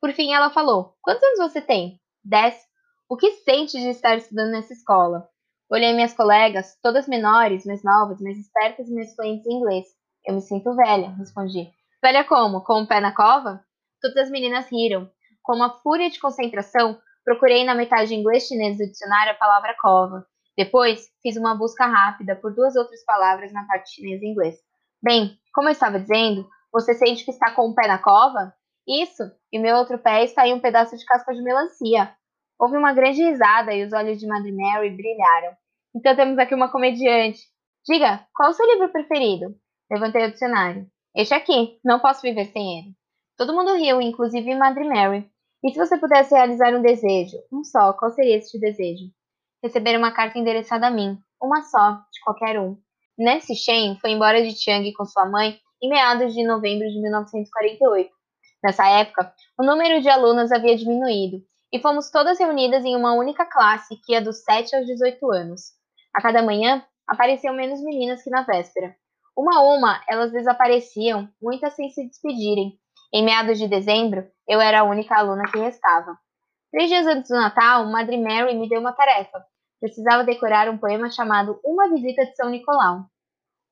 Por 0.00 0.12
fim, 0.12 0.32
ela 0.32 0.50
falou: 0.50 0.94
Quantos 1.02 1.22
anos 1.22 1.52
você 1.52 1.60
tem? 1.60 2.00
Dez. 2.24 2.56
O 3.08 3.16
que 3.16 3.30
sente 3.32 3.78
de 3.78 3.88
estar 3.88 4.16
estudando 4.16 4.50
nessa 4.50 4.72
escola? 4.72 5.28
Olhei 5.70 5.92
minhas 5.92 6.14
colegas, 6.14 6.78
todas 6.82 7.08
menores, 7.08 7.64
mais 7.64 7.82
novas, 7.82 8.20
mais 8.20 8.38
espertas 8.38 8.88
e 8.88 8.94
mais 8.94 9.14
fluentes 9.14 9.46
em 9.46 9.54
inglês. 9.54 9.86
Eu 10.24 10.34
me 10.34 10.40
sinto 10.40 10.74
velha, 10.74 11.10
respondi. 11.18 11.70
Velha 12.02 12.24
como? 12.24 12.62
Com 12.62 12.82
o 12.82 12.86
pé 12.86 13.00
na 13.00 13.12
cova? 13.12 13.64
Todas 14.00 14.24
as 14.24 14.30
meninas 14.30 14.70
riram. 14.70 15.10
Com 15.42 15.56
uma 15.56 15.78
fúria 15.80 16.10
de 16.10 16.20
concentração, 16.20 16.98
procurei 17.24 17.64
na 17.64 17.74
metade 17.74 18.14
inglês-chinês 18.14 18.78
do 18.78 18.86
dicionário 18.86 19.32
a 19.32 19.36
palavra 19.36 19.74
cova. 19.80 20.26
Depois, 20.56 21.08
fiz 21.22 21.36
uma 21.36 21.56
busca 21.56 21.86
rápida 21.86 22.36
por 22.36 22.54
duas 22.54 22.76
outras 22.76 23.04
palavras 23.04 23.52
na 23.52 23.66
parte 23.66 23.94
chinesa 23.94 24.24
e 24.24 24.28
inglês. 24.28 24.56
Bem, 25.02 25.36
como 25.52 25.68
eu 25.68 25.72
estava 25.72 25.98
dizendo, 25.98 26.48
você 26.72 26.94
sente 26.94 27.24
que 27.24 27.30
está 27.30 27.50
com 27.52 27.68
o 27.68 27.74
pé 27.74 27.88
na 27.88 27.98
cova? 27.98 28.54
Isso, 28.86 29.22
e 29.52 29.58
meu 29.58 29.76
outro 29.76 29.98
pé 29.98 30.24
está 30.24 30.46
em 30.46 30.54
um 30.54 30.60
pedaço 30.60 30.96
de 30.96 31.04
casca 31.04 31.34
de 31.34 31.42
melancia. 31.42 32.14
Houve 32.58 32.76
uma 32.76 32.92
grande 32.92 33.22
risada 33.22 33.72
e 33.72 33.84
os 33.84 33.92
olhos 33.92 34.18
de 34.18 34.26
Madre 34.26 34.52
Mary 34.52 34.90
brilharam. 34.90 35.56
Então 35.94 36.14
temos 36.14 36.38
aqui 36.38 36.54
uma 36.54 36.70
comediante. 36.70 37.40
Diga, 37.86 38.26
qual 38.34 38.50
o 38.50 38.52
seu 38.52 38.66
livro 38.66 38.90
preferido? 38.90 39.54
Levantei 39.90 40.26
o 40.26 40.30
dicionário. 40.30 40.86
Este 41.14 41.34
aqui, 41.34 41.78
não 41.84 42.00
posso 42.00 42.22
viver 42.22 42.46
sem 42.46 42.78
ele. 42.78 42.94
Todo 43.36 43.54
mundo 43.54 43.74
riu, 43.74 44.00
inclusive 44.00 44.54
Madre 44.54 44.84
Mary. 44.84 45.30
E 45.64 45.72
se 45.72 45.78
você 45.78 45.96
pudesse 45.96 46.34
realizar 46.34 46.74
um 46.74 46.82
desejo, 46.82 47.38
um 47.50 47.64
só, 47.64 47.94
qual 47.94 48.10
seria 48.10 48.36
este 48.36 48.60
desejo? 48.60 49.06
Receber 49.62 49.96
uma 49.96 50.12
carta 50.12 50.38
endereçada 50.38 50.88
a 50.88 50.90
mim, 50.90 51.18
uma 51.42 51.62
só, 51.62 51.92
de 52.12 52.20
qualquer 52.22 52.60
um. 52.60 52.76
Nancy 53.18 53.54
Shen 53.54 53.96
foi 53.98 54.10
embora 54.10 54.42
de 54.42 54.54
Chiang 54.54 54.92
com 54.92 55.06
sua 55.06 55.24
mãe 55.24 55.58
em 55.82 55.88
meados 55.88 56.34
de 56.34 56.44
novembro 56.46 56.86
de 56.86 57.00
1948. 57.00 58.10
Nessa 58.62 58.86
época, 58.88 59.32
o 59.58 59.64
número 59.64 60.02
de 60.02 60.08
alunos 60.10 60.52
havia 60.52 60.76
diminuído 60.76 61.38
e 61.72 61.80
fomos 61.80 62.10
todas 62.10 62.38
reunidas 62.38 62.84
em 62.84 62.94
uma 62.94 63.14
única 63.14 63.46
classe 63.46 63.96
que 64.04 64.12
ia 64.12 64.20
dos 64.20 64.44
7 64.44 64.76
aos 64.76 64.84
18 64.84 65.32
anos. 65.32 65.62
A 66.14 66.20
cada 66.20 66.42
manhã, 66.42 66.84
apareciam 67.08 67.54
menos 67.54 67.82
meninas 67.82 68.22
que 68.22 68.28
na 68.28 68.42
véspera. 68.42 68.94
Uma 69.34 69.60
a 69.60 69.62
uma, 69.62 70.04
elas 70.06 70.30
desapareciam, 70.30 71.26
muitas 71.40 71.72
sem 71.72 71.88
se 71.88 72.06
despedirem. 72.06 72.78
Em 73.16 73.24
meados 73.24 73.60
de 73.60 73.68
dezembro, 73.68 74.28
eu 74.48 74.60
era 74.60 74.80
a 74.80 74.82
única 74.82 75.16
aluna 75.16 75.44
que 75.44 75.56
restava. 75.56 76.18
Três 76.72 76.90
dias 76.90 77.06
antes 77.06 77.30
do 77.30 77.36
Natal, 77.36 77.86
Madre 77.86 78.18
Mary 78.20 78.56
me 78.56 78.68
deu 78.68 78.80
uma 78.80 78.92
tarefa, 78.92 79.40
precisava 79.78 80.24
decorar 80.24 80.68
um 80.68 80.76
poema 80.76 81.08
chamado 81.08 81.60
Uma 81.64 81.88
Visita 81.90 82.26
de 82.26 82.34
São 82.34 82.50
Nicolau. 82.50 83.04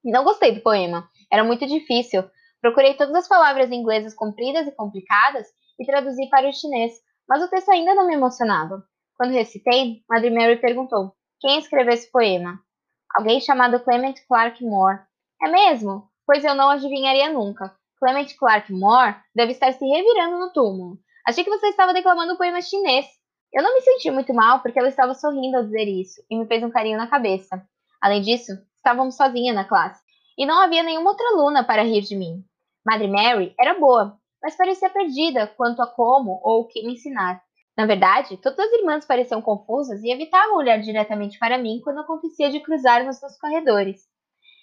Não 0.04 0.22
gostei 0.22 0.54
do 0.54 0.60
poema, 0.60 1.08
era 1.28 1.42
muito 1.42 1.66
difícil. 1.66 2.22
Procurei 2.60 2.94
todas 2.94 3.16
as 3.16 3.26
palavras 3.26 3.72
inglesas 3.72 4.14
compridas 4.14 4.64
e 4.68 4.76
complicadas 4.76 5.48
e 5.76 5.84
traduzi 5.84 6.30
para 6.30 6.48
o 6.48 6.52
chinês, 6.52 6.92
mas 7.28 7.42
o 7.42 7.48
texto 7.50 7.72
ainda 7.72 7.96
não 7.96 8.06
me 8.06 8.14
emocionava. 8.14 8.84
Quando 9.16 9.32
recitei, 9.32 10.04
Madre 10.08 10.30
Mary 10.30 10.60
perguntou: 10.60 11.16
Quem 11.40 11.58
escreveu 11.58 11.94
esse 11.94 12.08
poema? 12.12 12.60
Alguém 13.12 13.40
chamado 13.40 13.80
Clement 13.80 14.14
Clark 14.28 14.64
Moore. 14.64 15.00
É 15.42 15.48
mesmo? 15.48 16.08
Pois 16.24 16.44
eu 16.44 16.54
não 16.54 16.70
adivinharia 16.70 17.32
nunca. 17.32 17.76
Clement 18.02 18.34
Clark 18.36 18.72
Moore 18.72 19.14
deve 19.32 19.52
estar 19.52 19.72
se 19.72 19.86
revirando 19.86 20.36
no 20.36 20.52
túmulo. 20.52 20.98
Achei 21.24 21.44
que 21.44 21.50
você 21.50 21.68
estava 21.68 21.92
declamando 21.92 22.32
um 22.32 22.36
poema 22.36 22.60
chinês. 22.60 23.06
Eu 23.52 23.62
não 23.62 23.72
me 23.72 23.80
senti 23.80 24.10
muito 24.10 24.34
mal 24.34 24.58
porque 24.58 24.76
ela 24.76 24.88
estava 24.88 25.14
sorrindo 25.14 25.56
ao 25.56 25.62
dizer 25.62 25.84
isso 25.84 26.20
e 26.28 26.36
me 26.36 26.44
fez 26.46 26.64
um 26.64 26.70
carinho 26.70 26.98
na 26.98 27.06
cabeça. 27.06 27.64
Além 28.00 28.20
disso, 28.20 28.50
estávamos 28.74 29.14
sozinhas 29.16 29.54
na 29.54 29.64
classe 29.64 30.02
e 30.36 30.44
não 30.44 30.58
havia 30.58 30.82
nenhuma 30.82 31.10
outra 31.10 31.24
aluna 31.28 31.62
para 31.62 31.84
rir 31.84 32.00
de 32.00 32.16
mim. 32.16 32.42
Madre 32.84 33.06
Mary 33.06 33.54
era 33.56 33.78
boa, 33.78 34.18
mas 34.42 34.56
parecia 34.56 34.90
perdida 34.90 35.46
quanto 35.46 35.80
a 35.80 35.86
como 35.86 36.40
ou 36.42 36.62
o 36.62 36.66
que 36.66 36.84
me 36.84 36.94
ensinar. 36.94 37.40
Na 37.76 37.86
verdade, 37.86 38.36
todas 38.36 38.58
as 38.58 38.72
irmãs 38.80 39.06
pareciam 39.06 39.40
confusas 39.40 40.02
e 40.02 40.10
evitavam 40.10 40.56
olhar 40.56 40.78
diretamente 40.78 41.38
para 41.38 41.56
mim 41.56 41.80
quando 41.84 42.00
acontecia 42.00 42.50
de 42.50 42.58
cruzarmos 42.58 43.22
nos 43.22 43.38
corredores. 43.38 44.00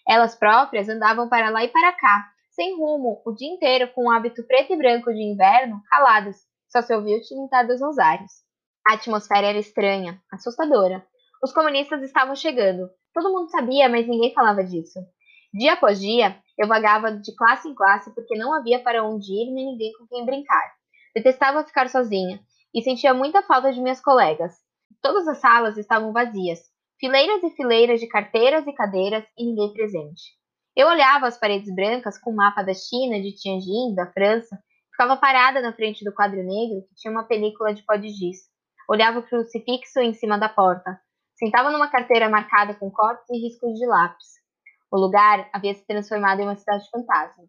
Elas 0.06 0.36
próprias 0.36 0.90
andavam 0.90 1.30
para 1.30 1.50
lá 1.50 1.64
e 1.64 1.70
para 1.70 1.94
cá, 1.94 2.34
sem 2.60 2.76
rumo, 2.76 3.22
o 3.26 3.32
dia 3.32 3.47
inteiro 3.47 3.89
com 3.93 4.07
o 4.07 4.12
hábito 4.12 4.45
preto 4.45 4.74
e 4.74 4.76
branco 4.76 5.14
de 5.14 5.24
inverno, 5.24 5.82
caladas, 5.89 6.36
só 6.68 6.82
se 6.82 6.93
ouvia 6.93 7.16
o 7.16 7.22
tilintar 7.22 7.66
dos 7.66 7.80
rosários. 7.80 8.34
A 8.86 8.95
atmosfera 8.95 9.47
era 9.47 9.57
estranha, 9.57 10.22
assustadora. 10.30 11.01
Os 11.41 11.53
comunistas 11.53 12.03
estavam 12.03 12.36
chegando. 12.36 12.89
Todo 13.14 13.32
mundo 13.32 13.49
sabia, 13.49 13.88
mas 13.88 14.05
ninguém 14.05 14.34
falava 14.34 14.62
disso. 14.62 14.99
Dia 15.53 15.74
após 15.74 16.01
dia, 16.01 16.38
eu 16.57 16.68
vagava 16.68 17.14
de 17.14 17.34
classe 17.34 17.70
em 17.70 17.74
classe 17.74 18.14
porque 18.14 18.38
não 18.38 18.53
havia 18.53 18.84
para 18.84 19.05
onde 19.05 19.32
ir 19.32 19.53
nem 19.53 19.68
ninguém 19.68 19.93
com 19.93 20.05
quem 20.07 20.26
brincar. 20.26 20.74
Detestava 21.16 21.64
ficar 21.64 21.88
sozinha 21.88 22.41
e 22.76 22.82
sentia 22.82 23.14
muita 23.14 23.41
falta 23.41 23.72
de 23.72 23.80
minhas 23.80 24.01
colegas. 24.01 24.53
Todas 25.01 25.26
as 25.30 25.38
salas 25.38 25.78
estavam 25.78 26.12
vazias, 26.12 26.60
fileiras 26.99 27.41
e 27.41 27.51
fileiras 27.51 28.01
de 28.01 28.07
carteiras 28.10 28.68
e 28.68 28.74
cadeiras 28.74 29.24
e 29.38 29.45
ninguém 29.45 29.72
presente. 29.72 30.39
Eu 30.80 30.88
olhava 30.88 31.27
as 31.27 31.38
paredes 31.38 31.75
brancas 31.75 32.17
com 32.17 32.32
o 32.32 32.36
mapa 32.36 32.63
da 32.63 32.73
China, 32.73 33.21
de 33.21 33.36
Tianjin, 33.36 33.93
da 33.93 34.07
França, 34.13 34.57
ficava 34.89 35.17
parada 35.17 35.59
na 35.59 35.73
frente 35.73 36.05
do 36.05 36.13
quadro 36.13 36.38
negro 36.38 36.88
que 36.88 36.95
tinha 36.95 37.11
uma 37.11 37.25
película 37.25 37.73
de 37.73 37.84
pó 37.84 37.97
de 37.97 38.07
giz 38.07 38.47
olhava 38.88 39.19
o 39.19 39.23
crucifixo 39.23 39.99
em 39.99 40.13
cima 40.13 40.39
da 40.39 40.47
porta. 40.47 40.97
Sentava 41.38 41.69
numa 41.69 41.89
carteira 41.89 42.30
marcada 42.30 42.73
com 42.73 42.89
cortes 42.89 43.30
e 43.30 43.38
riscos 43.38 43.77
de 43.77 43.86
lápis. 43.86 44.27
O 44.89 44.97
lugar 44.97 45.49
havia 45.51 45.75
se 45.75 45.86
transformado 45.86 46.39
em 46.39 46.45
uma 46.45 46.55
cidade 46.55 46.89
fantasma. 46.89 47.43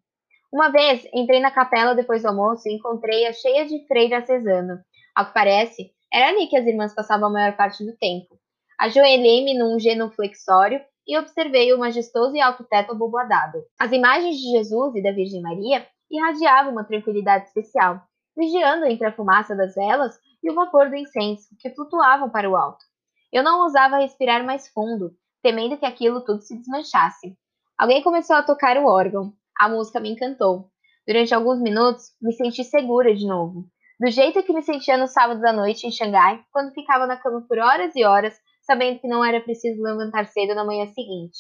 Uma 0.52 0.68
vez, 0.70 1.06
entrei 1.14 1.38
na 1.38 1.52
capela 1.52 1.94
depois 1.94 2.22
do 2.22 2.28
almoço 2.28 2.68
e 2.68 2.74
encontrei-a 2.74 3.32
cheia 3.32 3.64
de 3.64 3.86
freiras 3.86 4.28
rezando. 4.28 4.80
Ao 5.14 5.26
que 5.26 5.32
parece, 5.32 5.92
era 6.12 6.28
ali 6.28 6.48
que 6.48 6.56
as 6.56 6.66
irmãs 6.66 6.92
passavam 6.92 7.28
a 7.28 7.32
maior 7.32 7.56
parte 7.56 7.86
do 7.86 7.96
tempo. 7.96 8.36
Ajoelhei-me 8.78 9.56
num 9.56 9.78
genuflexório 9.78 10.80
e 11.06 11.18
observei 11.18 11.72
o 11.72 11.78
majestoso 11.78 12.34
e 12.34 12.40
alto 12.40 12.64
teto 12.64 12.92
aboboadado. 12.92 13.58
As 13.78 13.92
imagens 13.92 14.36
de 14.36 14.50
Jesus 14.50 14.94
e 14.94 15.02
da 15.02 15.12
Virgem 15.12 15.42
Maria 15.42 15.86
irradiavam 16.10 16.72
uma 16.72 16.84
tranquilidade 16.84 17.46
especial. 17.46 18.02
Vigiando 18.36 18.86
entre 18.86 19.06
a 19.06 19.12
fumaça 19.12 19.54
das 19.54 19.74
velas, 19.74 20.18
e 20.42 20.50
o 20.50 20.54
vapor 20.54 20.88
do 20.88 20.96
incenso, 20.96 21.48
que 21.58 21.70
flutuavam 21.70 22.30
para 22.30 22.48
o 22.48 22.56
alto. 22.56 22.84
Eu 23.32 23.42
não 23.42 23.62
ousava 23.62 23.98
respirar 23.98 24.44
mais 24.44 24.68
fundo, 24.68 25.12
temendo 25.42 25.76
que 25.76 25.86
aquilo 25.86 26.24
tudo 26.24 26.42
se 26.42 26.56
desmanchasse. 26.56 27.36
Alguém 27.78 28.02
começou 28.02 28.36
a 28.36 28.42
tocar 28.42 28.76
o 28.78 28.86
órgão. 28.86 29.32
A 29.58 29.68
música 29.68 30.00
me 30.00 30.10
encantou. 30.10 30.70
Durante 31.06 31.34
alguns 31.34 31.60
minutos, 31.60 32.04
me 32.20 32.32
senti 32.32 32.64
segura 32.64 33.14
de 33.14 33.26
novo. 33.26 33.66
Do 33.98 34.10
jeito 34.10 34.42
que 34.42 34.52
me 34.52 34.62
sentia 34.62 34.96
no 34.96 35.06
sábado 35.06 35.44
à 35.44 35.52
noite 35.52 35.86
em 35.86 35.90
Xangai, 35.90 36.42
quando 36.50 36.72
ficava 36.72 37.06
na 37.06 37.16
cama 37.16 37.44
por 37.46 37.58
horas 37.58 37.94
e 37.94 38.04
horas, 38.04 38.34
sabendo 38.70 39.00
que 39.00 39.08
não 39.08 39.24
era 39.24 39.40
preciso 39.40 39.82
levantar 39.82 40.26
cedo 40.26 40.54
na 40.54 40.64
manhã 40.64 40.86
seguinte. 40.86 41.38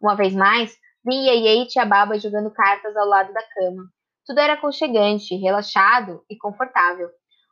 Uma 0.00 0.14
vez 0.14 0.32
mais, 0.32 0.76
vi 1.04 1.12
Yeye 1.12 1.62
e 1.62 1.66
Tia 1.66 1.84
Baba 1.84 2.16
jogando 2.20 2.52
cartas 2.52 2.96
ao 2.96 3.04
lado 3.04 3.32
da 3.32 3.42
cama. 3.42 3.82
Tudo 4.24 4.38
era 4.38 4.52
aconchegante, 4.52 5.34
relaxado 5.34 6.22
e 6.30 6.36
confortável. 6.36 7.08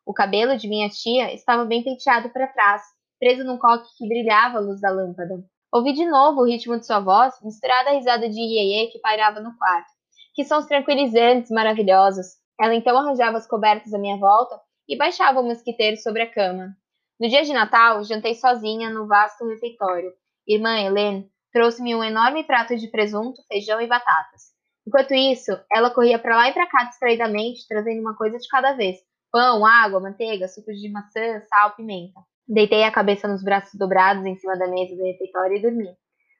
O 0.07 0.15
cabelo 0.15 0.57
de 0.57 0.69
minha 0.69 0.89
tia 0.89 1.35
estava 1.35 1.65
bem 1.65 1.83
penteado 1.83 2.29
para 2.31 2.47
trás, 2.47 2.83
preso 3.19 3.43
num 3.43 3.59
coque 3.59 3.89
que 3.99 4.07
brilhava 4.07 4.59
à 4.59 4.61
luz 4.61 4.81
da 4.81 4.91
lâmpada. 4.91 5.43
Ouvi 5.73 5.93
de 5.93 6.07
novo 6.07 6.43
o 6.43 6.47
ritmo 6.47 6.79
de 6.79 6.87
sua 6.87 7.01
voz, 7.01 7.35
misturada 7.43 7.91
à 7.91 7.95
risada 7.95 8.29
de 8.29 8.41
Iê 8.41 8.87
que 8.93 9.01
pairava 9.01 9.41
no 9.41 9.59
quarto. 9.59 9.91
Que 10.37 10.45
sons 10.45 10.67
tranquilizantes, 10.67 11.51
maravilhosos. 11.51 12.27
Ela 12.61 12.77
então 12.77 12.97
arranjava 12.97 13.39
as 13.39 13.49
cobertas 13.49 13.93
à 13.93 13.99
minha 13.99 14.19
volta 14.19 14.57
e 14.89 14.97
baixava 14.97 15.41
o 15.41 15.43
mosquiteiro 15.43 15.97
sobre 15.97 16.23
a 16.23 16.31
cama. 16.31 16.77
No 17.19 17.29
dia 17.31 17.43
de 17.43 17.53
Natal, 17.53 18.05
jantei 18.05 18.35
sozinha 18.35 18.91
no 18.91 19.07
vasto 19.07 19.47
refeitório. 19.47 20.13
Irmã 20.47 20.79
Helene 20.79 21.31
trouxe-me 21.51 21.95
um 21.95 22.05
enorme 22.05 22.45
prato 22.45 22.77
de 22.77 22.91
presunto, 22.91 23.41
feijão 23.49 23.81
e 23.81 23.87
batatas. 23.87 24.55
Enquanto 24.87 25.15
isso, 25.15 25.51
ela 25.73 25.91
corria 25.91 26.19
para 26.19 26.37
lá 26.37 26.51
e 26.51 26.53
para 26.53 26.67
cá 26.67 26.85
distraidamente, 26.85 27.67
trazendo 27.67 28.03
uma 28.03 28.15
coisa 28.15 28.37
de 28.37 28.47
cada 28.49 28.75
vez: 28.75 28.99
pão, 29.33 29.65
água, 29.65 29.99
manteiga, 29.99 30.47
suco 30.47 30.71
de 30.73 30.91
maçã, 30.91 31.41
sal, 31.49 31.75
pimenta. 31.75 32.21
Deitei 32.47 32.85
a 32.85 32.93
cabeça 32.93 33.27
nos 33.27 33.43
braços 33.43 33.73
dobrados 33.79 34.25
em 34.27 34.37
cima 34.37 34.57
da 34.59 34.69
mesa 34.69 34.95
do 34.95 35.03
refeitório 35.03 35.57
e 35.57 35.63
dormi. 35.63 35.89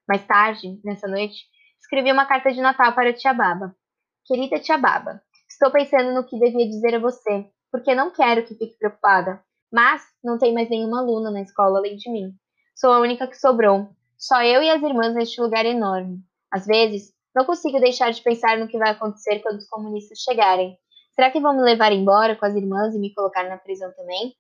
Mais 0.07 0.27
tarde, 0.27 0.79
nessa 0.85 1.09
noite, 1.09 1.37
escrevi 1.81 2.13
uma 2.13 2.27
carta 2.27 2.53
de 2.53 2.61
Natal 2.61 2.93
para 2.93 3.11
a 3.11 3.15
tia 3.15 3.33
Baba. 3.33 3.75
Querida 4.27 4.61
tia 4.61 4.77
Baba, 4.77 5.23
estou 5.49 5.71
pensando 5.71 6.13
no 6.13 6.27
que 6.27 6.39
devia 6.39 6.69
dizer 6.69 6.97
a 6.97 6.99
você, 6.99 7.47
porque 7.73 7.95
não 7.95 8.13
quero 8.13 8.45
que 8.45 8.55
fique 8.55 8.77
preocupada. 8.79 9.43
Mas 9.77 10.01
não 10.25 10.39
tem 10.39 10.55
mais 10.55 10.71
nenhuma 10.71 11.01
aluna 11.01 11.31
na 11.31 11.43
escola 11.43 11.81
além 11.81 11.97
de 11.97 12.11
mim. 12.11 12.33
Sou 12.75 12.91
a 12.91 12.99
única 12.99 13.27
que 13.27 13.37
sobrou. 13.37 13.91
Só 14.17 14.43
eu 14.43 14.63
e 14.63 14.71
as 14.71 14.83
irmãs 14.83 15.13
neste 15.13 15.39
lugar 15.39 15.67
enorme. 15.67 16.21
Às 16.51 16.65
vezes, 16.65 17.13
não 17.35 17.45
consigo 17.45 17.79
deixar 17.79 18.11
de 18.11 18.23
pensar 18.23 18.57
no 18.57 18.69
que 18.69 18.79
vai 18.79 18.93
acontecer 18.93 19.41
quando 19.41 19.59
os 19.59 19.69
comunistas 19.69 20.21
chegarem. 20.21 20.79
Será 21.15 21.31
que 21.31 21.41
vão 21.41 21.55
me 21.55 21.61
levar 21.61 21.93
embora 21.93 22.35
com 22.37 22.47
as 22.47 22.55
irmãs 22.55 22.95
e 22.95 22.99
me 22.99 23.13
colocar 23.13 23.47
na 23.51 23.59
prisão 23.59 23.93
também? 23.95 24.33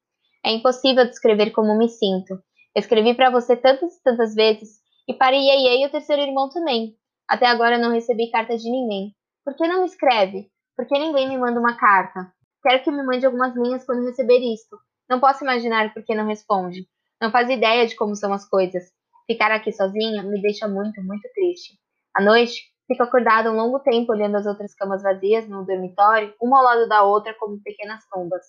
É 0.43 0.53
impossível 0.53 1.05
descrever 1.05 1.51
como 1.51 1.76
me 1.76 1.91
sinto. 1.91 2.43
escrevi 2.74 3.12
para 3.12 3.28
você 3.28 3.55
tantas 3.55 3.95
e 3.95 4.03
tantas 4.03 4.34
vezes, 4.34 4.78
e 5.07 5.12
para 5.12 5.37
Iê 5.37 5.82
e 5.82 5.87
o 5.87 5.91
terceiro 5.91 6.22
irmão 6.22 6.49
também. 6.49 6.97
Até 7.28 7.45
agora 7.45 7.76
não 7.76 7.93
recebi 7.93 8.30
carta 8.30 8.57
de 8.57 8.70
ninguém. 8.70 9.14
Por 9.45 9.55
que 9.55 9.68
não 9.68 9.80
me 9.80 9.87
escreve? 9.87 10.51
Por 10.74 10.87
que 10.87 10.99
ninguém 10.99 11.28
me 11.28 11.37
manda 11.37 11.61
uma 11.61 11.76
carta? 11.76 12.32
Quero 12.62 12.82
que 12.82 12.91
me 12.91 13.03
mande 13.03 13.26
algumas 13.26 13.55
linhas 13.55 13.84
quando 13.84 14.07
receber 14.07 14.39
isto. 14.39 14.78
Não 15.09 15.20
posso 15.20 15.44
imaginar 15.44 15.94
por 15.94 16.02
que 16.04 16.14
não 16.14 16.26
responde. 16.26 16.86
Não 17.20 17.30
faz 17.30 17.48
ideia 17.48 17.86
de 17.86 17.94
como 17.94 18.14
são 18.16 18.32
as 18.32 18.48
coisas. 18.48 18.84
Ficar 19.26 19.50
aqui 19.50 19.72
sozinha 19.72 20.22
me 20.22 20.40
deixa 20.40 20.68
muito, 20.68 21.02
muito 21.02 21.28
triste. 21.34 21.78
À 22.14 22.22
noite, 22.22 22.62
fico 22.86 23.02
acordada 23.02 23.50
um 23.50 23.57
longo 23.57 23.78
tempo 23.80 24.12
olhando 24.12 24.36
as 24.36 24.46
outras 24.46 24.74
camas 24.74 25.02
vazias 25.02 25.48
no 25.48 25.64
dormitório, 25.64 26.34
uma 26.40 26.59
ao 26.59 26.64
lado 26.64 26.88
da 26.88 27.02
outra 27.02 27.34
como 27.34 27.62
pequenas 27.62 28.04
tombas. 28.11 28.42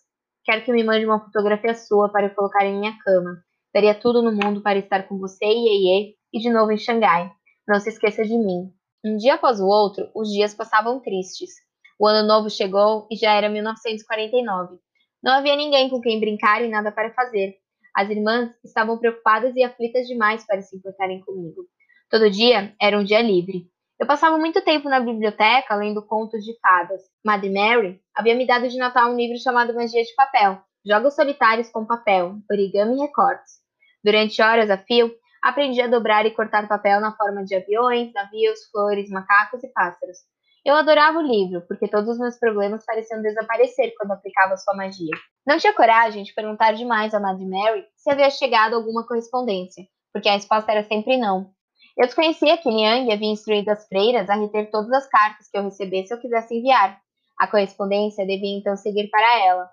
Quero 0.43 0.63
que 0.63 0.71
me 0.71 0.83
mande 0.83 1.05
uma 1.05 1.19
fotografia 1.19 1.75
sua 1.75 2.09
para 2.09 2.27
eu 2.27 2.35
colocar 2.35 2.65
em 2.65 2.79
minha 2.79 2.97
cama. 3.03 3.43
Daria 3.73 3.93
tudo 3.93 4.21
no 4.21 4.31
mundo 4.31 4.61
para 4.61 4.79
estar 4.79 5.07
com 5.07 5.17
você 5.17 5.45
e 5.45 5.67
Yeye 5.67 6.15
e 6.33 6.39
de 6.39 6.49
novo 6.49 6.71
em 6.71 6.77
Xangai. 6.77 7.31
Não 7.67 7.79
se 7.79 7.89
esqueça 7.89 8.23
de 8.23 8.37
mim. 8.37 8.71
Um 9.05 9.17
dia 9.17 9.35
após 9.35 9.59
o 9.59 9.67
outro, 9.67 10.09
os 10.15 10.29
dias 10.29 10.53
passavam 10.53 10.99
tristes. 10.99 11.51
O 11.99 12.07
ano 12.07 12.27
novo 12.27 12.49
chegou 12.49 13.07
e 13.11 13.15
já 13.15 13.33
era 13.33 13.49
1949. 13.49 14.77
Não 15.27 15.33
havia 15.33 15.57
ninguém 15.57 15.89
com 15.89 15.99
quem 15.99 16.21
brincar 16.21 16.63
e 16.63 16.69
nada 16.69 16.89
para 16.89 17.11
fazer. 17.11 17.57
As 17.93 18.09
irmãs 18.09 18.49
estavam 18.63 18.97
preocupadas 18.97 19.53
e 19.57 19.61
aflitas 19.61 20.07
demais 20.07 20.45
para 20.47 20.61
se 20.61 20.77
importarem 20.77 21.19
comigo. 21.19 21.65
Todo 22.09 22.31
dia 22.31 22.73
era 22.81 22.97
um 22.97 23.03
dia 23.03 23.21
livre. 23.21 23.69
Eu 23.99 24.07
passava 24.07 24.37
muito 24.37 24.61
tempo 24.61 24.87
na 24.87 25.01
biblioteca 25.01 25.75
lendo 25.75 26.01
contos 26.01 26.45
de 26.45 26.57
fadas. 26.61 27.01
Madre 27.25 27.49
Mary 27.49 27.99
havia 28.15 28.35
me 28.35 28.47
dado 28.47 28.69
de 28.69 28.77
Natal 28.77 29.11
um 29.11 29.17
livro 29.17 29.37
chamado 29.37 29.75
Magia 29.75 30.01
de 30.01 30.15
Papel, 30.15 30.61
Jogos 30.85 31.13
Solitários 31.13 31.69
com 31.71 31.85
Papel, 31.85 32.37
Origami 32.49 32.95
e 32.95 33.01
Recortes. 33.01 33.55
Durante 34.01 34.41
horas 34.41 34.69
a 34.69 34.77
fio, 34.77 35.13
aprendi 35.43 35.81
a 35.81 35.87
dobrar 35.87 36.25
e 36.25 36.31
cortar 36.31 36.69
papel 36.69 37.01
na 37.01 37.13
forma 37.13 37.43
de 37.43 37.53
aviões, 37.53 38.13
navios, 38.13 38.59
flores, 38.71 39.09
macacos 39.09 39.61
e 39.61 39.67
pássaros. 39.73 40.19
Eu 40.67 40.75
adorava 40.75 41.19
o 41.19 41.21
livro, 41.21 41.65
porque 41.65 41.87
todos 41.87 42.09
os 42.09 42.19
meus 42.19 42.37
problemas 42.37 42.83
pareciam 42.85 43.21
desaparecer 43.21 43.93
quando 43.97 44.11
aplicava 44.11 44.57
sua 44.57 44.75
magia. 44.75 45.15
Não 45.47 45.57
tinha 45.57 45.73
coragem 45.73 46.23
de 46.23 46.33
perguntar 46.33 46.73
demais 46.73 47.13
à 47.13 47.21
Madre 47.21 47.45
Mary 47.45 47.85
se 47.95 48.11
havia 48.11 48.29
chegado 48.29 48.75
alguma 48.75 49.07
correspondência, 49.07 49.85
porque 50.11 50.27
a 50.27 50.33
resposta 50.33 50.69
era 50.69 50.83
sempre 50.83 51.15
não. 51.15 51.51
Eu 51.97 52.05
desconhecia 52.05 52.57
que 52.57 52.67
Niang 52.67 53.09
havia 53.13 53.31
instruído 53.31 53.69
as 53.69 53.87
freiras 53.87 54.29
a 54.29 54.35
reter 54.35 54.69
todas 54.69 54.91
as 54.91 55.07
cartas 55.07 55.47
que 55.49 55.57
eu 55.57 55.63
recebesse 55.63 56.13
ou 56.13 56.19
quisesse 56.19 56.53
enviar. 56.53 56.99
A 57.39 57.47
correspondência 57.47 58.25
devia 58.25 58.57
então 58.57 58.75
seguir 58.75 59.09
para 59.09 59.39
ela. 59.45 59.69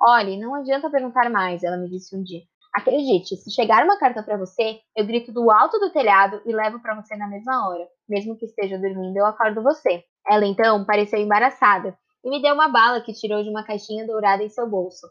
Olhe, 0.00 0.40
não 0.40 0.54
adianta 0.54 0.88
perguntar 0.88 1.28
mais, 1.28 1.62
ela 1.62 1.76
me 1.76 1.90
disse 1.90 2.16
um 2.16 2.22
dia. 2.22 2.40
Acredite, 2.74 3.36
se 3.36 3.50
chegar 3.50 3.84
uma 3.84 3.98
carta 3.98 4.22
para 4.22 4.38
você, 4.38 4.78
eu 4.96 5.04
grito 5.04 5.30
do 5.30 5.50
alto 5.50 5.78
do 5.78 5.90
telhado 5.90 6.40
e 6.46 6.54
levo 6.54 6.80
para 6.80 6.94
você 6.94 7.16
na 7.16 7.28
mesma 7.28 7.68
hora. 7.68 7.86
Mesmo 8.08 8.34
que 8.34 8.46
esteja 8.46 8.78
dormindo, 8.78 9.16
eu 9.16 9.26
acordo 9.26 9.62
você. 9.62 10.04
Ela 10.28 10.46
então 10.46 10.84
pareceu 10.84 11.18
embaraçada 11.18 11.96
e 12.24 12.30
me 12.30 12.42
deu 12.42 12.54
uma 12.54 12.68
bala 12.68 13.00
que 13.00 13.12
tirou 13.12 13.42
de 13.42 13.48
uma 13.48 13.64
caixinha 13.64 14.06
dourada 14.06 14.42
em 14.42 14.48
seu 14.48 14.68
bolso. 14.68 15.06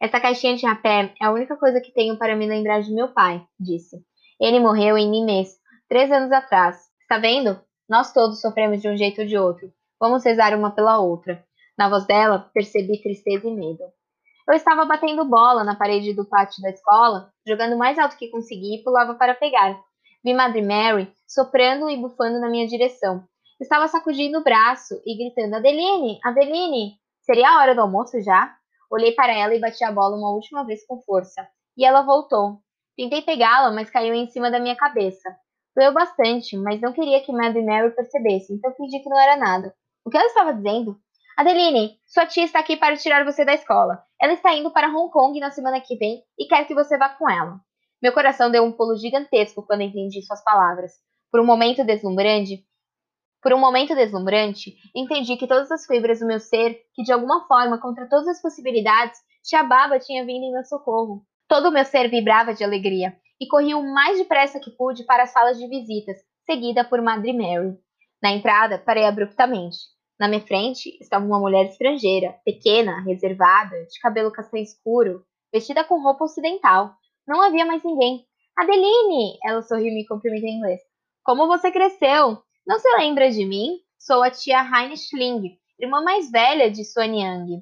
Essa 0.00 0.20
caixinha 0.20 0.56
de 0.56 0.66
rapé 0.66 1.14
é 1.20 1.26
a 1.26 1.30
única 1.30 1.56
coisa 1.56 1.80
que 1.80 1.92
tenho 1.92 2.18
para 2.18 2.34
me 2.34 2.46
lembrar 2.46 2.80
de 2.80 2.92
meu 2.92 3.08
pai, 3.08 3.44
disse. 3.58 3.96
Ele 4.40 4.58
morreu 4.58 4.98
em 4.98 5.08
Nimes, 5.08 5.56
três 5.88 6.10
anos 6.10 6.32
atrás. 6.32 6.76
Está 7.02 7.18
vendo? 7.18 7.60
Nós 7.88 8.12
todos 8.12 8.40
sofremos 8.40 8.80
de 8.80 8.88
um 8.88 8.96
jeito 8.96 9.20
ou 9.20 9.26
de 9.26 9.36
outro. 9.36 9.72
Vamos 10.00 10.24
rezar 10.24 10.56
uma 10.56 10.70
pela 10.70 10.98
outra. 10.98 11.44
Na 11.78 11.88
voz 11.88 12.06
dela, 12.06 12.50
percebi 12.52 13.00
tristeza 13.00 13.46
e 13.46 13.54
medo. 13.54 13.84
Eu 14.48 14.54
estava 14.54 14.84
batendo 14.84 15.24
bola 15.24 15.62
na 15.62 15.76
parede 15.76 16.12
do 16.12 16.24
pátio 16.24 16.60
da 16.62 16.70
escola, 16.70 17.30
jogando 17.46 17.76
mais 17.76 17.98
alto 17.98 18.16
que 18.16 18.28
consegui 18.28 18.76
e 18.76 18.82
pulava 18.82 19.14
para 19.14 19.34
pegar. 19.34 19.80
Vi 20.24 20.34
Madre 20.34 20.62
Mary 20.62 21.12
soprando 21.26 21.88
e 21.88 21.96
bufando 21.96 22.40
na 22.40 22.50
minha 22.50 22.66
direção. 22.66 23.24
Estava 23.60 23.88
sacudindo 23.88 24.38
o 24.38 24.44
braço 24.44 25.00
e 25.06 25.16
gritando: 25.16 25.56
Adeline, 25.56 26.18
Adeline, 26.24 26.94
seria 27.20 27.48
a 27.50 27.58
hora 27.58 27.74
do 27.74 27.80
almoço 27.80 28.20
já? 28.22 28.54
Olhei 28.90 29.12
para 29.12 29.32
ela 29.32 29.54
e 29.54 29.60
bati 29.60 29.82
a 29.84 29.92
bola 29.92 30.16
uma 30.16 30.30
última 30.30 30.64
vez 30.64 30.84
com 30.86 31.00
força. 31.00 31.46
E 31.76 31.84
ela 31.84 32.02
voltou. 32.02 32.58
Tentei 32.96 33.22
pegá-la, 33.22 33.70
mas 33.70 33.88
caiu 33.88 34.14
em 34.14 34.28
cima 34.28 34.50
da 34.50 34.60
minha 34.60 34.76
cabeça. 34.76 35.34
Doeu 35.74 35.92
bastante, 35.92 36.56
mas 36.56 36.80
não 36.80 36.92
queria 36.92 37.22
que 37.22 37.32
Mad 37.32 37.56
Mary 37.56 37.90
percebesse, 37.94 38.52
então 38.52 38.74
fingi 38.74 39.00
que 39.00 39.08
não 39.08 39.18
era 39.18 39.36
nada. 39.36 39.74
O 40.04 40.10
que 40.10 40.16
ela 40.18 40.26
estava 40.26 40.52
dizendo? 40.52 40.98
Adeline, 41.36 41.98
sua 42.06 42.26
tia 42.26 42.44
está 42.44 42.58
aqui 42.58 42.76
para 42.76 42.96
tirar 42.96 43.24
você 43.24 43.44
da 43.44 43.54
escola. 43.54 44.02
Ela 44.20 44.34
está 44.34 44.54
indo 44.54 44.70
para 44.70 44.88
Hong 44.88 45.10
Kong 45.10 45.40
na 45.40 45.50
semana 45.50 45.80
que 45.80 45.96
vem 45.96 46.22
e 46.38 46.46
quer 46.46 46.66
que 46.66 46.74
você 46.74 46.98
vá 46.98 47.08
com 47.08 47.30
ela. 47.30 47.58
Meu 48.02 48.12
coração 48.12 48.50
deu 48.50 48.64
um 48.64 48.72
pulo 48.72 48.96
gigantesco 48.96 49.62
quando 49.62 49.80
entendi 49.80 50.20
suas 50.20 50.44
palavras. 50.44 50.92
Por 51.30 51.40
um 51.40 51.46
momento 51.46 51.84
deslumbrante, 51.84 52.62
por 53.42 53.52
um 53.52 53.58
momento 53.58 53.94
deslumbrante, 53.94 54.76
entendi 54.94 55.36
que 55.36 55.48
todas 55.48 55.70
as 55.72 55.84
fibras 55.84 56.20
do 56.20 56.26
meu 56.26 56.38
ser, 56.38 56.80
que 56.94 57.02
de 57.02 57.12
alguma 57.12 57.44
forma, 57.48 57.78
contra 57.78 58.08
todas 58.08 58.28
as 58.28 58.40
possibilidades, 58.40 59.18
Tia 59.42 59.64
Baba 59.64 59.98
tinha 59.98 60.24
vindo 60.24 60.44
em 60.44 60.52
meu 60.52 60.64
socorro. 60.64 61.26
Todo 61.48 61.68
o 61.68 61.72
meu 61.72 61.84
ser 61.84 62.08
vibrava 62.08 62.54
de 62.54 62.62
alegria 62.62 63.16
e 63.40 63.48
corri 63.48 63.74
o 63.74 63.82
mais 63.82 64.16
depressa 64.16 64.60
que 64.60 64.70
pude 64.70 65.04
para 65.04 65.24
a 65.24 65.26
sala 65.26 65.52
de 65.52 65.66
visitas, 65.66 66.16
seguida 66.46 66.84
por 66.84 67.02
Madre 67.02 67.32
Mary. 67.32 67.76
Na 68.22 68.30
entrada, 68.30 68.78
parei 68.78 69.04
abruptamente. 69.04 69.76
Na 70.20 70.28
minha 70.28 70.40
frente 70.40 70.96
estava 71.00 71.24
uma 71.24 71.40
mulher 71.40 71.66
estrangeira, 71.66 72.36
pequena, 72.44 73.02
reservada, 73.02 73.74
de 73.86 73.98
cabelo 74.00 74.30
castanho 74.30 74.62
escuro, 74.62 75.24
vestida 75.52 75.82
com 75.82 76.00
roupa 76.00 76.24
ocidental. 76.24 76.94
Não 77.26 77.42
havia 77.42 77.66
mais 77.66 77.82
ninguém. 77.82 78.24
Adeline! 78.56 79.36
Ela 79.44 79.62
sorriu 79.62 79.88
e 79.88 79.94
me 79.94 80.06
cumprimentou 80.06 80.48
em 80.48 80.58
inglês. 80.58 80.80
Como 81.24 81.48
você 81.48 81.72
cresceu? 81.72 82.38
Não 82.64 82.78
se 82.78 82.88
lembra 82.96 83.28
de 83.28 83.44
mim? 83.44 83.80
Sou 83.98 84.22
a 84.22 84.30
tia 84.30 84.62
Heine 84.62 84.96
Schling, 84.96 85.58
irmã 85.80 86.00
mais 86.00 86.30
velha 86.30 86.70
de 86.70 86.84
Suan 86.84 87.12
Yang. 87.12 87.60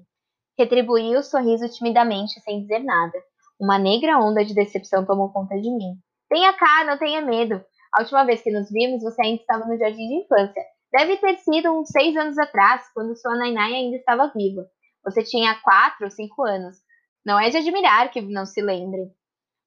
Retribuí 0.58 1.16
o 1.16 1.22
sorriso 1.22 1.66
timidamente, 1.70 2.38
sem 2.42 2.60
dizer 2.60 2.80
nada. 2.80 3.18
Uma 3.58 3.78
negra 3.78 4.18
onda 4.18 4.44
de 4.44 4.54
decepção 4.54 5.06
tomou 5.06 5.32
conta 5.32 5.58
de 5.58 5.70
mim. 5.70 5.94
Tenha 6.28 6.52
cá, 6.52 6.84
não 6.84 6.98
tenha 6.98 7.22
medo. 7.22 7.64
A 7.94 8.02
última 8.02 8.24
vez 8.24 8.42
que 8.42 8.50
nos 8.50 8.70
vimos, 8.70 9.02
você 9.02 9.22
ainda 9.22 9.40
estava 9.40 9.64
no 9.64 9.78
jardim 9.78 10.06
de 10.06 10.22
infância. 10.22 10.62
Deve 10.92 11.16
ter 11.16 11.38
sido 11.38 11.72
uns 11.72 11.88
seis 11.88 12.14
anos 12.14 12.36
atrás, 12.36 12.82
quando 12.92 13.16
sua 13.16 13.34
Nainai 13.36 13.72
ainda 13.72 13.96
estava 13.96 14.30
viva. 14.36 14.66
Você 15.02 15.22
tinha 15.22 15.58
quatro 15.62 16.04
ou 16.04 16.10
cinco 16.10 16.42
anos. 16.42 16.76
Não 17.24 17.40
é 17.40 17.48
de 17.48 17.56
admirar 17.56 18.10
que 18.10 18.20
não 18.20 18.44
se 18.44 18.60
lembre. 18.60 19.10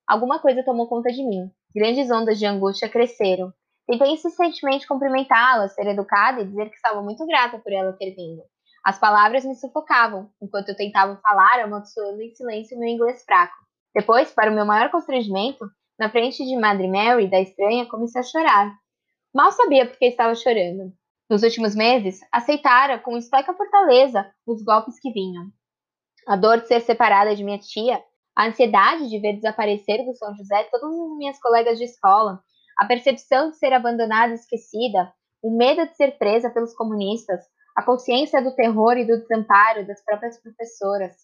Alguma 0.07 0.37
coisa 0.39 0.63
tomou 0.63 0.87
conta 0.87 1.09
de 1.11 1.23
mim. 1.27 1.49
Grandes 1.75 2.11
ondas 2.11 2.37
de 2.37 2.45
angústia 2.45 2.87
cresceram. 2.87 3.51
Tentei 3.87 4.11
insistentemente 4.11 4.87
cumprimentá-la, 4.87 5.67
ser 5.67 5.87
educada 5.87 6.41
e 6.41 6.45
dizer 6.45 6.69
que 6.69 6.75
estava 6.75 7.01
muito 7.01 7.25
grata 7.25 7.59
por 7.59 7.71
ela 7.71 7.93
ter 7.93 8.15
vindo. 8.15 8.41
As 8.83 8.99
palavras 8.99 9.45
me 9.45 9.55
sufocavam, 9.55 10.29
enquanto 10.41 10.69
eu 10.69 10.75
tentava 10.75 11.15
falar, 11.17 11.59
amaldiçoando 11.61 12.21
em 12.21 12.33
silêncio 12.33 12.77
meu 12.77 12.89
inglês 12.89 13.23
fraco. 13.23 13.55
Depois, 13.93 14.31
para 14.31 14.51
o 14.51 14.53
meu 14.53 14.65
maior 14.65 14.89
constrangimento, 14.89 15.65
na 15.99 16.09
frente 16.09 16.43
de 16.43 16.55
Madre 16.57 16.87
Mary, 16.87 17.29
da 17.29 17.39
estranha, 17.39 17.85
comecei 17.85 18.19
a 18.19 18.23
chorar. 18.23 18.73
Mal 19.33 19.51
sabia 19.51 19.85
por 19.85 19.97
que 19.97 20.05
estava 20.05 20.35
chorando. 20.35 20.93
Nos 21.29 21.43
últimos 21.43 21.75
meses, 21.75 22.19
aceitara 22.31 22.99
com 22.99 23.17
estoica 23.17 23.53
fortaleza 23.53 24.29
os 24.45 24.63
golpes 24.63 24.99
que 24.99 25.11
vinham. 25.11 25.47
A 26.27 26.35
dor 26.35 26.61
de 26.61 26.67
ser 26.67 26.81
separada 26.81 27.35
de 27.35 27.43
minha 27.43 27.59
tia, 27.59 28.03
a 28.35 28.47
ansiedade 28.47 29.09
de 29.09 29.19
ver 29.19 29.33
desaparecer 29.33 30.05
do 30.05 30.15
São 30.15 30.35
José 30.35 30.63
todas 30.71 30.89
as 30.89 31.17
minhas 31.17 31.39
colegas 31.39 31.77
de 31.77 31.85
escola, 31.85 32.43
a 32.77 32.85
percepção 32.85 33.51
de 33.51 33.57
ser 33.57 33.73
abandonada 33.73 34.31
e 34.31 34.35
esquecida, 34.35 35.13
o 35.41 35.55
medo 35.55 35.85
de 35.87 35.95
ser 35.95 36.17
presa 36.17 36.49
pelos 36.49 36.73
comunistas, 36.75 37.43
a 37.75 37.83
consciência 37.83 38.41
do 38.41 38.55
terror 38.55 38.97
e 38.97 39.05
do 39.05 39.19
desamparo 39.19 39.85
das 39.85 40.03
próprias 40.03 40.41
professoras. 40.41 41.15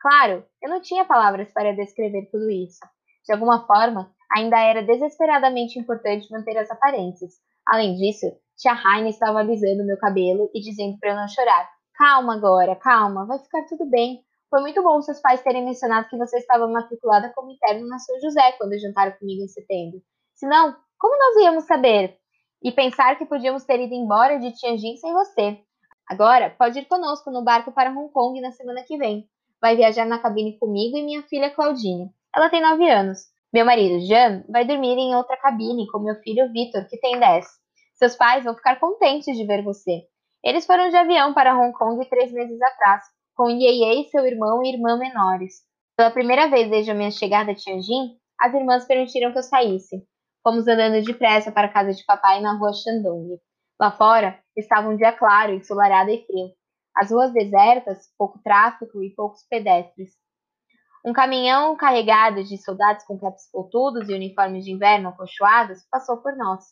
Claro, 0.00 0.44
eu 0.62 0.70
não 0.70 0.80
tinha 0.80 1.04
palavras 1.04 1.50
para 1.52 1.74
descrever 1.74 2.28
tudo 2.30 2.50
isso. 2.50 2.80
De 3.26 3.32
alguma 3.32 3.66
forma, 3.66 4.12
ainda 4.36 4.60
era 4.60 4.82
desesperadamente 4.82 5.78
importante 5.78 6.30
manter 6.30 6.56
as 6.58 6.70
aparências. 6.70 7.34
Além 7.66 7.96
disso, 7.96 8.26
tia 8.56 8.72
Heine 8.72 9.10
estava 9.10 9.40
alisando 9.40 9.84
meu 9.84 9.98
cabelo 9.98 10.50
e 10.54 10.60
dizendo 10.60 10.98
para 11.00 11.10
eu 11.10 11.16
não 11.16 11.28
chorar. 11.28 11.68
Calma 11.94 12.36
agora, 12.36 12.76
calma, 12.76 13.26
vai 13.26 13.38
ficar 13.38 13.64
tudo 13.66 13.88
bem. 13.88 14.20
Foi 14.48 14.60
muito 14.60 14.82
bom 14.82 15.00
seus 15.02 15.20
pais 15.20 15.42
terem 15.42 15.64
mencionado 15.64 16.08
que 16.08 16.16
você 16.16 16.38
estava 16.38 16.68
matriculada 16.68 17.32
como 17.34 17.50
interno 17.50 17.88
na 17.88 17.98
São 17.98 18.20
José 18.20 18.52
quando 18.52 18.78
jantaram 18.78 19.12
comigo 19.18 19.42
em 19.42 19.48
setembro. 19.48 20.00
Senão, 20.34 20.76
como 20.98 21.16
nós 21.18 21.44
íamos 21.44 21.64
saber? 21.64 22.16
E 22.62 22.72
pensar 22.72 23.16
que 23.16 23.26
podíamos 23.26 23.64
ter 23.64 23.80
ido 23.80 23.94
embora 23.94 24.38
de 24.38 24.52
Tianjin 24.52 24.96
sem 24.96 25.12
você. 25.12 25.60
Agora, 26.08 26.54
pode 26.58 26.78
ir 26.78 26.86
conosco 26.86 27.30
no 27.30 27.42
barco 27.42 27.72
para 27.72 27.90
Hong 27.90 28.10
Kong 28.12 28.40
na 28.40 28.52
semana 28.52 28.82
que 28.82 28.96
vem. 28.96 29.28
Vai 29.60 29.76
viajar 29.76 30.06
na 30.06 30.18
cabine 30.18 30.58
comigo 30.58 30.96
e 30.96 31.02
minha 31.02 31.22
filha 31.22 31.50
Claudine. 31.50 32.10
Ela 32.34 32.48
tem 32.48 32.62
nove 32.62 32.88
anos. 32.88 33.18
Meu 33.52 33.64
marido, 33.64 34.00
Jean, 34.00 34.44
vai 34.48 34.64
dormir 34.64 34.96
em 34.98 35.14
outra 35.14 35.36
cabine 35.36 35.86
com 35.88 35.98
meu 35.98 36.14
filho 36.16 36.50
Victor, 36.52 36.86
que 36.86 36.98
tem 36.98 37.18
dez. 37.18 37.46
Seus 37.94 38.14
pais 38.14 38.44
vão 38.44 38.54
ficar 38.54 38.78
contentes 38.78 39.36
de 39.36 39.46
ver 39.46 39.62
você. 39.62 40.02
Eles 40.44 40.66
foram 40.66 40.90
de 40.90 40.96
avião 40.96 41.34
para 41.34 41.58
Hong 41.58 41.72
Kong 41.72 42.04
três 42.08 42.30
meses 42.32 42.60
atrás, 42.62 43.02
com 43.34 43.48
Yeye, 43.48 44.08
seu 44.10 44.26
irmão 44.26 44.62
e 44.62 44.72
irmã 44.72 44.96
menores. 44.96 45.62
Pela 45.96 46.10
primeira 46.10 46.48
vez 46.48 46.70
desde 46.70 46.90
a 46.90 46.94
minha 46.94 47.10
chegada 47.10 47.52
a 47.52 47.54
Tianjin, 47.54 48.16
as 48.38 48.54
irmãs 48.54 48.86
permitiram 48.86 49.32
que 49.32 49.38
eu 49.38 49.42
saísse. 49.42 50.06
Fomos 50.46 50.68
andando 50.68 51.04
depressa 51.04 51.50
para 51.50 51.66
a 51.66 51.72
casa 51.72 51.92
de 51.92 52.04
papai 52.04 52.40
na 52.40 52.56
rua 52.56 52.72
Shandong. 52.72 53.36
Lá 53.80 53.90
fora 53.90 54.38
estava 54.56 54.88
um 54.88 54.96
dia 54.96 55.10
claro, 55.10 55.52
ensolarado 55.52 56.08
e 56.08 56.24
frio. 56.24 56.50
As 56.96 57.10
ruas 57.10 57.32
desertas, 57.32 58.14
pouco 58.16 58.38
tráfego 58.44 59.02
e 59.02 59.12
poucos 59.12 59.42
pedestres. 59.50 60.12
Um 61.04 61.12
caminhão 61.12 61.76
carregado 61.76 62.44
de 62.44 62.62
soldados 62.62 63.04
com 63.06 63.18
caps 63.18 63.50
pontudos 63.50 64.08
e 64.08 64.14
uniformes 64.14 64.64
de 64.64 64.70
inverno 64.70 65.08
acolchoados 65.08 65.84
passou 65.90 66.18
por 66.18 66.36
nós. 66.36 66.62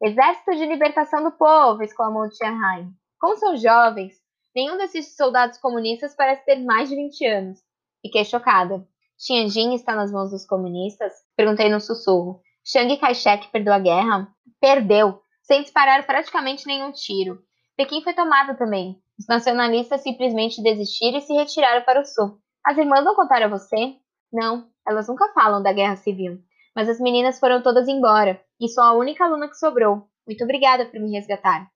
Exército 0.00 0.52
de 0.52 0.64
Libertação 0.64 1.24
do 1.24 1.32
Povo! 1.32 1.82
exclamou 1.82 2.30
Tianhai. 2.30 2.86
Como 3.18 3.36
são 3.38 3.56
jovens! 3.56 4.14
Nenhum 4.54 4.78
desses 4.78 5.16
soldados 5.16 5.58
comunistas 5.58 6.14
parece 6.14 6.44
ter 6.44 6.64
mais 6.64 6.88
de 6.88 6.94
20 6.94 7.26
anos. 7.26 7.58
Fiquei 8.02 8.24
chocada. 8.24 8.86
Tianjin 9.18 9.74
está 9.74 9.96
nas 9.96 10.12
mãos 10.12 10.30
dos 10.30 10.46
comunistas? 10.46 11.12
Perguntei 11.36 11.68
num 11.68 11.80
sussurro. 11.80 12.45
Chiang 12.66 12.96
Kai-shek 12.98 13.48
perdeu 13.52 13.72
a 13.72 13.78
guerra? 13.78 14.28
Perdeu, 14.60 15.20
sem 15.40 15.62
disparar 15.62 16.04
praticamente 16.04 16.66
nenhum 16.66 16.90
tiro. 16.90 17.38
Pequim 17.76 18.02
foi 18.02 18.12
tomado 18.12 18.58
também. 18.58 19.00
Os 19.16 19.28
nacionalistas 19.28 20.02
simplesmente 20.02 20.60
desistiram 20.60 21.18
e 21.18 21.22
se 21.22 21.32
retiraram 21.32 21.84
para 21.84 22.00
o 22.00 22.04
sul. 22.04 22.40
As 22.64 22.76
irmãs 22.76 23.04
não 23.04 23.14
contaram 23.14 23.46
a 23.46 23.56
você? 23.56 23.94
Não, 24.32 24.68
elas 24.84 25.06
nunca 25.06 25.32
falam 25.32 25.62
da 25.62 25.72
guerra 25.72 25.94
civil. 25.94 26.40
Mas 26.74 26.88
as 26.88 26.98
meninas 26.98 27.38
foram 27.38 27.62
todas 27.62 27.86
embora, 27.86 28.42
e 28.60 28.68
sou 28.68 28.82
a 28.82 28.94
única 28.94 29.24
aluna 29.24 29.48
que 29.48 29.54
sobrou. 29.54 30.08
Muito 30.26 30.42
obrigada 30.42 30.86
por 30.86 30.98
me 30.98 31.12
resgatar. 31.12 31.70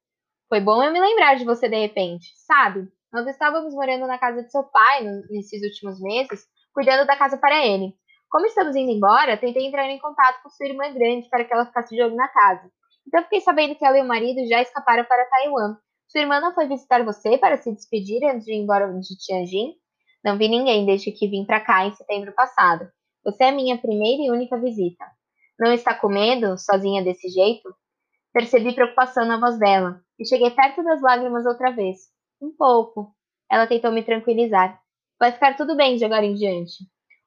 Foi 0.49 0.61
bom 0.61 0.83
eu 0.83 0.93
me 0.93 1.01
lembrar 1.01 1.37
de 1.37 1.45
você 1.45 1.69
de 1.69 1.79
repente. 1.79 2.33
Sabe, 2.35 2.89
nós 3.13 3.29
estávamos 3.29 3.73
morando 3.75 4.09
na 4.09 4.19
casa 4.19 4.43
de 4.43 4.51
seu 4.51 4.65
pai 4.65 5.05
nesses 5.31 5.63
últimos 5.63 6.01
meses, 6.01 6.45
cuidando 6.75 7.07
da 7.07 7.17
casa 7.17 7.39
para 7.39 7.65
ele. 7.65 7.95
Como 8.31 8.47
estamos 8.47 8.77
indo 8.77 8.91
embora, 8.91 9.37
tentei 9.37 9.67
entrar 9.67 9.89
em 9.91 9.99
contato 9.99 10.43
com 10.43 10.51
sua 10.51 10.67
irmã 10.67 10.93
grande 10.93 11.29
para 11.29 11.45
que 11.45 11.53
ela 11.53 11.67
ficasse 11.67 11.95
de 11.95 12.03
olho 12.03 12.15
na 12.15 12.29
casa. 12.29 12.71
Então 13.07 13.23
fiquei 13.25 13.41
sabendo 13.41 13.75
que 13.75 13.85
ela 13.85 13.99
e 13.99 14.03
o 14.03 14.07
marido 14.07 14.47
já 14.47 14.63
escaparam 14.63 15.05
para 15.05 15.27
Taiwan 15.27 15.77
sua 16.11 16.23
irmã 16.23 16.41
não 16.41 16.53
foi 16.53 16.67
visitar 16.67 17.05
você 17.05 17.39
para 17.39 17.57
se 17.57 17.73
despedir 17.73 18.25
antes 18.25 18.45
de 18.45 18.53
ir 18.53 18.57
embora 18.57 18.93
de 18.93 19.17
Tianjin? 19.17 19.75
Não 20.25 20.37
vi 20.37 20.49
ninguém 20.49 20.85
desde 20.85 21.13
que 21.13 21.29
vim 21.29 21.45
para 21.45 21.61
cá 21.61 21.87
em 21.87 21.93
setembro 21.93 22.33
passado. 22.33 22.91
Você 23.25 23.45
é 23.45 23.53
minha 23.53 23.79
primeira 23.79 24.21
e 24.21 24.29
única 24.29 24.59
visita. 24.59 25.05
Não 25.57 25.73
está 25.73 25.95
com 25.95 26.09
medo, 26.09 26.59
sozinha 26.59 27.05
desse 27.05 27.29
jeito? 27.29 27.73
Percebi 28.33 28.75
preocupação 28.75 29.25
na 29.25 29.39
voz 29.39 29.57
dela 29.57 30.03
e 30.19 30.27
cheguei 30.27 30.51
perto 30.51 30.83
das 30.83 31.01
lágrimas 31.01 31.47
outra 31.47 31.71
vez. 31.71 31.99
Um 32.43 32.51
pouco. 32.59 33.15
Ela 33.49 33.69
tentou 33.69 33.93
me 33.93 34.03
tranquilizar. 34.03 34.81
Vai 35.17 35.31
ficar 35.31 35.57
tudo 35.57 35.77
bem 35.77 35.95
de 35.95 36.05
agora 36.05 36.27
em 36.27 36.35
diante. 36.35 36.75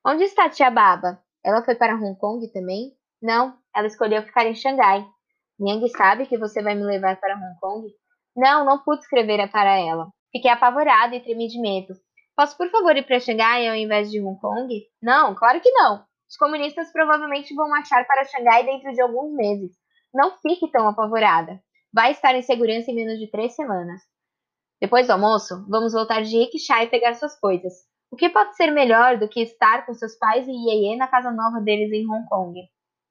Onde 0.06 0.26
está 0.26 0.50
tia 0.50 0.70
Baba? 0.70 1.18
Ela 1.46 1.64
foi 1.64 1.76
para 1.76 1.96
Hong 1.96 2.20
Kong 2.20 2.46
também? 2.52 2.92
Não, 3.22 3.58
ela 3.74 3.88
escolheu 3.88 4.22
ficar 4.22 4.46
em 4.46 4.54
Xangai. 4.54 5.08
Niang 5.58 5.88
sabe 5.88 6.26
que 6.26 6.38
você 6.38 6.62
vai 6.62 6.76
me 6.76 6.84
levar 6.84 7.18
para 7.22 7.38
Hong 7.38 7.58
Kong? 7.62 7.88
Não, 8.36 8.66
não 8.66 8.80
pude 8.80 9.02
escrever 9.02 9.50
para 9.50 9.80
ela. 9.80 10.10
Fiquei 10.30 10.52
apavorada 10.52 11.16
e 11.16 11.22
tremi 11.22 11.48
de 11.48 11.58
medo. 11.62 11.94
Posso, 12.36 12.58
por 12.58 12.70
favor, 12.70 12.98
ir 12.98 13.06
para 13.06 13.20
Xangai 13.22 13.66
ao 13.66 13.76
invés 13.76 14.12
de 14.12 14.20
Hong 14.20 14.38
Kong? 14.42 14.68
Não, 15.02 15.34
claro 15.36 15.62
que 15.62 15.72
não. 15.72 16.04
Os 16.30 16.36
comunistas 16.36 16.92
provavelmente 16.92 17.56
vão 17.56 17.70
marchar 17.70 18.06
para 18.06 18.26
Xangai 18.26 18.66
dentro 18.66 18.92
de 18.92 19.02
alguns 19.02 19.34
meses. 19.34 19.72
Não 20.14 20.38
fique 20.40 20.70
tão 20.70 20.86
apavorada. 20.86 21.62
Vai 21.94 22.12
estar 22.12 22.36
em 22.36 22.42
segurança 22.42 22.92
em 22.92 22.96
menos 22.96 23.20
de 23.20 23.32
três 23.32 23.56
semanas. 23.56 24.02
Depois 24.82 25.08
do 25.08 25.14
almoço, 25.14 25.66
vamos 25.70 25.94
voltar 25.94 26.24
de 26.24 26.38
rickshaw 26.38 26.84
e 26.84 26.88
pegar 26.88 27.14
suas 27.14 27.40
coisas. 27.40 27.74
O 28.14 28.16
que 28.16 28.30
pode 28.30 28.56
ser 28.56 28.70
melhor 28.70 29.18
do 29.18 29.28
que 29.28 29.42
estar 29.42 29.88
com 29.88 29.94
seus 29.96 30.16
pais 30.16 30.48
e 30.48 30.52
Yeye 30.52 30.96
na 30.96 31.08
casa 31.08 31.32
nova 31.32 31.60
deles 31.60 31.92
em 31.92 32.08
Hong 32.08 32.24
Kong? 32.30 32.62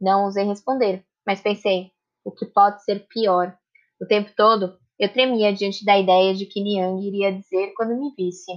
Não 0.00 0.22
ousei 0.22 0.44
responder, 0.44 1.04
mas 1.26 1.40
pensei, 1.40 1.90
o 2.24 2.30
que 2.30 2.46
pode 2.46 2.84
ser 2.84 3.04
pior? 3.08 3.52
O 4.00 4.06
tempo 4.06 4.30
todo, 4.36 4.78
eu 5.00 5.12
tremia 5.12 5.52
diante 5.52 5.84
da 5.84 5.98
ideia 5.98 6.32
de 6.32 6.46
que 6.46 6.62
Niang 6.62 7.04
iria 7.04 7.32
dizer 7.32 7.72
quando 7.74 7.98
me 7.98 8.14
visse. 8.16 8.52